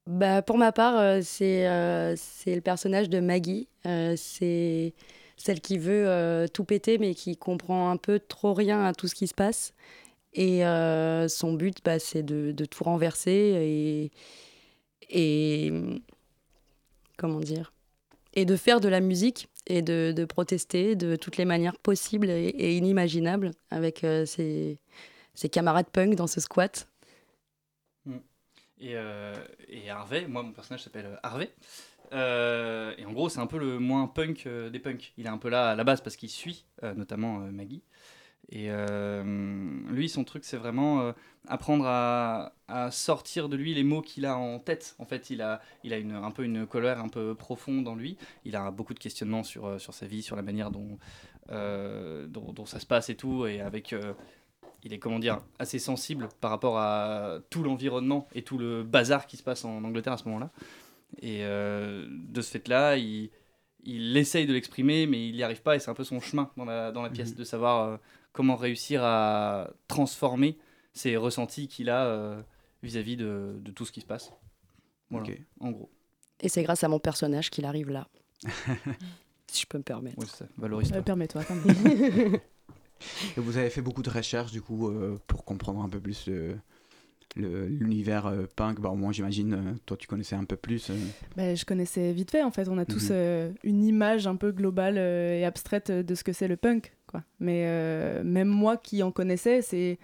Bah, 0.05 0.41
pour 0.41 0.57
ma 0.57 0.71
part, 0.71 0.97
euh, 0.97 1.19
c'est 1.21 1.67
euh, 1.67 2.15
c'est 2.15 2.55
le 2.55 2.61
personnage 2.61 3.09
de 3.09 3.19
Maggie. 3.19 3.67
Euh, 3.85 4.15
c'est 4.17 4.93
celle 5.35 5.59
qui 5.61 5.77
veut 5.77 6.07
euh, 6.07 6.47
tout 6.47 6.63
péter, 6.63 6.97
mais 6.97 7.13
qui 7.13 7.35
comprend 7.37 7.89
un 7.89 7.97
peu 7.97 8.19
trop 8.19 8.53
rien 8.53 8.83
à 8.85 8.93
tout 8.93 9.07
ce 9.07 9.15
qui 9.15 9.27
se 9.27 9.33
passe. 9.33 9.73
Et 10.33 10.65
euh, 10.65 11.27
son 11.27 11.53
but, 11.53 11.79
bah, 11.83 11.99
c'est 11.99 12.23
de, 12.23 12.51
de 12.51 12.65
tout 12.65 12.83
renverser 12.83 13.31
et, 13.31 14.11
et. 15.09 15.73
Comment 17.17 17.39
dire? 17.39 17.73
Et 18.37 18.45
de 18.45 18.55
faire 18.55 18.79
de 18.79 18.87
la 18.87 18.99
musique 19.01 19.49
et 19.65 19.81
de, 19.81 20.25
protester 20.25 20.95
de 20.95 21.15
toutes 21.15 21.37
les 21.37 21.45
manières 21.45 21.77
possibles 21.77 22.29
et, 22.29 22.77
inimaginables 22.77 23.51
avec 23.71 24.03
euh, 24.03 24.25
ses, 24.25 24.77
ses 25.33 25.49
camarades 25.49 25.89
punk 25.91 26.15
dans 26.15 26.27
ce 26.27 26.39
squat. 26.39 26.87
Et, 28.79 28.95
euh, 28.95 29.33
et 29.67 29.89
Harvey, 29.89 30.27
moi 30.27 30.43
mon 30.43 30.51
personnage 30.51 30.83
s'appelle 30.83 31.07
euh, 31.07 31.15
Harvey. 31.23 31.51
Euh, 32.13 32.93
et 32.97 33.05
en 33.05 33.11
gros, 33.11 33.29
c'est 33.29 33.39
un 33.39 33.47
peu 33.47 33.57
le 33.57 33.79
moins 33.79 34.07
punk 34.07 34.45
euh, 34.45 34.69
des 34.69 34.79
punks. 34.79 35.13
Il 35.17 35.25
est 35.25 35.29
un 35.29 35.37
peu 35.37 35.49
là 35.49 35.71
à 35.71 35.75
la 35.75 35.83
base 35.83 36.01
parce 36.01 36.15
qu'il 36.15 36.29
suit 36.29 36.65
euh, 36.83 36.93
notamment 36.93 37.41
euh, 37.41 37.51
Maggie. 37.51 37.81
Et 38.49 38.67
euh, 38.69 39.23
lui, 39.89 40.07
son 40.07 40.23
truc, 40.23 40.45
c'est 40.45 40.57
vraiment 40.57 41.01
euh, 41.01 41.11
apprendre 41.47 41.85
à, 41.85 42.53
à 42.67 42.91
sortir 42.91 43.49
de 43.49 43.57
lui 43.57 43.73
les 43.73 43.83
mots 43.83 44.01
qu'il 44.01 44.25
a 44.25 44.37
en 44.37 44.59
tête. 44.59 44.95
En 44.99 45.05
fait, 45.05 45.29
il 45.29 45.41
a, 45.41 45.61
il 45.83 45.93
a 45.93 45.97
une, 45.97 46.13
un 46.13 46.31
peu 46.31 46.43
une 46.43 46.65
colère 46.65 46.99
un 46.99 47.09
peu 47.09 47.35
profonde 47.35 47.87
en 47.87 47.95
lui. 47.95 48.17
Il 48.45 48.55
a 48.55 48.71
beaucoup 48.71 48.93
de 48.93 48.99
questionnements 48.99 49.43
sur, 49.43 49.65
euh, 49.65 49.79
sur 49.79 49.93
sa 49.93 50.05
vie, 50.05 50.21
sur 50.21 50.35
la 50.35 50.43
manière 50.43 50.71
dont, 50.71 50.97
dont, 51.49 52.53
dont 52.53 52.65
ça 52.65 52.79
se 52.79 52.85
passe 52.85 53.09
et 53.09 53.15
tout. 53.15 53.45
Et 53.45 53.61
avec. 53.61 53.93
il 54.83 54.93
est 54.93 54.99
comment 54.99 55.19
dire 55.19 55.39
assez 55.59 55.79
sensible 55.79 56.29
par 56.39 56.51
rapport 56.51 56.77
à 56.77 57.39
tout 57.49 57.63
l'environnement 57.63 58.27
et 58.33 58.43
tout 58.43 58.57
le 58.57 58.83
bazar 58.83 59.27
qui 59.27 59.35
se 59.37 59.43
passe 59.43 59.65
en 59.65 59.83
Angleterre 59.83 60.13
à 60.13 60.17
ce 60.17 60.25
moment-là. 60.25 60.51
Et 61.21 61.39
euh, 61.41 62.05
de 62.09 62.41
ce 62.41 62.51
fait-là, 62.51 62.97
il, 62.97 63.29
il 63.83 64.15
essaye 64.17 64.45
de 64.45 64.53
l'exprimer, 64.53 65.07
mais 65.07 65.27
il 65.27 65.35
n'y 65.35 65.43
arrive 65.43 65.61
pas 65.61 65.75
et 65.75 65.79
c'est 65.79 65.89
un 65.89 65.93
peu 65.95 66.03
son 66.03 66.19
chemin 66.19 66.51
dans 66.57 66.65
la, 66.65 66.91
dans 66.91 67.01
la 67.01 67.09
pièce 67.09 67.35
de 67.35 67.43
savoir 67.43 67.87
euh, 67.87 67.97
comment 68.37 68.55
réussir 68.55 69.03
à 69.03 69.71
transformer 69.87 70.57
ces 70.93 71.17
ressentis 71.17 71.67
qu'il 71.67 71.89
a 71.89 72.05
euh, 72.05 72.39
vis-à-vis 72.83 73.17
de, 73.17 73.55
de 73.59 73.71
tout 73.71 73.83
ce 73.83 73.91
qui 73.91 74.01
se 74.01 74.05
passe. 74.05 74.31
Voilà, 75.09 75.25
en 75.59 75.71
gros. 75.71 75.89
Et 76.39 76.47
c'est 76.49 76.61
grâce 76.61 76.83
à 76.83 76.87
mon 76.87 76.99
personnage 76.99 77.49
qu'il 77.49 77.65
arrive 77.65 77.89
là. 77.89 78.07
si 79.47 79.61
je 79.63 79.65
peux 79.67 79.79
me 79.79 79.83
permettre. 79.83 80.17
C'est 80.27 80.43
ça. 80.43 80.45
Valorise-toi. 80.57 80.97
Euh, 80.97 81.01
Permets-toi, 81.01 81.43
quand 81.47 81.55
même. 81.55 82.39
Et 83.35 83.39
vous 83.39 83.57
avez 83.57 83.69
fait 83.71 83.81
beaucoup 83.81 84.03
de 84.03 84.09
recherches 84.09 84.51
du 84.51 84.61
coup 84.61 84.87
euh, 84.89 85.17
pour 85.27 85.43
comprendre 85.45 85.81
un 85.81 85.89
peu 85.89 85.99
plus 85.99 86.27
le- 86.27 86.57
le- 87.35 87.67
l'univers 87.67 88.25
euh, 88.27 88.45
punk. 88.55 88.79
Bah, 88.81 88.89
au 88.89 88.95
moins 88.95 89.11
j'imagine, 89.11 89.53
euh, 89.53 89.73
toi 89.85 89.97
tu 89.97 90.07
connaissais 90.07 90.35
un 90.35 90.43
peu 90.45 90.55
plus. 90.57 90.89
euh. 90.91 90.95
Bah, 91.35 91.55
je 91.55 91.65
connaissais 91.65 92.11
vite 92.13 92.31
fait, 92.31 92.43
en 92.43 92.51
fait. 92.51 92.67
On 92.69 92.77
a 92.77 92.85
tous 92.85 93.05
Mhm. 93.09 93.15
euh, 93.15 93.51
une 93.63 93.83
image 93.83 94.27
un 94.27 94.35
peu 94.35 94.51
globale 94.51 94.97
euh, 94.97 95.39
et 95.39 95.45
abstraite 95.45 95.89
de 95.91 96.15
ce 96.15 96.23
que 96.23 96.33
c'est 96.33 96.47
le 96.47 96.57
punk. 96.57 96.93
Mais 97.39 97.63
euh, 97.65 98.23
même 98.23 98.47
moi 98.47 98.77
qui 98.77 99.03
en 99.03 99.11
connaissais, 99.11 99.61
c'est 99.61 99.99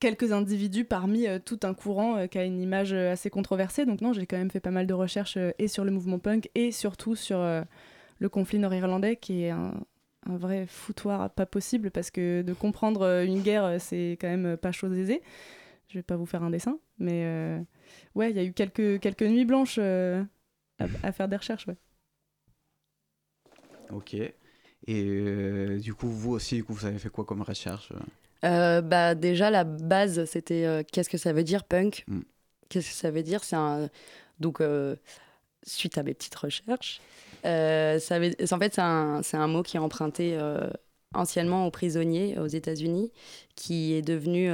quelques 0.00 0.32
individus 0.32 0.84
parmi 0.84 1.26
euh, 1.26 1.38
tout 1.38 1.60
un 1.62 1.74
courant 1.74 2.16
euh, 2.16 2.26
qui 2.26 2.38
a 2.38 2.44
une 2.44 2.60
image 2.60 2.92
assez 2.92 3.30
controversée. 3.30 3.86
Donc 3.86 4.00
non, 4.00 4.12
j'ai 4.12 4.26
quand 4.26 4.38
même 4.38 4.50
fait 4.50 4.60
pas 4.60 4.70
mal 4.70 4.86
de 4.86 4.94
recherches 4.94 5.38
et 5.58 5.68
sur 5.68 5.84
le 5.84 5.90
mouvement 5.90 6.18
punk 6.18 6.50
et 6.54 6.72
surtout 6.72 7.14
sur 7.14 7.38
le 8.18 8.28
conflit 8.28 8.58
nord-irlandais 8.58 9.16
qui 9.16 9.44
est 9.44 9.50
un, 9.50 9.74
vrai 10.26 10.66
foutoir 10.66 11.30
pas 11.30 11.46
possible 11.46 11.90
parce 11.90 12.10
que 12.10 12.42
de 12.42 12.52
comprendre 12.52 13.24
une 13.24 13.40
guerre, 13.40 13.80
c'est 13.80 14.18
quand 14.20 14.28
même 14.28 14.56
pas 14.56 14.72
chose 14.72 14.96
aisée. 14.98 15.22
Je 15.88 15.98
vais 15.98 16.02
pas 16.02 16.16
vous 16.16 16.26
faire 16.26 16.42
un 16.42 16.50
dessin, 16.50 16.78
mais 16.98 17.58
ouais, 18.14 18.30
il 18.30 18.36
y 18.36 18.40
a 18.40 18.44
eu 18.44 18.52
quelques, 18.52 19.00
quelques 19.00 19.22
nuits 19.22 19.46
blanches 19.46 19.78
à, 19.78 20.84
à 21.02 21.12
faire 21.12 21.28
des 21.28 21.36
recherches. 21.36 21.66
Ouais. 21.66 21.76
Ok. 23.90 24.16
Et 24.88 25.04
euh, 25.06 25.78
du 25.78 25.94
coup 25.94 26.08
vous 26.08 26.32
aussi, 26.32 26.56
du 26.56 26.64
coup, 26.64 26.72
vous 26.72 26.86
avez 26.86 26.98
fait 26.98 27.10
quoi 27.10 27.24
comme 27.24 27.42
recherche 27.42 27.92
euh 27.92 27.98
Euh, 28.44 28.80
bah, 28.80 29.14
déjà, 29.14 29.50
la 29.50 29.64
base, 29.64 30.24
c'était 30.24 30.64
euh, 30.64 30.82
qu'est-ce 30.90 31.10
que 31.10 31.18
ça 31.18 31.32
veut 31.32 31.44
dire 31.44 31.62
punk 31.64 32.04
Mm. 32.08 32.20
Qu'est-ce 32.70 32.88
que 32.88 32.94
ça 32.94 33.10
veut 33.10 33.22
dire? 33.22 33.44
C'est 33.44 33.56
un. 33.56 33.88
Donc, 34.40 34.62
suite 35.62 35.96
à 35.98 36.02
mes 36.02 36.12
petites 36.14 36.34
recherches, 36.34 37.00
ça 37.42 38.18
veut- 38.18 38.34
en 38.52 38.58
fait, 38.58 38.74
c'est 38.74 38.82
un, 38.82 39.22
un 39.32 39.46
mot 39.46 39.62
qui 39.62 39.76
est 39.78 39.80
emprunté 39.80 40.38
anciennement 41.14 41.66
aux 41.66 41.70
prisonniers 41.70 42.38
aux 42.38 42.46
États-Unis, 42.46 43.10
qui 43.56 43.94
est 43.94 44.02
devenu. 44.02 44.50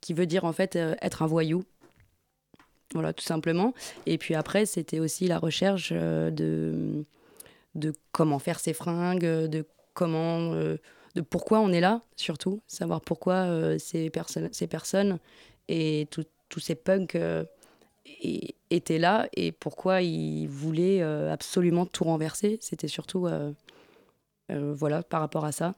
qui 0.00 0.12
veut 0.12 0.26
dire 0.26 0.44
en 0.44 0.52
fait 0.52 0.74
être 0.76 1.22
un 1.22 1.26
voyou. 1.28 1.62
Voilà, 2.94 3.12
tout 3.12 3.24
simplement. 3.24 3.74
Et 4.06 4.18
puis 4.18 4.34
après, 4.34 4.66
c'était 4.66 4.98
aussi 4.98 5.28
la 5.28 5.38
recherche 5.38 5.92
de, 5.92 7.04
de 7.76 7.92
comment 8.12 8.38
faire 8.38 8.58
ses 8.58 8.72
fringues, 8.72 9.24
de 9.24 9.64
comment. 9.94 10.52
euh, 10.54 10.76
de 11.16 11.22
pourquoi 11.22 11.60
on 11.60 11.72
est 11.72 11.80
là, 11.80 12.02
surtout, 12.14 12.60
savoir 12.66 13.00
pourquoi 13.00 13.46
euh, 13.46 13.78
ces, 13.78 14.10
personnes, 14.10 14.50
ces 14.52 14.66
personnes 14.66 15.18
et 15.66 16.06
tous 16.10 16.60
ces 16.60 16.74
punks 16.74 17.14
euh, 17.14 17.42
étaient 18.70 18.98
là 18.98 19.26
et 19.34 19.50
pourquoi 19.50 20.02
ils 20.02 20.46
voulaient 20.46 21.00
absolument 21.02 21.86
tout 21.86 22.04
renverser. 22.04 22.58
C'était 22.60 22.86
surtout 22.86 23.28
voilà, 24.48 25.02
par 25.02 25.20
rapport 25.20 25.44
à 25.44 25.52
ça. 25.52 25.74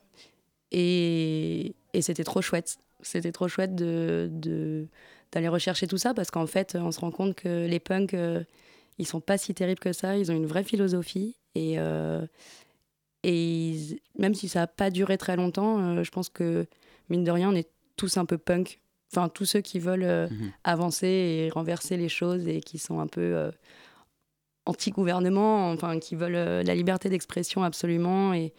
Et, 0.73 1.77
et 1.93 2.03
c'était 2.03 2.25
trop 2.25 2.43
chouette. 2.43 2.79
C'était 3.01 3.33
trop 3.33 3.47
chouette 3.47 3.77
de, 3.77 4.89
d'aller 5.33 5.49
rechercher 5.49 5.87
tout 5.87 5.99
ça 5.99 6.15
parce 6.15 6.33
qu'en 6.33 6.49
fait, 6.49 6.77
on 6.79 6.91
se 6.91 6.99
rend 7.01 7.13
compte 7.13 7.37
que 7.37 7.67
les 7.67 7.81
punks, 7.81 8.17
ils 8.99 9.07
sont 9.07 9.21
pas 9.21 9.39
si 9.39 9.55
terribles 9.55 9.81
que 9.81 9.93
ça. 9.93 10.17
Ils 10.19 10.31
ont 10.31 10.35
une 10.37 10.47
vraie 10.47 10.65
philosophie 10.65 11.37
et, 11.55 11.79
euh, 11.79 12.27
et 13.23 13.71
ils- 13.71 14.01
même 14.19 14.35
si 14.35 14.49
ça 14.49 14.61
n'a 14.61 14.67
pas 14.67 14.91
duré 14.91 15.19
très 15.19 15.37
longtemps, 15.37 15.79
euh, 15.81 16.03
je 16.05 16.11
pense 16.11 16.29
que, 16.29 16.67
mine 17.09 17.25
de 17.25 17.31
rien, 17.31 17.51
on 17.51 17.55
est 17.55 17.69
tous 17.97 18.17
un 18.17 18.25
peu 18.25 18.39
punk. 18.39 18.81
Enfin, 19.13 19.29
tous 19.29 19.45
ceux 19.47 19.61
qui 19.61 19.79
veulent 19.79 20.05
euh, 20.05 20.29
Mhm. 20.29 20.53
avancer 20.65 21.07
et 21.07 21.51
renverser 21.51 21.97
les 21.97 22.09
choses 22.11 22.47
et 22.47 22.61
qui 22.61 22.79
sont 22.79 23.01
un 23.01 23.07
peu 23.07 23.51
anti-gouvernement, 24.67 25.71
enfin, 25.71 25.99
qui 25.99 26.15
veulent 26.15 26.33
la 26.65 26.75
liberté 26.75 27.09
d'expression 27.09 27.63
absolument. 27.63 28.35
Et 28.35 28.53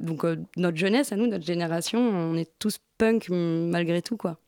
donc, 0.00 0.24
notre 0.56 0.76
jeunesse, 0.78 1.12
à 1.12 1.16
nous, 1.16 1.26
notre 1.26 1.44
génération, 1.44 2.00
on 2.00 2.34
est 2.36 2.50
tous 2.58 2.78
punk 2.98 3.28
malgré 3.28 4.00
tout, 4.00 4.16
quoi. 4.16 4.38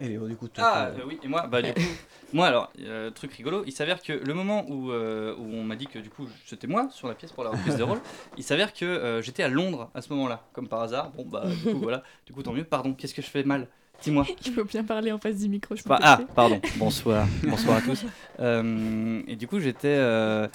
Et 0.00 0.08
Léo, 0.08 0.26
du 0.26 0.34
coup, 0.36 0.48
toi, 0.48 0.64
Ah 0.66 0.86
euh, 0.86 1.02
oui, 1.06 1.18
et 1.22 1.28
moi, 1.28 1.46
bah 1.46 1.62
du 1.62 1.72
coup, 1.72 1.80
moi 2.32 2.46
alors, 2.48 2.72
euh, 2.80 3.10
truc 3.10 3.32
rigolo, 3.34 3.62
il 3.66 3.72
s'avère 3.72 4.02
que 4.02 4.12
le 4.12 4.34
moment 4.34 4.64
où, 4.68 4.90
euh, 4.90 5.34
où 5.38 5.44
on 5.54 5.62
m'a 5.62 5.76
dit 5.76 5.86
que 5.86 6.00
du 6.00 6.10
coup 6.10 6.26
c'était 6.46 6.66
moi 6.66 6.88
sur 6.90 7.06
la 7.06 7.14
pièce 7.14 7.30
pour 7.30 7.44
la 7.44 7.50
reprise 7.50 7.76
de 7.76 7.82
rôle, 7.84 8.00
il 8.36 8.42
s'avère 8.42 8.72
que 8.72 8.84
euh, 8.84 9.22
j'étais 9.22 9.44
à 9.44 9.48
Londres 9.48 9.90
à 9.94 10.02
ce 10.02 10.12
moment-là, 10.12 10.42
comme 10.52 10.66
par 10.68 10.80
hasard. 10.80 11.10
Bon 11.12 11.24
bah 11.24 11.44
du 11.46 11.72
coup 11.72 11.78
voilà, 11.78 12.02
du 12.26 12.32
coup 12.32 12.42
tant 12.42 12.52
mieux. 12.52 12.64
Pardon, 12.64 12.92
qu'est-ce 12.92 13.14
que 13.14 13.22
je 13.22 13.28
fais 13.28 13.44
mal? 13.44 13.68
Dis-moi. 14.02 14.26
Il 14.44 14.52
faut 14.52 14.64
bien 14.64 14.82
parler 14.82 15.12
en 15.12 15.18
face 15.18 15.38
du 15.38 15.48
micro. 15.48 15.76
Je 15.76 15.84
te 15.84 15.88
ah, 15.90 16.20
pardon. 16.34 16.60
Bonsoir. 16.76 17.26
Bonsoir 17.44 17.76
à 17.76 17.80
tous. 17.80 18.04
Euh, 18.40 19.22
et 19.28 19.36
du 19.36 19.46
coup, 19.46 19.60
j'étais 19.60 19.86
euh, 19.96 20.48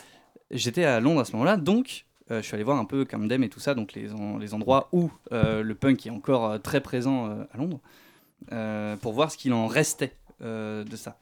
j'étais 0.52 0.84
à 0.84 1.00
Londres 1.00 1.22
à 1.22 1.26
ce 1.26 1.32
moment-là, 1.32 1.56
donc 1.56 2.06
euh, 2.32 2.42
je 2.42 2.46
suis 2.46 2.56
allé 2.56 2.64
voir 2.66 2.78
un 2.78 2.86
peu 2.86 3.06
Camden 3.06 3.42
et 3.44 3.50
tout 3.50 3.62
ça, 3.62 3.74
donc 3.74 3.94
les, 3.94 4.12
en- 4.14 4.38
les 4.38 4.54
endroits 4.54 4.90
où 4.92 5.10
euh, 5.32 5.64
le 5.64 5.76
punk 5.76 6.06
est 6.06 6.10
encore 6.10 6.46
euh, 6.52 6.58
très 6.58 6.82
présent 6.82 7.28
euh, 7.30 7.44
à 7.54 7.58
Londres, 7.58 7.80
pour 8.48 9.14
voir 9.14 9.32
ce 9.32 9.38
qu'il 9.38 9.54
en 9.54 9.68
restait 9.68 10.16
euh, 10.42 10.84
de 10.84 10.96
ça. 10.96 11.18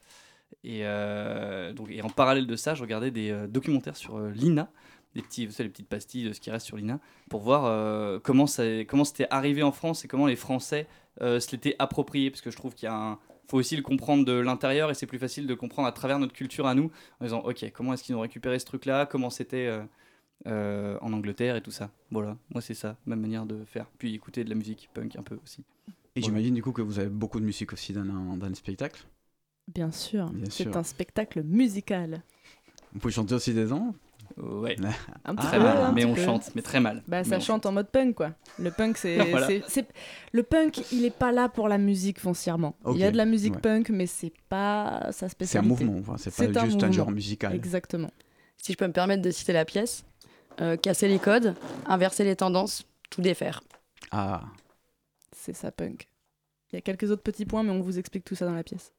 Et, 0.64 0.82
euh, 0.84 1.74
donc, 1.74 1.90
et 1.92 2.02
en 2.02 2.10
parallèle 2.10 2.48
de 2.48 2.56
ça, 2.56 2.76
je 2.76 2.82
regardais 2.82 3.12
des 3.12 3.32
euh, 3.32 3.48
documentaires 3.48 3.98
sur 3.98 4.18
euh, 4.18 4.30
l'INA, 4.32 4.70
des 5.16 5.22
petits, 5.22 5.52
savez, 5.52 5.66
les 5.66 5.70
petites 5.70 5.90
pastilles 5.90 6.26
de 6.26 6.34
ce 6.34 6.40
qui 6.40 6.52
reste 6.52 6.66
sur 6.66 6.78
l'INA, 6.78 7.00
pour 7.30 7.42
voir 7.42 7.66
euh, 7.66 8.20
comment 8.22 8.48
ça- 8.48 8.84
comment 8.86 9.04
c'était 9.04 9.28
arrivé 9.30 9.64
en 9.64 9.72
France 9.72 10.06
et 10.06 10.08
comment 10.08 10.26
les 10.26 10.36
Français 10.36 10.88
euh, 11.22 11.40
se 11.40 11.52
l'étaient 11.52 11.76
approprié, 11.80 12.30
parce 12.30 12.42
que 12.42 12.52
je 12.52 12.58
trouve 12.58 12.76
qu'il 12.76 12.88
y 12.88 12.92
a 12.92 13.18
faut 13.50 13.58
aussi 13.58 13.78
le 13.78 13.82
comprendre 13.82 14.26
de 14.26 14.34
l'intérieur 14.34 14.92
et 14.92 14.94
c'est 14.94 15.06
plus 15.06 15.20
facile 15.20 15.48
de 15.48 15.54
comprendre 15.54 15.88
à 15.88 15.94
travers 15.94 16.20
notre 16.20 16.34
culture 16.34 16.68
à 16.68 16.76
nous 16.76 16.92
en 17.22 17.24
disant 17.24 17.40
ok 17.40 17.72
comment 17.72 17.94
est-ce 17.94 18.04
qu'ils 18.04 18.14
ont 18.14 18.20
récupéré 18.20 18.60
ce 18.60 18.66
truc 18.66 18.86
là 18.86 19.06
comment 19.06 19.30
c'était 19.30 19.68
euh, 19.68 19.84
euh, 20.48 20.98
en 21.00 21.14
Angleterre 21.14 21.56
et 21.56 21.62
tout 21.62 21.72
ça? 21.72 21.90
Voilà 22.12 22.36
moi 22.50 22.60
c'est 22.62 22.74
ça 22.74 22.98
ma 23.06 23.16
manière 23.16 23.46
de 23.46 23.64
faire. 23.64 23.86
Puis 24.00 24.14
écouter 24.14 24.44
de 24.44 24.50
la 24.50 24.56
musique 24.56 24.90
punk 24.94 25.16
un 25.16 25.24
peu 25.24 25.40
aussi 25.42 25.64
Et 26.18 26.22
j'imagine 26.22 26.54
du 26.56 26.64
coup 26.64 26.72
que 26.72 26.82
vous 26.82 27.00
avez 27.00 27.10
beaucoup 27.10 27.40
de 27.40 27.46
musique 27.46 27.74
aussi 27.74 27.94
dans, 27.94 28.02
un- 28.02 28.38
dans 28.38 28.48
les 28.48 28.56
spectacles. 28.56 29.04
Bien 29.74 29.92
sûr, 29.92 30.30
Bien 30.30 30.46
c'est 30.50 30.64
sûr. 30.64 30.78
un 30.78 30.84
spectacle 30.84 31.44
musical. 31.44 32.22
Vous 32.94 33.00
pouvez 33.00 33.14
chanter 33.14 33.36
aussi 33.36 33.54
des 33.54 33.72
ans 33.72 33.94
Ouais. 34.38 34.76
Un 34.84 34.92
Ah, 35.24 35.34
petit 35.36 35.48
très 35.48 35.58
peu, 35.58 35.64
mal 35.64 35.78
un 35.78 35.92
mais 35.94 36.02
petit 36.02 36.12
on 36.12 36.14
peu. 36.16 36.22
chante 36.24 36.52
mais 36.54 36.62
très 36.62 36.80
mal 36.82 37.02
Bah, 37.08 37.20
Mais 37.20 37.24
ça 37.24 37.40
chante 37.40 37.66
en 37.66 37.72
mode 37.72 37.90
punk, 37.90 38.16
quoi. 38.16 38.32
Le 38.60 38.72
punk, 38.72 38.98
c'est. 38.98 39.18
Voilà. 39.32 39.48
c'est- 39.48 39.64
c'est- 39.68 39.88
Le 40.34 40.44
punk, 40.44 40.82
il 40.92 41.06
est 41.06 41.16
pas 41.18 41.32
là 41.32 41.48
pour 41.50 41.68
la 41.70 41.78
musique 41.78 42.20
foncièrement. 42.20 42.76
Il 42.92 42.98
y 42.98 43.04
a 43.06 43.12
de 43.12 43.18
la 43.18 43.26
musique 43.26 43.56
ouais. 43.56 43.62
punk, 43.62 43.90
mais 43.90 44.06
c'est 44.06 44.34
pas 44.50 45.08
sa 45.08 45.12
C'est 45.14 45.26
un 45.26 45.30
spécialité. 45.30 45.68
mouvement, 45.70 45.98
enfin, 46.00 46.18
c'est 46.18 46.52
pas 46.54 46.66
juste 46.66 46.84
un 46.84 46.92
genre 46.92 47.10
musical. 47.12 47.54
Exactement. 47.56 48.12
Si 48.58 48.74
je 48.74 48.78
peux 48.78 48.88
me 48.88 48.92
permettre 48.94 49.22
de 49.22 49.32
citer 49.32 49.54
la 49.54 49.64
pièce, 49.66 50.04
euh, 50.62 50.76
casser 50.76 51.08
les 51.08 51.20
codes, 51.20 51.56
inverser 51.86 52.24
les 52.26 52.36
tendances, 52.36 52.86
tout 53.10 53.22
défaire. 53.22 53.62
Ah, 54.12 54.44
C'est 55.48 55.56
ça, 55.56 55.72
punk. 55.72 56.10
Il 56.72 56.76
y 56.76 56.78
a 56.78 56.82
quelques 56.82 57.10
autres 57.10 57.24
petits 57.24 57.46
points, 57.46 57.64
mais 57.64 57.70
on 57.72 57.80
vous 57.80 57.98
explique 58.00 58.26
tout 58.26 58.36
ça 58.36 58.46
dans 58.46 58.54
la 58.54 58.64
pièce. 58.66 58.92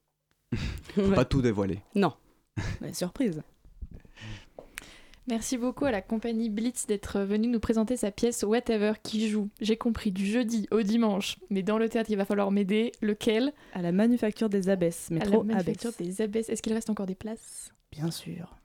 faut 0.95 1.11
pas 1.11 1.25
tout 1.25 1.43
dévoiler. 1.43 1.79
Non. 1.93 2.13
Ouais, 2.81 2.91
surprise. 2.91 3.41
Merci 5.27 5.57
beaucoup 5.59 5.85
à 5.85 5.91
la 5.91 6.01
compagnie 6.01 6.49
Blitz 6.49 6.87
d'être 6.87 7.19
venue 7.21 7.47
nous 7.47 7.59
présenter 7.59 7.95
sa 7.97 8.09
pièce 8.09 8.41
Whatever 8.43 8.93
qui 9.03 9.29
joue, 9.29 9.49
j'ai 9.61 9.77
compris, 9.77 10.11
du 10.11 10.25
jeudi 10.25 10.67
au 10.71 10.81
dimanche. 10.81 11.37
Mais 11.51 11.61
dans 11.61 11.77
le 11.77 11.87
théâtre, 11.87 12.09
il 12.09 12.17
va 12.17 12.25
falloir 12.25 12.49
m'aider. 12.49 12.91
Lequel? 13.01 13.53
À 13.73 13.83
la 13.83 13.91
manufacture 13.91 14.49
des 14.49 14.69
abbesses, 14.69 15.09
À 15.11 15.13
la 15.13 15.19
métro 15.19 15.43
manufacture 15.43 15.91
des 15.99 16.21
abbesses. 16.21 16.49
Est-ce 16.49 16.63
qu'il 16.63 16.73
reste 16.73 16.89
encore 16.89 17.05
des 17.05 17.13
places? 17.15 17.71
Bien 17.91 18.09
sûr. 18.09 18.55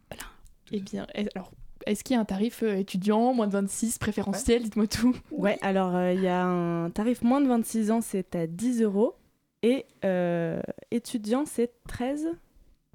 Eh 0.72 0.80
bien, 0.80 1.06
est- 1.14 1.28
alors, 1.36 1.52
est-ce 1.86 2.04
qu'il 2.04 2.14
y 2.14 2.16
a 2.16 2.20
un 2.20 2.24
tarif 2.24 2.62
euh, 2.62 2.76
étudiant, 2.76 3.34
moins 3.34 3.46
de 3.46 3.52
26, 3.52 3.98
préférentiel 3.98 4.62
Dites-moi 4.62 4.86
tout. 4.86 5.16
Ouais, 5.30 5.58
alors 5.62 5.94
euh, 5.94 6.12
il 6.12 6.22
y 6.22 6.28
a 6.28 6.44
un 6.44 6.90
tarif 6.90 7.22
moins 7.22 7.40
de 7.40 7.48
26 7.48 7.90
ans, 7.90 8.00
c'est 8.00 8.34
à 8.34 8.46
10 8.46 8.82
euros. 8.82 9.14
Et 9.62 9.86
euh, 10.04 10.60
étudiant, 10.90 11.44
c'est 11.46 11.72
13. 11.88 12.28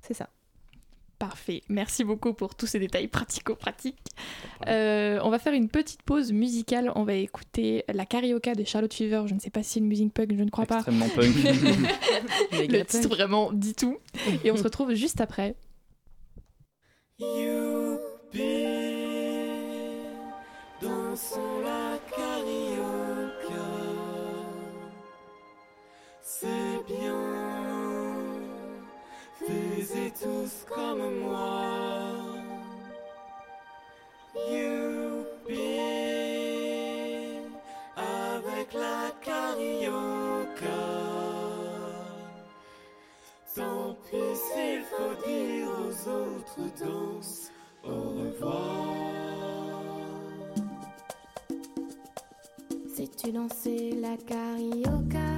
C'est 0.02 0.14
ça. 0.14 0.30
Parfait. 1.18 1.64
Merci 1.68 2.06
beaucoup 2.06 2.34
pour 2.34 2.56
tous 2.56 2.66
ces 2.66 2.80
détails 2.80 3.10
pratico-pratiques. 3.10 3.98
Euh, 4.68 5.20
on 5.22 5.30
va 5.30 5.38
faire 5.38 5.52
une 5.54 5.68
petite 5.68 6.02
pause 6.04 6.32
musicale. 6.32 6.94
On 6.96 7.04
va 7.04 7.16
écouter 7.16 7.84
la 7.94 8.06
carioca 8.06 8.56
de 8.56 8.64
Charlotte 8.64 8.94
Fever. 8.94 9.24
Je 9.26 9.34
ne 9.34 9.40
sais 9.40 9.50
pas 9.50 9.62
si 9.62 9.72
c'est 9.72 9.80
une 9.80 9.88
musique 9.88 10.14
punk, 10.14 10.34
je 10.38 10.44
ne 10.44 10.50
crois 10.50 10.66
pas. 10.66 10.76
extrêmement 10.76 11.10
punk 11.10 11.26
Le 12.54 12.84
titre 12.84 13.10
vraiment 13.10 13.52
dit 13.52 13.74
tout. 13.74 13.98
Et 14.46 14.52
on 14.52 14.56
se 14.56 14.64
retrouve 14.64 14.94
juste 14.94 15.20
après. 15.20 15.56
Dansons 21.10 21.62
la 21.64 21.98
carioca, 22.16 23.66
c'est 26.22 26.84
bien. 26.86 27.26
Faisez 29.40 30.14
tous 30.22 30.66
comme 30.70 31.20
moi. 31.22 32.12
Youpi, 34.36 35.80
avec 37.98 38.74
la 38.74 39.10
carioca. 39.20 40.84
Tant 43.56 43.96
pis 44.06 44.36
s'il 44.46 44.84
faut 44.84 45.28
dire 45.28 45.70
aux 45.70 46.08
autres 46.08 46.68
danse 46.80 47.52
au 47.84 47.98
revoir. 48.22 49.49
Sais-tu 53.20 53.34
danser 53.34 54.00
la 54.02 54.16
carioca 54.16 55.36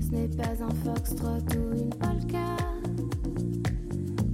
Ce 0.00 0.10
n'est 0.10 0.28
pas 0.28 0.60
un 0.60 0.70
foxtrot 0.84 1.38
ou 1.54 1.76
une 1.76 1.90
polka. 1.90 2.56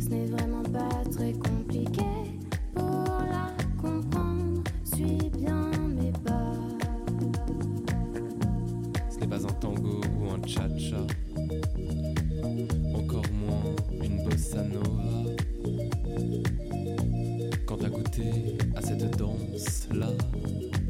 Ce 0.01 0.09
n'est 0.09 0.27
vraiment 0.27 0.63
pas 0.63 1.05
très 1.11 1.33
compliqué 1.33 2.41
pour 2.75 3.19
la 3.31 3.53
comprendre. 3.79 4.63
Suis 4.85 5.31
bien 5.37 5.71
mes 5.95 6.13
pas. 6.13 6.55
Ce 9.11 9.19
n'est 9.19 9.27
pas 9.27 9.45
un 9.45 9.53
tango 9.61 10.01
ou 10.19 10.31
un 10.31 10.47
cha-cha, 10.47 11.07
encore 12.95 13.23
moins 13.35 13.77
une 14.03 14.25
bossa 14.25 14.63
nova. 14.63 15.06
À 18.75 18.81
cette 18.81 19.19
danse-là, 19.19 20.09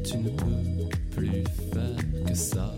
tu 0.03 0.17
ne 0.17 0.29
peux 0.29 0.87
plus 1.13 1.43
faire 1.73 2.25
que 2.25 2.33
ça. 2.33 2.73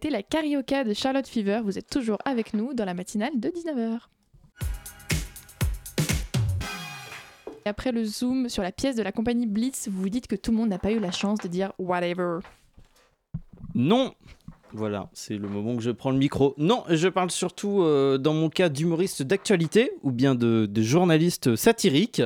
C'était 0.00 0.10
la 0.10 0.22
Carioca 0.22 0.84
de 0.84 0.94
Charlotte 0.94 1.26
Fever. 1.26 1.60
Vous 1.64 1.76
êtes 1.76 1.90
toujours 1.90 2.18
avec 2.24 2.54
nous 2.54 2.72
dans 2.72 2.84
la 2.84 2.94
matinale 2.94 3.32
de 3.34 3.48
19h. 3.48 3.98
Et 7.66 7.68
après 7.68 7.90
le 7.90 8.04
zoom 8.04 8.48
sur 8.48 8.62
la 8.62 8.70
pièce 8.70 8.94
de 8.94 9.02
la 9.02 9.10
compagnie 9.10 9.48
Blitz, 9.48 9.88
vous 9.88 10.02
vous 10.02 10.08
dites 10.08 10.28
que 10.28 10.36
tout 10.36 10.52
le 10.52 10.56
monde 10.56 10.68
n'a 10.68 10.78
pas 10.78 10.92
eu 10.92 11.00
la 11.00 11.10
chance 11.10 11.40
de 11.40 11.48
dire 11.48 11.72
whatever. 11.80 12.38
Non 13.74 14.14
Voilà, 14.72 15.08
c'est 15.14 15.36
le 15.36 15.48
moment 15.48 15.76
que 15.76 15.82
je 15.82 15.90
prends 15.90 16.10
le 16.10 16.18
micro. 16.18 16.54
Non, 16.58 16.84
je 16.90 17.08
parle 17.08 17.30
surtout, 17.30 17.82
euh, 17.82 18.18
dans 18.18 18.34
mon 18.34 18.50
cas, 18.50 18.68
d'humoriste 18.68 19.22
d'actualité, 19.22 19.92
ou 20.02 20.12
bien 20.12 20.34
de, 20.34 20.68
journaliste 20.76 21.56
satirique, 21.56 22.22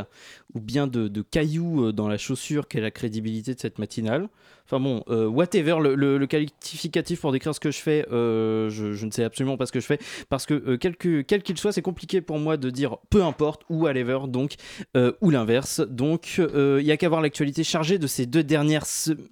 ou 0.54 0.60
bien 0.60 0.86
de, 0.86 1.22
cailloux 1.22 1.86
euh, 1.86 1.92
dans 1.92 2.08
la 2.08 2.18
chaussure 2.18 2.66
qu'est 2.66 2.80
la 2.80 2.90
crédibilité 2.90 3.54
de 3.54 3.60
cette 3.60 3.78
matinale. 3.78 4.28
Enfin 4.64 4.80
bon, 4.80 5.04
euh, 5.08 5.26
whatever, 5.26 5.76
le, 5.80 6.26
qualificatif 6.26 7.20
pour 7.20 7.30
décrire 7.32 7.54
ce 7.54 7.60
que 7.60 7.70
je 7.70 7.80
fais, 7.80 8.06
je, 8.10 9.04
ne 9.04 9.10
sais 9.10 9.24
absolument 9.24 9.56
pas 9.56 9.66
ce 9.66 9.72
que 9.72 9.80
je 9.80 9.86
fais, 9.86 9.98
parce 10.28 10.46
que 10.46 10.76
quel 10.76 10.96
que- 10.96 11.20
quel 11.20 11.42
qu'il 11.42 11.58
soit, 11.58 11.72
c'est 11.72 11.82
compliqué 11.82 12.20
pour 12.20 12.38
moi 12.38 12.56
de 12.56 12.70
dire 12.70 12.96
peu 13.10 13.22
importe 13.22 13.62
ou 13.68 13.82
whatever, 13.82 14.20
donc, 14.28 14.54
ou 15.20 15.30
l'inverse. 15.30 15.80
Donc, 15.80 16.38
il 16.38 16.84
y 16.84 16.92
a 16.92 16.96
qu'à 16.96 17.08
voir 17.08 17.20
l'actualité 17.20 17.64
chargée 17.64 17.98
de 17.98 18.06
ces 18.06 18.26
deux 18.26 18.44
dernières 18.44 18.86
semaines. 18.86 19.28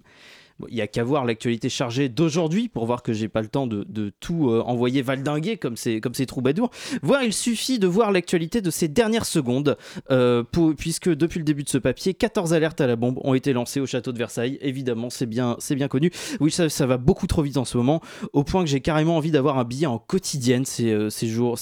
Il 0.69 0.75
y 0.75 0.81
a 0.81 0.87
qu'à 0.87 1.03
voir 1.03 1.25
l'actualité 1.25 1.69
chargée 1.69 2.09
d'aujourd'hui 2.09 2.69
pour 2.69 2.85
voir 2.85 3.03
que 3.03 3.13
j'ai 3.13 3.27
pas 3.27 3.41
le 3.41 3.47
temps 3.47 3.67
de, 3.67 4.11
tout 4.19 4.49
euh, 4.49 4.61
envoyer 4.65 5.01
valdinguer 5.01 5.57
comme 5.57 5.75
ces, 5.75 6.01
troubadours. 6.27 6.69
Voire 7.01 7.23
il 7.23 7.33
suffit 7.33 7.79
de 7.79 7.87
voir 7.87 8.11
l'actualité 8.11 8.61
de 8.61 8.69
ces 8.69 8.87
dernières 8.87 9.25
secondes, 9.25 9.77
euh, 10.11 10.43
puisque 10.77 11.09
depuis 11.09 11.39
le 11.39 11.45
début 11.45 11.63
de 11.63 11.69
ce 11.69 11.77
papier, 11.77 12.13
14 12.13 12.53
alertes 12.53 12.81
à 12.81 12.87
la 12.87 12.95
bombe 12.95 13.19
ont 13.23 13.33
été 13.33 13.53
lancées 13.53 13.79
au 13.79 13.85
château 13.85 14.11
de 14.11 14.17
Versailles. 14.17 14.57
Évidemment, 14.61 15.09
c'est 15.09 15.25
bien, 15.25 15.57
connu. 15.89 16.11
Oui, 16.39 16.51
ça, 16.51 16.85
va 16.85 16.97
beaucoup 16.97 17.27
trop 17.27 17.41
vite 17.41 17.57
en 17.57 17.65
ce 17.65 17.77
moment, 17.77 18.01
au 18.33 18.43
point 18.43 18.63
que 18.63 18.69
j'ai 18.69 18.81
carrément 18.81 19.17
envie 19.17 19.31
d'avoir 19.31 19.57
un 19.57 19.63
billet 19.63 19.87
en 19.87 19.99
quotidienne 19.99 20.65
ces, 20.65 20.91
euh, 20.91 21.09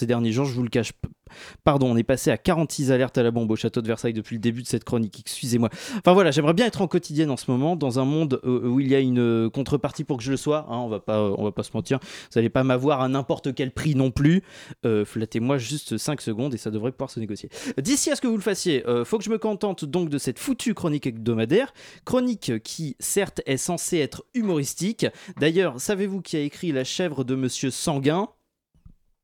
derniers 0.02 0.32
jours, 0.32 0.46
je 0.46 0.54
vous 0.54 0.64
le 0.64 0.70
cache 0.70 0.94
Pardon, 1.64 1.92
on 1.92 1.98
est 1.98 2.04
passé 2.04 2.32
à 2.32 2.38
46 2.38 2.92
alertes 2.92 3.18
à 3.18 3.24
la 3.24 3.32
bombe 3.32 3.50
au 3.52 3.56
château 3.56 3.82
de 3.82 3.88
Versailles 3.88 4.14
depuis 4.14 4.36
le 4.36 4.42
début 4.42 4.62
de 4.62 4.68
cette 4.68 4.84
chronique, 4.84 5.20
excusez-moi. 5.20 5.70
Enfin 5.98 6.14
voilà, 6.14 6.32
j'aimerais 6.32 6.54
bien 6.54 6.66
être 6.66 6.82
en 6.82 6.88
quotidienne 6.88 7.32
en 7.32 7.38
ce 7.38 7.50
moment, 7.50 7.76
dans 7.76 8.00
un 8.00 8.06
monde 8.06 8.40
euh, 8.44 8.68
où 8.68 8.80
il 8.80 8.88
y 8.88 8.96
a 8.96 9.00
une 9.00 9.20
euh, 9.20 9.50
contrepartie 9.50 10.04
pour 10.04 10.18
que 10.18 10.24
je 10.24 10.32
le 10.32 10.38
sois, 10.38 10.66
hein, 10.70 10.78
on, 10.78 10.90
va 10.90 11.00
pas, 11.00 11.22
on 11.22 11.44
va 11.44 11.52
pas 11.52 11.64
se 11.64 11.72
mentir, 11.74 12.00
vous 12.02 12.40
n'allez 12.40 12.50
pas 12.50 12.64
m'avoir 12.64 13.02
à 13.02 13.08
n'importe 13.08 13.54
quel 13.54 13.72
prix 13.72 13.96
non 13.96 14.12
plus. 14.12 14.44
Euh, 14.86 15.06
Flattez-moi 15.06 15.58
juste 15.58 15.98
5 15.98 16.22
secondes 16.22 16.54
et 16.54 16.58
ça 16.58 16.72
devrait 16.72 16.92
pouvoir 16.92 17.10
se 17.10 17.20
négocier. 17.20 17.50
D'ici 17.78 18.12
à 18.12 18.16
ce 18.16 18.22
que 18.22 18.28
vous 18.28 18.38
le 18.38 18.42
fassiez, 18.42 18.86
euh, 18.88 19.06
faut 19.06 19.18
que 19.18 19.24
je 19.24 19.30
me 19.30 19.38
contente 19.38 19.86
donc 19.86 20.10
de 20.10 20.18
cette 20.18 20.40
foutue 20.40 20.74
chronique 20.74 21.08
hebdomadaire, 21.08 21.74
chronique 22.06 22.60
qui 22.64 22.96
certes 23.00 23.42
est 23.46 23.58
censée 23.58 23.98
être 23.98 24.26
humoristique. 24.34 25.06
D'ailleurs, 25.40 25.80
savez-vous 25.80 26.22
qui 26.22 26.38
a 26.38 26.42
écrit 26.42 26.72
La 26.72 26.84
chèvre 26.84 27.24
de 27.24 27.36
Monsieur 27.36 27.72
Sanguin? 27.72 28.30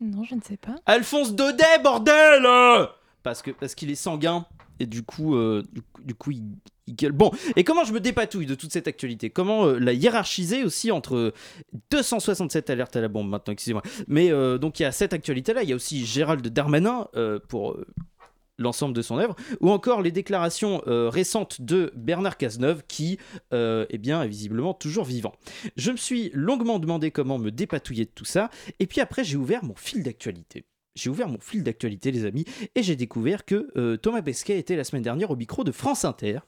Non, 0.02 0.24
je 0.24 0.36
ne 0.36 0.42
sais 0.42 0.58
pas. 0.58 0.76
Alphonse 0.86 1.36
Daudet, 1.36 1.80
bordel 1.84 2.46
euh 2.46 2.86
Parce 3.24 3.42
que 3.42 3.52
parce 3.52 3.76
qu'il 3.76 3.90
est 3.90 3.96
sanguin 3.96 4.46
et 4.80 4.86
du 4.86 5.04
coup, 5.04 5.36
euh, 5.36 5.64
du, 6.04 6.14
il, 6.32 6.96
gueule. 6.96 7.14
Bon, 7.14 7.32
et 7.56 7.64
comment 7.64 7.86
je 7.86 7.94
me 7.94 8.02
dépatouille 8.02 8.46
de 8.46 8.56
toute 8.56 8.74
cette 8.74 8.90
actualité? 8.90 9.30
Comment 9.30 9.66
euh, 9.68 9.80
la 9.80 9.94
hiérarchiser 9.94 10.66
aussi 10.66 10.92
entre 10.92 11.34
267 11.92 12.70
alertes 12.70 12.96
à 12.96 13.02
la 13.02 13.08
bombe 13.08 13.30
maintenant, 13.30 13.54
excusez-moi? 13.54 13.84
Mais 14.08 14.30
donc 14.60 14.80
il 14.80 14.84
y 14.84 14.86
a 14.86 14.92
cette 14.92 15.14
actualité-là, 15.14 15.64
il 15.64 15.70
y 15.70 15.74
a 15.74 15.76
aussi 15.76 16.06
Gérald 16.06 16.46
Darmanin 16.46 17.08
pour 17.48 17.78
l'ensemble 18.58 18.94
de 18.94 19.02
son 19.02 19.18
œuvre, 19.18 19.36
ou 19.60 19.70
encore 19.70 20.02
les 20.02 20.12
déclarations 20.12 20.82
euh, 20.88 21.10
récentes 21.10 21.62
de 21.62 21.92
Bernard 21.96 22.38
Cazeneuve, 22.38 22.84
qui, 22.88 23.18
euh, 23.54 23.86
eh 23.90 23.98
bien, 23.98 24.24
est 24.24 24.28
visiblement 24.28 24.74
toujours 24.74 25.06
vivant. 25.06 25.34
Je 25.76 25.92
me 25.92 25.98
suis 25.98 26.32
longuement 26.34 26.80
demandé 26.80 27.12
comment 27.12 27.38
me 27.38 27.52
dépatouiller 27.52 28.06
de 28.06 28.12
tout 28.14 28.26
ça, 28.26 28.50
et 28.80 28.88
puis 28.88 29.02
après 29.02 29.24
j'ai 29.24 29.38
ouvert 29.38 29.64
mon 29.64 29.76
fil 29.76 30.04
d'actualité. 30.04 30.66
J'ai 30.96 31.10
ouvert 31.10 31.28
mon 31.28 31.40
fil 31.40 31.62
d'actualité, 31.62 32.12
les 32.12 32.26
amis, 32.26 32.46
et 32.74 32.82
j'ai 32.82 32.96
découvert 32.96 33.44
que 33.44 33.68
euh, 33.76 33.98
Thomas 33.98 34.22
Pesquet 34.22 34.58
était 34.58 34.78
la 34.78 34.86
semaine 34.86 35.04
dernière 35.04 35.30
au 35.30 35.36
micro 35.36 35.66
de 35.66 35.74
France 35.74 36.06
Inter. 36.06 36.40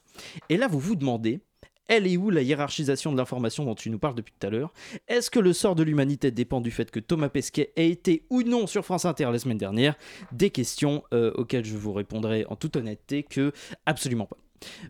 Et 0.48 0.56
là, 0.56 0.68
vous 0.68 0.78
vous 0.78 0.96
demandez, 0.96 1.40
elle 1.88 2.06
est 2.06 2.16
où 2.16 2.30
la 2.30 2.42
hiérarchisation 2.42 3.12
de 3.12 3.16
l'information 3.16 3.64
dont 3.64 3.74
tu 3.74 3.90
nous 3.90 3.98
parles 3.98 4.14
depuis 4.14 4.32
tout 4.38 4.46
à 4.46 4.50
l'heure? 4.50 4.72
Est-ce 5.08 5.30
que 5.30 5.40
le 5.40 5.52
sort 5.52 5.74
de 5.74 5.82
l'humanité 5.82 6.30
dépend 6.30 6.60
du 6.60 6.70
fait 6.70 6.90
que 6.90 7.00
Thomas 7.00 7.28
Pesquet 7.28 7.72
ait 7.76 7.88
été 7.88 8.24
ou 8.30 8.42
non 8.42 8.66
sur 8.66 8.84
France 8.84 9.04
Inter 9.04 9.30
la 9.32 9.38
semaine 9.38 9.58
dernière? 9.58 9.96
Des 10.32 10.50
questions 10.50 11.02
euh, 11.12 11.32
auxquelles 11.34 11.64
je 11.64 11.76
vous 11.76 11.92
répondrai 11.92 12.44
en 12.48 12.56
toute 12.56 12.76
honnêteté 12.76 13.22
que 13.22 13.52
absolument 13.86 14.26
pas. 14.26 14.36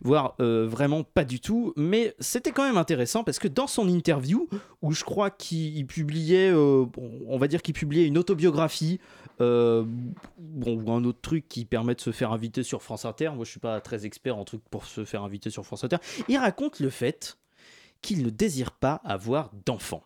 Voire 0.03 0.35
euh, 0.41 0.67
vraiment 0.69 1.05
pas 1.05 1.25
du 1.25 1.41
tout, 1.41 1.73
mais 1.77 2.15
c'était 2.21 2.53
quand 2.53 2.67
même 2.67 2.79
intéressant 2.79 3.25
parce 3.25 3.39
que 3.39 3.49
dans 3.49 3.67
son 3.67 3.89
interview, 3.89 4.49
où 4.83 4.93
je 4.93 5.05
crois 5.05 5.31
qu'il 5.31 5.87
publiait, 5.87 6.51
euh, 6.51 6.87
on 7.27 7.39
va 7.39 7.49
dire 7.49 7.63
qu'il 7.63 7.75
publiait 7.75 8.07
une 8.07 8.19
autobiographie, 8.19 8.99
euh, 9.41 9.85
bon, 10.39 10.83
ou 10.83 10.93
un 10.93 11.05
autre 11.05 11.21
truc 11.21 11.49
qui 11.49 11.65
permet 11.65 11.95
de 11.95 12.01
se 12.01 12.13
faire 12.13 12.33
inviter 12.33 12.63
sur 12.63 12.83
France 12.83 13.05
Inter, 13.05 13.31
moi 13.35 13.45
je 13.45 13.51
suis 13.51 13.61
pas 13.61 13.81
très 13.81 14.07
expert 14.07 14.37
en 14.37 14.45
trucs 14.45 14.65
pour 14.69 14.85
se 14.85 15.05
faire 15.05 15.23
inviter 15.23 15.51
sur 15.51 15.65
France 15.65 15.85
Inter, 15.85 15.99
il 16.29 16.39
raconte 16.39 16.81
le 16.81 16.91
fait 16.91 17.39
qu'il 18.03 18.23
ne 18.23 18.31
désire 18.31 18.73
pas 18.73 19.01
avoir 19.05 19.51
d'enfants. 19.67 20.03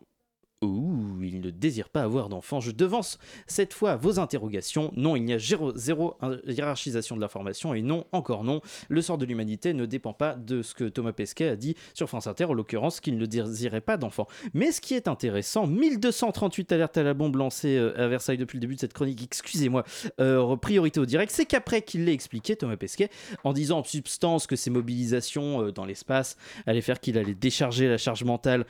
Ouh, 0.62 1.20
il 1.22 1.40
ne 1.40 1.50
désire 1.50 1.88
pas 1.88 2.02
avoir 2.02 2.28
d'enfants. 2.28 2.60
Je 2.60 2.70
devance 2.70 3.18
cette 3.48 3.74
fois 3.74 3.96
vos 3.96 4.20
interrogations. 4.20 4.92
Non, 4.96 5.16
il 5.16 5.24
n'y 5.24 5.32
a 5.32 5.38
zéro, 5.38 5.76
zéro 5.76 6.16
hiérarchisation 6.46 7.16
de 7.16 7.20
l'information 7.20 7.74
et 7.74 7.82
non, 7.82 8.06
encore 8.12 8.44
non, 8.44 8.60
le 8.88 9.02
sort 9.02 9.18
de 9.18 9.24
l'humanité 9.24 9.74
ne 9.74 9.86
dépend 9.86 10.12
pas 10.12 10.34
de 10.34 10.62
ce 10.62 10.74
que 10.74 10.84
Thomas 10.84 11.12
Pesquet 11.12 11.48
a 11.48 11.56
dit 11.56 11.74
sur 11.94 12.08
France 12.08 12.28
Inter, 12.28 12.44
en 12.44 12.52
l'occurrence 12.52 13.00
qu'il 13.00 13.18
ne 13.18 13.26
désirait 13.26 13.80
pas 13.80 13.96
d'enfants. 13.96 14.28
Mais 14.54 14.70
ce 14.70 14.80
qui 14.80 14.94
est 14.94 15.08
intéressant, 15.08 15.66
1238 15.66 16.70
alertes 16.72 16.96
à 16.96 17.02
la 17.02 17.14
bombe 17.14 17.34
lancées 17.36 17.76
euh, 17.76 17.92
à 18.00 18.06
Versailles 18.06 18.38
depuis 18.38 18.56
le 18.56 18.60
début 18.60 18.76
de 18.76 18.80
cette 18.80 18.92
chronique, 18.92 19.20
excusez-moi, 19.24 19.84
euh, 20.20 20.54
priorité 20.56 21.00
au 21.00 21.06
direct, 21.06 21.32
c'est 21.32 21.46
qu'après 21.46 21.82
qu'il 21.82 22.04
l'ait 22.04 22.14
expliqué, 22.14 22.54
Thomas 22.54 22.76
Pesquet, 22.76 23.10
en 23.42 23.52
disant 23.52 23.80
en 23.80 23.84
substance 23.84 24.46
que 24.46 24.54
ces 24.54 24.70
mobilisations 24.70 25.64
euh, 25.64 25.72
dans 25.72 25.84
l'espace 25.84 26.36
allaient 26.66 26.80
faire 26.80 27.00
qu'il 27.00 27.18
allait 27.18 27.34
décharger 27.34 27.88
la 27.88 27.98
charge 27.98 28.22
mentale 28.22 28.64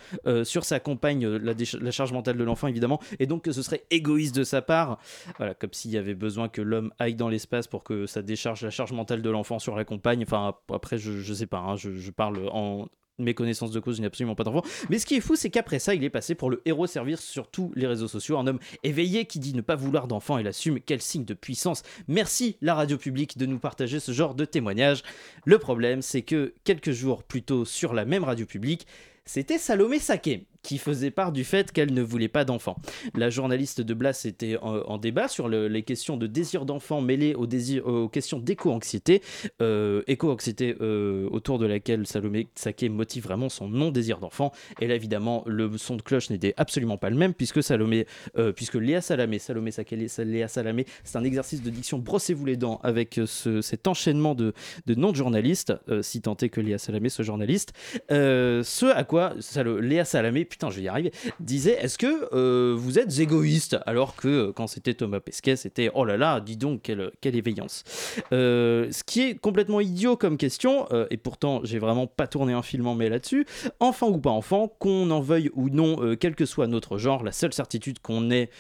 sur 0.45 0.64
sa 0.64 0.80
compagne, 0.80 1.26
la, 1.26 1.53
décha- 1.55 1.82
la 1.83 1.91
charge 1.91 2.12
mentale 2.12 2.37
de 2.37 2.45
l'enfant 2.45 2.68
évidemment, 2.68 3.01
et 3.18 3.26
donc 3.26 3.43
que 3.45 3.53
ce 3.53 3.62
serait 3.62 3.85
égoïste 3.91 4.35
de 4.35 4.45
sa 4.45 4.62
part, 4.62 4.99
voilà, 5.39 5.55
comme 5.55 5.72
s'il 5.72 5.91
y 5.91 5.99
avait 5.99 6.14
besoin 6.14 6.49
que 6.49 6.62
l'homme 6.62 6.93
aille 6.99 7.14
dans 7.14 7.28
l'espace 7.28 7.66
pour 7.66 7.85
que 7.85 8.07
ça 8.07 8.22
décharge 8.22 8.62
la 8.62 8.70
charge 8.70 8.93
mentale 8.93 9.22
de 9.22 9.30
l'enfant 9.30 9.59
sur 9.59 9.76
la 9.76 9.85
compagne. 9.85 10.22
Enfin, 10.22 10.49
ap- 10.49 10.70
après, 10.72 10.99
je, 10.99 11.12
je 11.20 11.35
sais 11.35 11.47
pas, 11.47 11.59
hein, 11.59 11.76
je, 11.76 11.95
je 11.95 12.11
parle 12.11 12.49
en 12.53 12.87
mes 13.18 13.35
connaissances 13.35 13.70
de 13.70 13.78
cause, 13.78 13.97
je 13.97 14.01
n'ai 14.01 14.07
absolument 14.07 14.35
pas 14.35 14.43
d'enfant. 14.43 14.62
Mais 14.89 14.99
ce 14.99 15.05
qui 15.07 15.14
est 15.14 15.20
fou, 15.20 15.37
c'est 15.37 15.51
qu'après 15.51 15.78
ça, 15.78 15.95
il 15.95 16.03
est 16.03 16.11
passé 16.11 16.35
pour 16.35 16.51
le 16.51 16.62
héros 16.64 16.87
servir 16.87 17.18
sur 17.18 17.47
tous 17.47 17.70
les 17.76 17.87
réseaux 17.87 18.09
sociaux, 18.09 18.39
un 18.39 18.47
homme 18.47 18.59
éveillé 18.83 19.26
qui 19.26 19.39
dit 19.39 19.55
ne 19.55 19.61
pas 19.61 19.76
vouloir 19.76 20.09
d'enfant 20.09 20.39
et 20.39 20.43
l'assume. 20.43 20.80
Quel 20.80 21.01
signe 21.03 21.26
de 21.26 21.35
puissance. 21.35 21.83
Merci 22.09 22.57
la 22.62 22.74
radio 22.74 22.97
publique 22.97 23.37
de 23.37 23.47
nous 23.47 23.59
partager 23.59 24.01
ce 24.01 24.12
genre 24.12 24.35
de 24.35 24.47
témoignage. 24.47 25.03
Le 25.45 25.59
problème, 25.59 26.01
c'est 26.01 26.22
que 26.22 26.55
quelques 26.64 26.93
jours 26.93 27.22
plus 27.22 27.43
tôt 27.43 27.64
sur 27.64 27.93
la 27.93 28.07
même 28.07 28.24
radio 28.24 28.47
publique, 28.47 28.87
c'était 29.24 29.59
Salomé 29.59 29.99
Saké 30.01 30.47
qui 30.63 30.79
faisait 30.79 31.11
part 31.11 31.33
du 31.33 31.45
fait 31.45 31.73
qu'elle 31.73 31.93
ne 31.93 32.03
voulait 32.03 32.29
pas 32.29 32.45
d'enfants. 32.45 32.77
La 33.15 33.31
journaliste 33.31 33.81
de 33.81 33.95
Blas 33.95 34.25
était 34.25 34.57
en, 34.63 34.99
débat 34.99 35.29
sur 35.29 35.49
le- 35.49 35.69
les 35.69 35.83
questions 35.83 36.17
de 36.17 36.27
désir 36.27 36.65
d'enfant 36.65 37.01
mêlées 37.01 37.35
aux, 37.35 38.09
questions 38.09 38.39
d'éco-anxiété. 38.39 39.23
Euh, 39.61 40.03
éco-anxiété 40.07 40.77
euh, 40.81 41.29
autour 41.31 41.59
de 41.59 41.67
laquelle 41.67 42.07
Salomé 42.07 42.49
Saké 42.55 42.89
motive 42.89 43.25
vraiment 43.25 43.49
son 43.49 43.69
non-désir 43.69 44.19
d'enfant. 44.19 44.53
Et 44.81 44.87
là, 44.87 44.95
évidemment, 44.95 45.43
le 45.47 45.77
son 45.79 45.97
de 45.97 46.03
cloche 46.03 46.31
n'était 46.31 46.55
absolument 46.57 46.97
pas 46.97 47.11
le 47.11 47.17
même 47.17 47.35
puisque 47.35 47.63
Salomé, 47.63 48.07
euh, 48.39 48.53
puisque 48.53 48.75
Léa 48.75 49.01
Salamé, 49.01 49.39
Salomé 49.39 49.71
Saké, 49.71 49.97
Lé- 49.97 50.07
Léa 50.25 50.49
Salamé, 50.49 50.87
c'est 51.05 51.19
un 51.19 51.25
exercice 51.25 51.63
de 51.63 51.71
diction, 51.71 51.99
brossez-vous 51.99 52.45
les 52.47 52.57
dents 52.57 52.81
avec 52.83 53.21
ce- 53.27 53.61
cet 53.61 53.89
enchaînement 53.89 54.35
de, 54.35 54.53
noms 54.87 55.11
de 55.11 55.17
journalistes, 55.17 55.73
si 56.03 56.21
tant 56.21 56.37
est 56.37 56.49
que 56.49 56.61
Léa 56.61 56.79
Salamé 56.79 57.09
soit 57.09 57.25
journaliste. 57.25 57.73
Ce 58.09 58.87
à 58.95 59.05
quoi 59.05 59.35
Léa 59.81 60.05
Salamé, 60.05 60.45
putain, 60.53 60.68
je 60.68 60.76
vais 60.76 60.82
y 60.82 60.88
arriver, 60.88 61.12
disait 61.40 61.78
Est-ce 61.80 61.96
que 61.96 62.28
euh, 62.34 62.74
vous 62.76 62.98
êtes 62.98 63.18
égoïste? 63.18 63.78
Alors 63.86 64.14
que 64.16 64.28
euh, 64.28 64.53
quand 64.53 64.66
c'était 64.66 64.92
Thomas 64.92 65.20
Pesquet, 65.20 65.57
c'était 65.57 65.90
Oh 65.94 66.05
là 66.05 66.18
là, 66.18 66.40
dis 66.40 66.59
donc, 66.59 66.82
quelle, 66.82 67.11
quelle 67.22 67.36
éveillance. 67.36 67.84
Euh, 68.32 68.92
ce 68.92 69.03
qui 69.03 69.22
est 69.22 69.34
complètement 69.34 69.80
idiot 69.80 70.16
comme 70.16 70.36
question, 70.36 70.86
et 71.11 71.16
pourtant 71.16 71.61
j'ai 71.64 71.78
vraiment 71.78 72.07
pas 72.07 72.26
tourné 72.26 72.53
un 72.53 72.61
film 72.62 72.86
en 72.86 72.94
mai 72.94 73.09
là-dessus, 73.09 73.46
enfant 73.80 74.11
ou 74.11 74.18
pas 74.18 74.30
enfant, 74.30 74.68
qu'on 74.78 75.11
en 75.11 75.20
veuille 75.20 75.50
ou 75.55 75.70
non, 75.70 76.16
quel 76.16 76.34
que 76.34 76.44
soit 76.44 76.66
notre 76.66 76.98
genre, 76.98 77.24
la 77.24 77.32
seule 77.32 77.55
certitude 77.55 77.98
qu'on 78.00 78.30
ait 78.30 78.50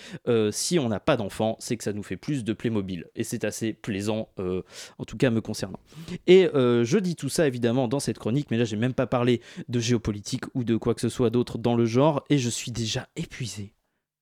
si 0.50 0.78
on 0.78 0.88
n'a 0.88 1.00
pas 1.00 1.16
d'enfant, 1.16 1.56
c'est 1.58 1.76
que 1.76 1.84
ça 1.84 1.92
nous 1.92 2.02
fait 2.02 2.16
plus 2.16 2.44
de 2.44 2.52
Playmobil. 2.54 3.06
Et 3.16 3.24
c'est 3.24 3.44
assez 3.44 3.74
plaisant, 3.74 4.28
en 4.38 5.04
tout 5.04 5.18
cas 5.18 5.30
me 5.30 5.42
concernant. 5.42 5.80
Et 6.26 6.48
je 6.54 6.98
dis 6.98 7.16
tout 7.16 7.28
ça 7.28 7.46
évidemment 7.46 7.88
dans 7.88 8.00
cette 8.00 8.18
chronique, 8.18 8.50
mais 8.50 8.56
là 8.56 8.64
j'ai 8.64 8.76
même 8.76 8.94
pas 8.94 9.06
parlé 9.06 9.42
de 9.68 9.78
géopolitique 9.78 10.44
ou 10.54 10.64
de 10.64 10.76
quoi 10.76 10.94
que 10.94 11.00
ce 11.00 11.08
soit 11.08 11.30
d'autre 11.30 11.58
dans 11.58 11.74
le 11.74 11.81
genre, 11.86 12.24
et 12.30 12.38
je 12.38 12.48
suis 12.48 12.70
déjà 12.72 13.08
épuisé 13.16 13.72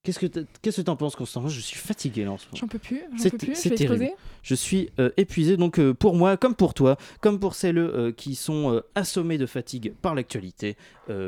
Qu'est-ce 0.03 0.19
que 0.19 0.47
qu'est-ce 0.63 0.79
que 0.79 0.87
t'en 0.87 0.97
penses, 0.97 1.15
Constant 1.15 1.47
Je 1.47 1.61
suis 1.61 1.77
fatigué 1.77 2.25
là 2.25 2.33
en 2.33 2.39
ce 2.39 2.47
moment. 2.47 2.57
J'en 2.57 2.67
peux 2.69 2.79
plus, 2.79 3.03
C'est- 3.19 3.75
terrible. 3.75 4.09
Je 4.43 4.55
suis 4.55 4.89
euh, 4.99 5.11
épuisé, 5.19 5.59
donc 5.59 5.79
euh, 5.79 5.93
pour 5.93 6.15
moi, 6.15 6.39
comme 6.39 6.55
pour 6.55 6.73
toi, 6.73 6.97
comme 7.21 7.39
pour 7.39 7.55
celles 7.55 7.77
euh, 7.77 8.11
qui 8.11 8.35
sont 8.35 8.81
assommées 8.95 9.37
de 9.37 9.45
fatigue 9.45 9.93
par 10.01 10.15
l'actualité, 10.15 10.79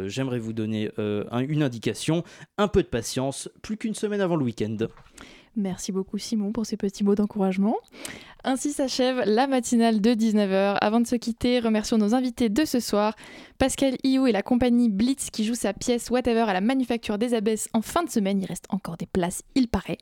j'aimerais 0.06 0.38
vous 0.38 0.54
donner 0.54 0.90
un- 0.96 1.40
une 1.40 1.62
indication, 1.62 2.24
un 2.56 2.66
peu 2.66 2.82
de 2.82 2.88
patience, 2.88 3.50
plus 3.60 3.76
qu'une 3.76 3.94
semaine 3.94 4.22
avant 4.22 4.36
le 4.36 4.44
week-end. 4.46 4.78
Merci 5.54 5.92
beaucoup 5.92 6.16
Simon 6.16 6.50
pour 6.50 6.64
ces 6.64 6.78
petits 6.78 7.04
mots 7.04 7.14
d'encouragement. 7.14 7.76
Ainsi 8.42 8.72
s'achève 8.72 9.22
la 9.26 9.46
matinale 9.46 10.00
de 10.00 10.12
19h. 10.12 10.78
Avant 10.80 11.00
de 11.00 11.06
se 11.06 11.14
quitter, 11.14 11.60
remercions 11.60 11.98
nos 11.98 12.14
invités 12.14 12.48
de 12.48 12.64
ce 12.64 12.80
soir. 12.80 13.14
Pascal 13.58 13.96
Iou 14.02 14.26
et 14.26 14.32
la 14.32 14.42
compagnie 14.42 14.88
Blitz 14.88 15.30
qui 15.30 15.44
joue 15.44 15.54
sa 15.54 15.74
pièce 15.74 16.10
Whatever 16.10 16.46
à 16.48 16.54
la 16.54 16.60
Manufacture 16.62 17.18
des 17.18 17.34
Abbesses 17.34 17.68
en 17.74 17.82
fin 17.82 18.02
de 18.02 18.10
semaine. 18.10 18.40
Il 18.40 18.46
reste 18.46 18.66
encore 18.70 18.96
des 18.96 19.06
places, 19.06 19.42
il 19.54 19.68
paraît. 19.68 19.98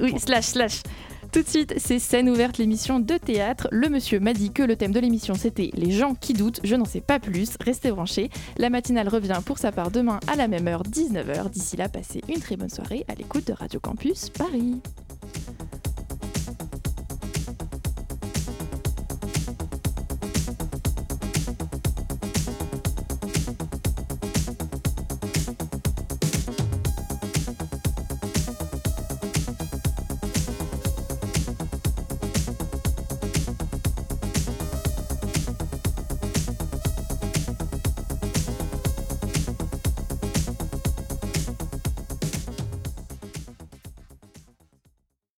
Oui, 0.02 0.14
slash, 0.20 0.46
slash. 0.46 0.82
Tout 1.32 1.44
de 1.44 1.48
suite, 1.48 1.76
c'est 1.78 2.00
scène 2.00 2.30
ouverte, 2.30 2.58
l'émission 2.58 3.00
de 3.00 3.18
théâtre. 3.18 3.70
Le 3.72 3.88
monsieur 3.88 4.20
m'a 4.20 4.34
dit 4.34 4.52
que 4.52 4.64
le 4.64 4.76
thème 4.76 4.92
de 4.92 5.00
l'émission 5.00 5.34
c'était 5.34 5.70
les 5.74 5.92
gens 5.92 6.14
qui 6.14 6.34
doutent. 6.34 6.60
Je 6.66 6.76
n'en 6.76 6.84
sais 6.84 7.00
pas 7.00 7.20
plus. 7.20 7.56
Restez 7.64 7.90
branchés. 7.92 8.30
La 8.58 8.70
matinale 8.70 9.08
revient 9.08 9.40
pour 9.46 9.58
sa 9.58 9.72
part 9.72 9.92
demain 9.92 10.20
à 10.28 10.36
la 10.36 10.50
même 10.50 10.68
heure, 10.68 10.84
19h. 10.84 11.50
D'ici 11.50 11.78
là, 11.78 11.88
passez 11.88 12.22
une 12.28 12.42
très 12.42 12.58
bonne 12.58 12.70
soirée 12.70 13.06
à 13.08 13.16
l'écoute 13.16 13.48
de 13.48 13.54
Radio 13.54 13.80
Campus 13.80 14.30
Paris. 14.30 14.82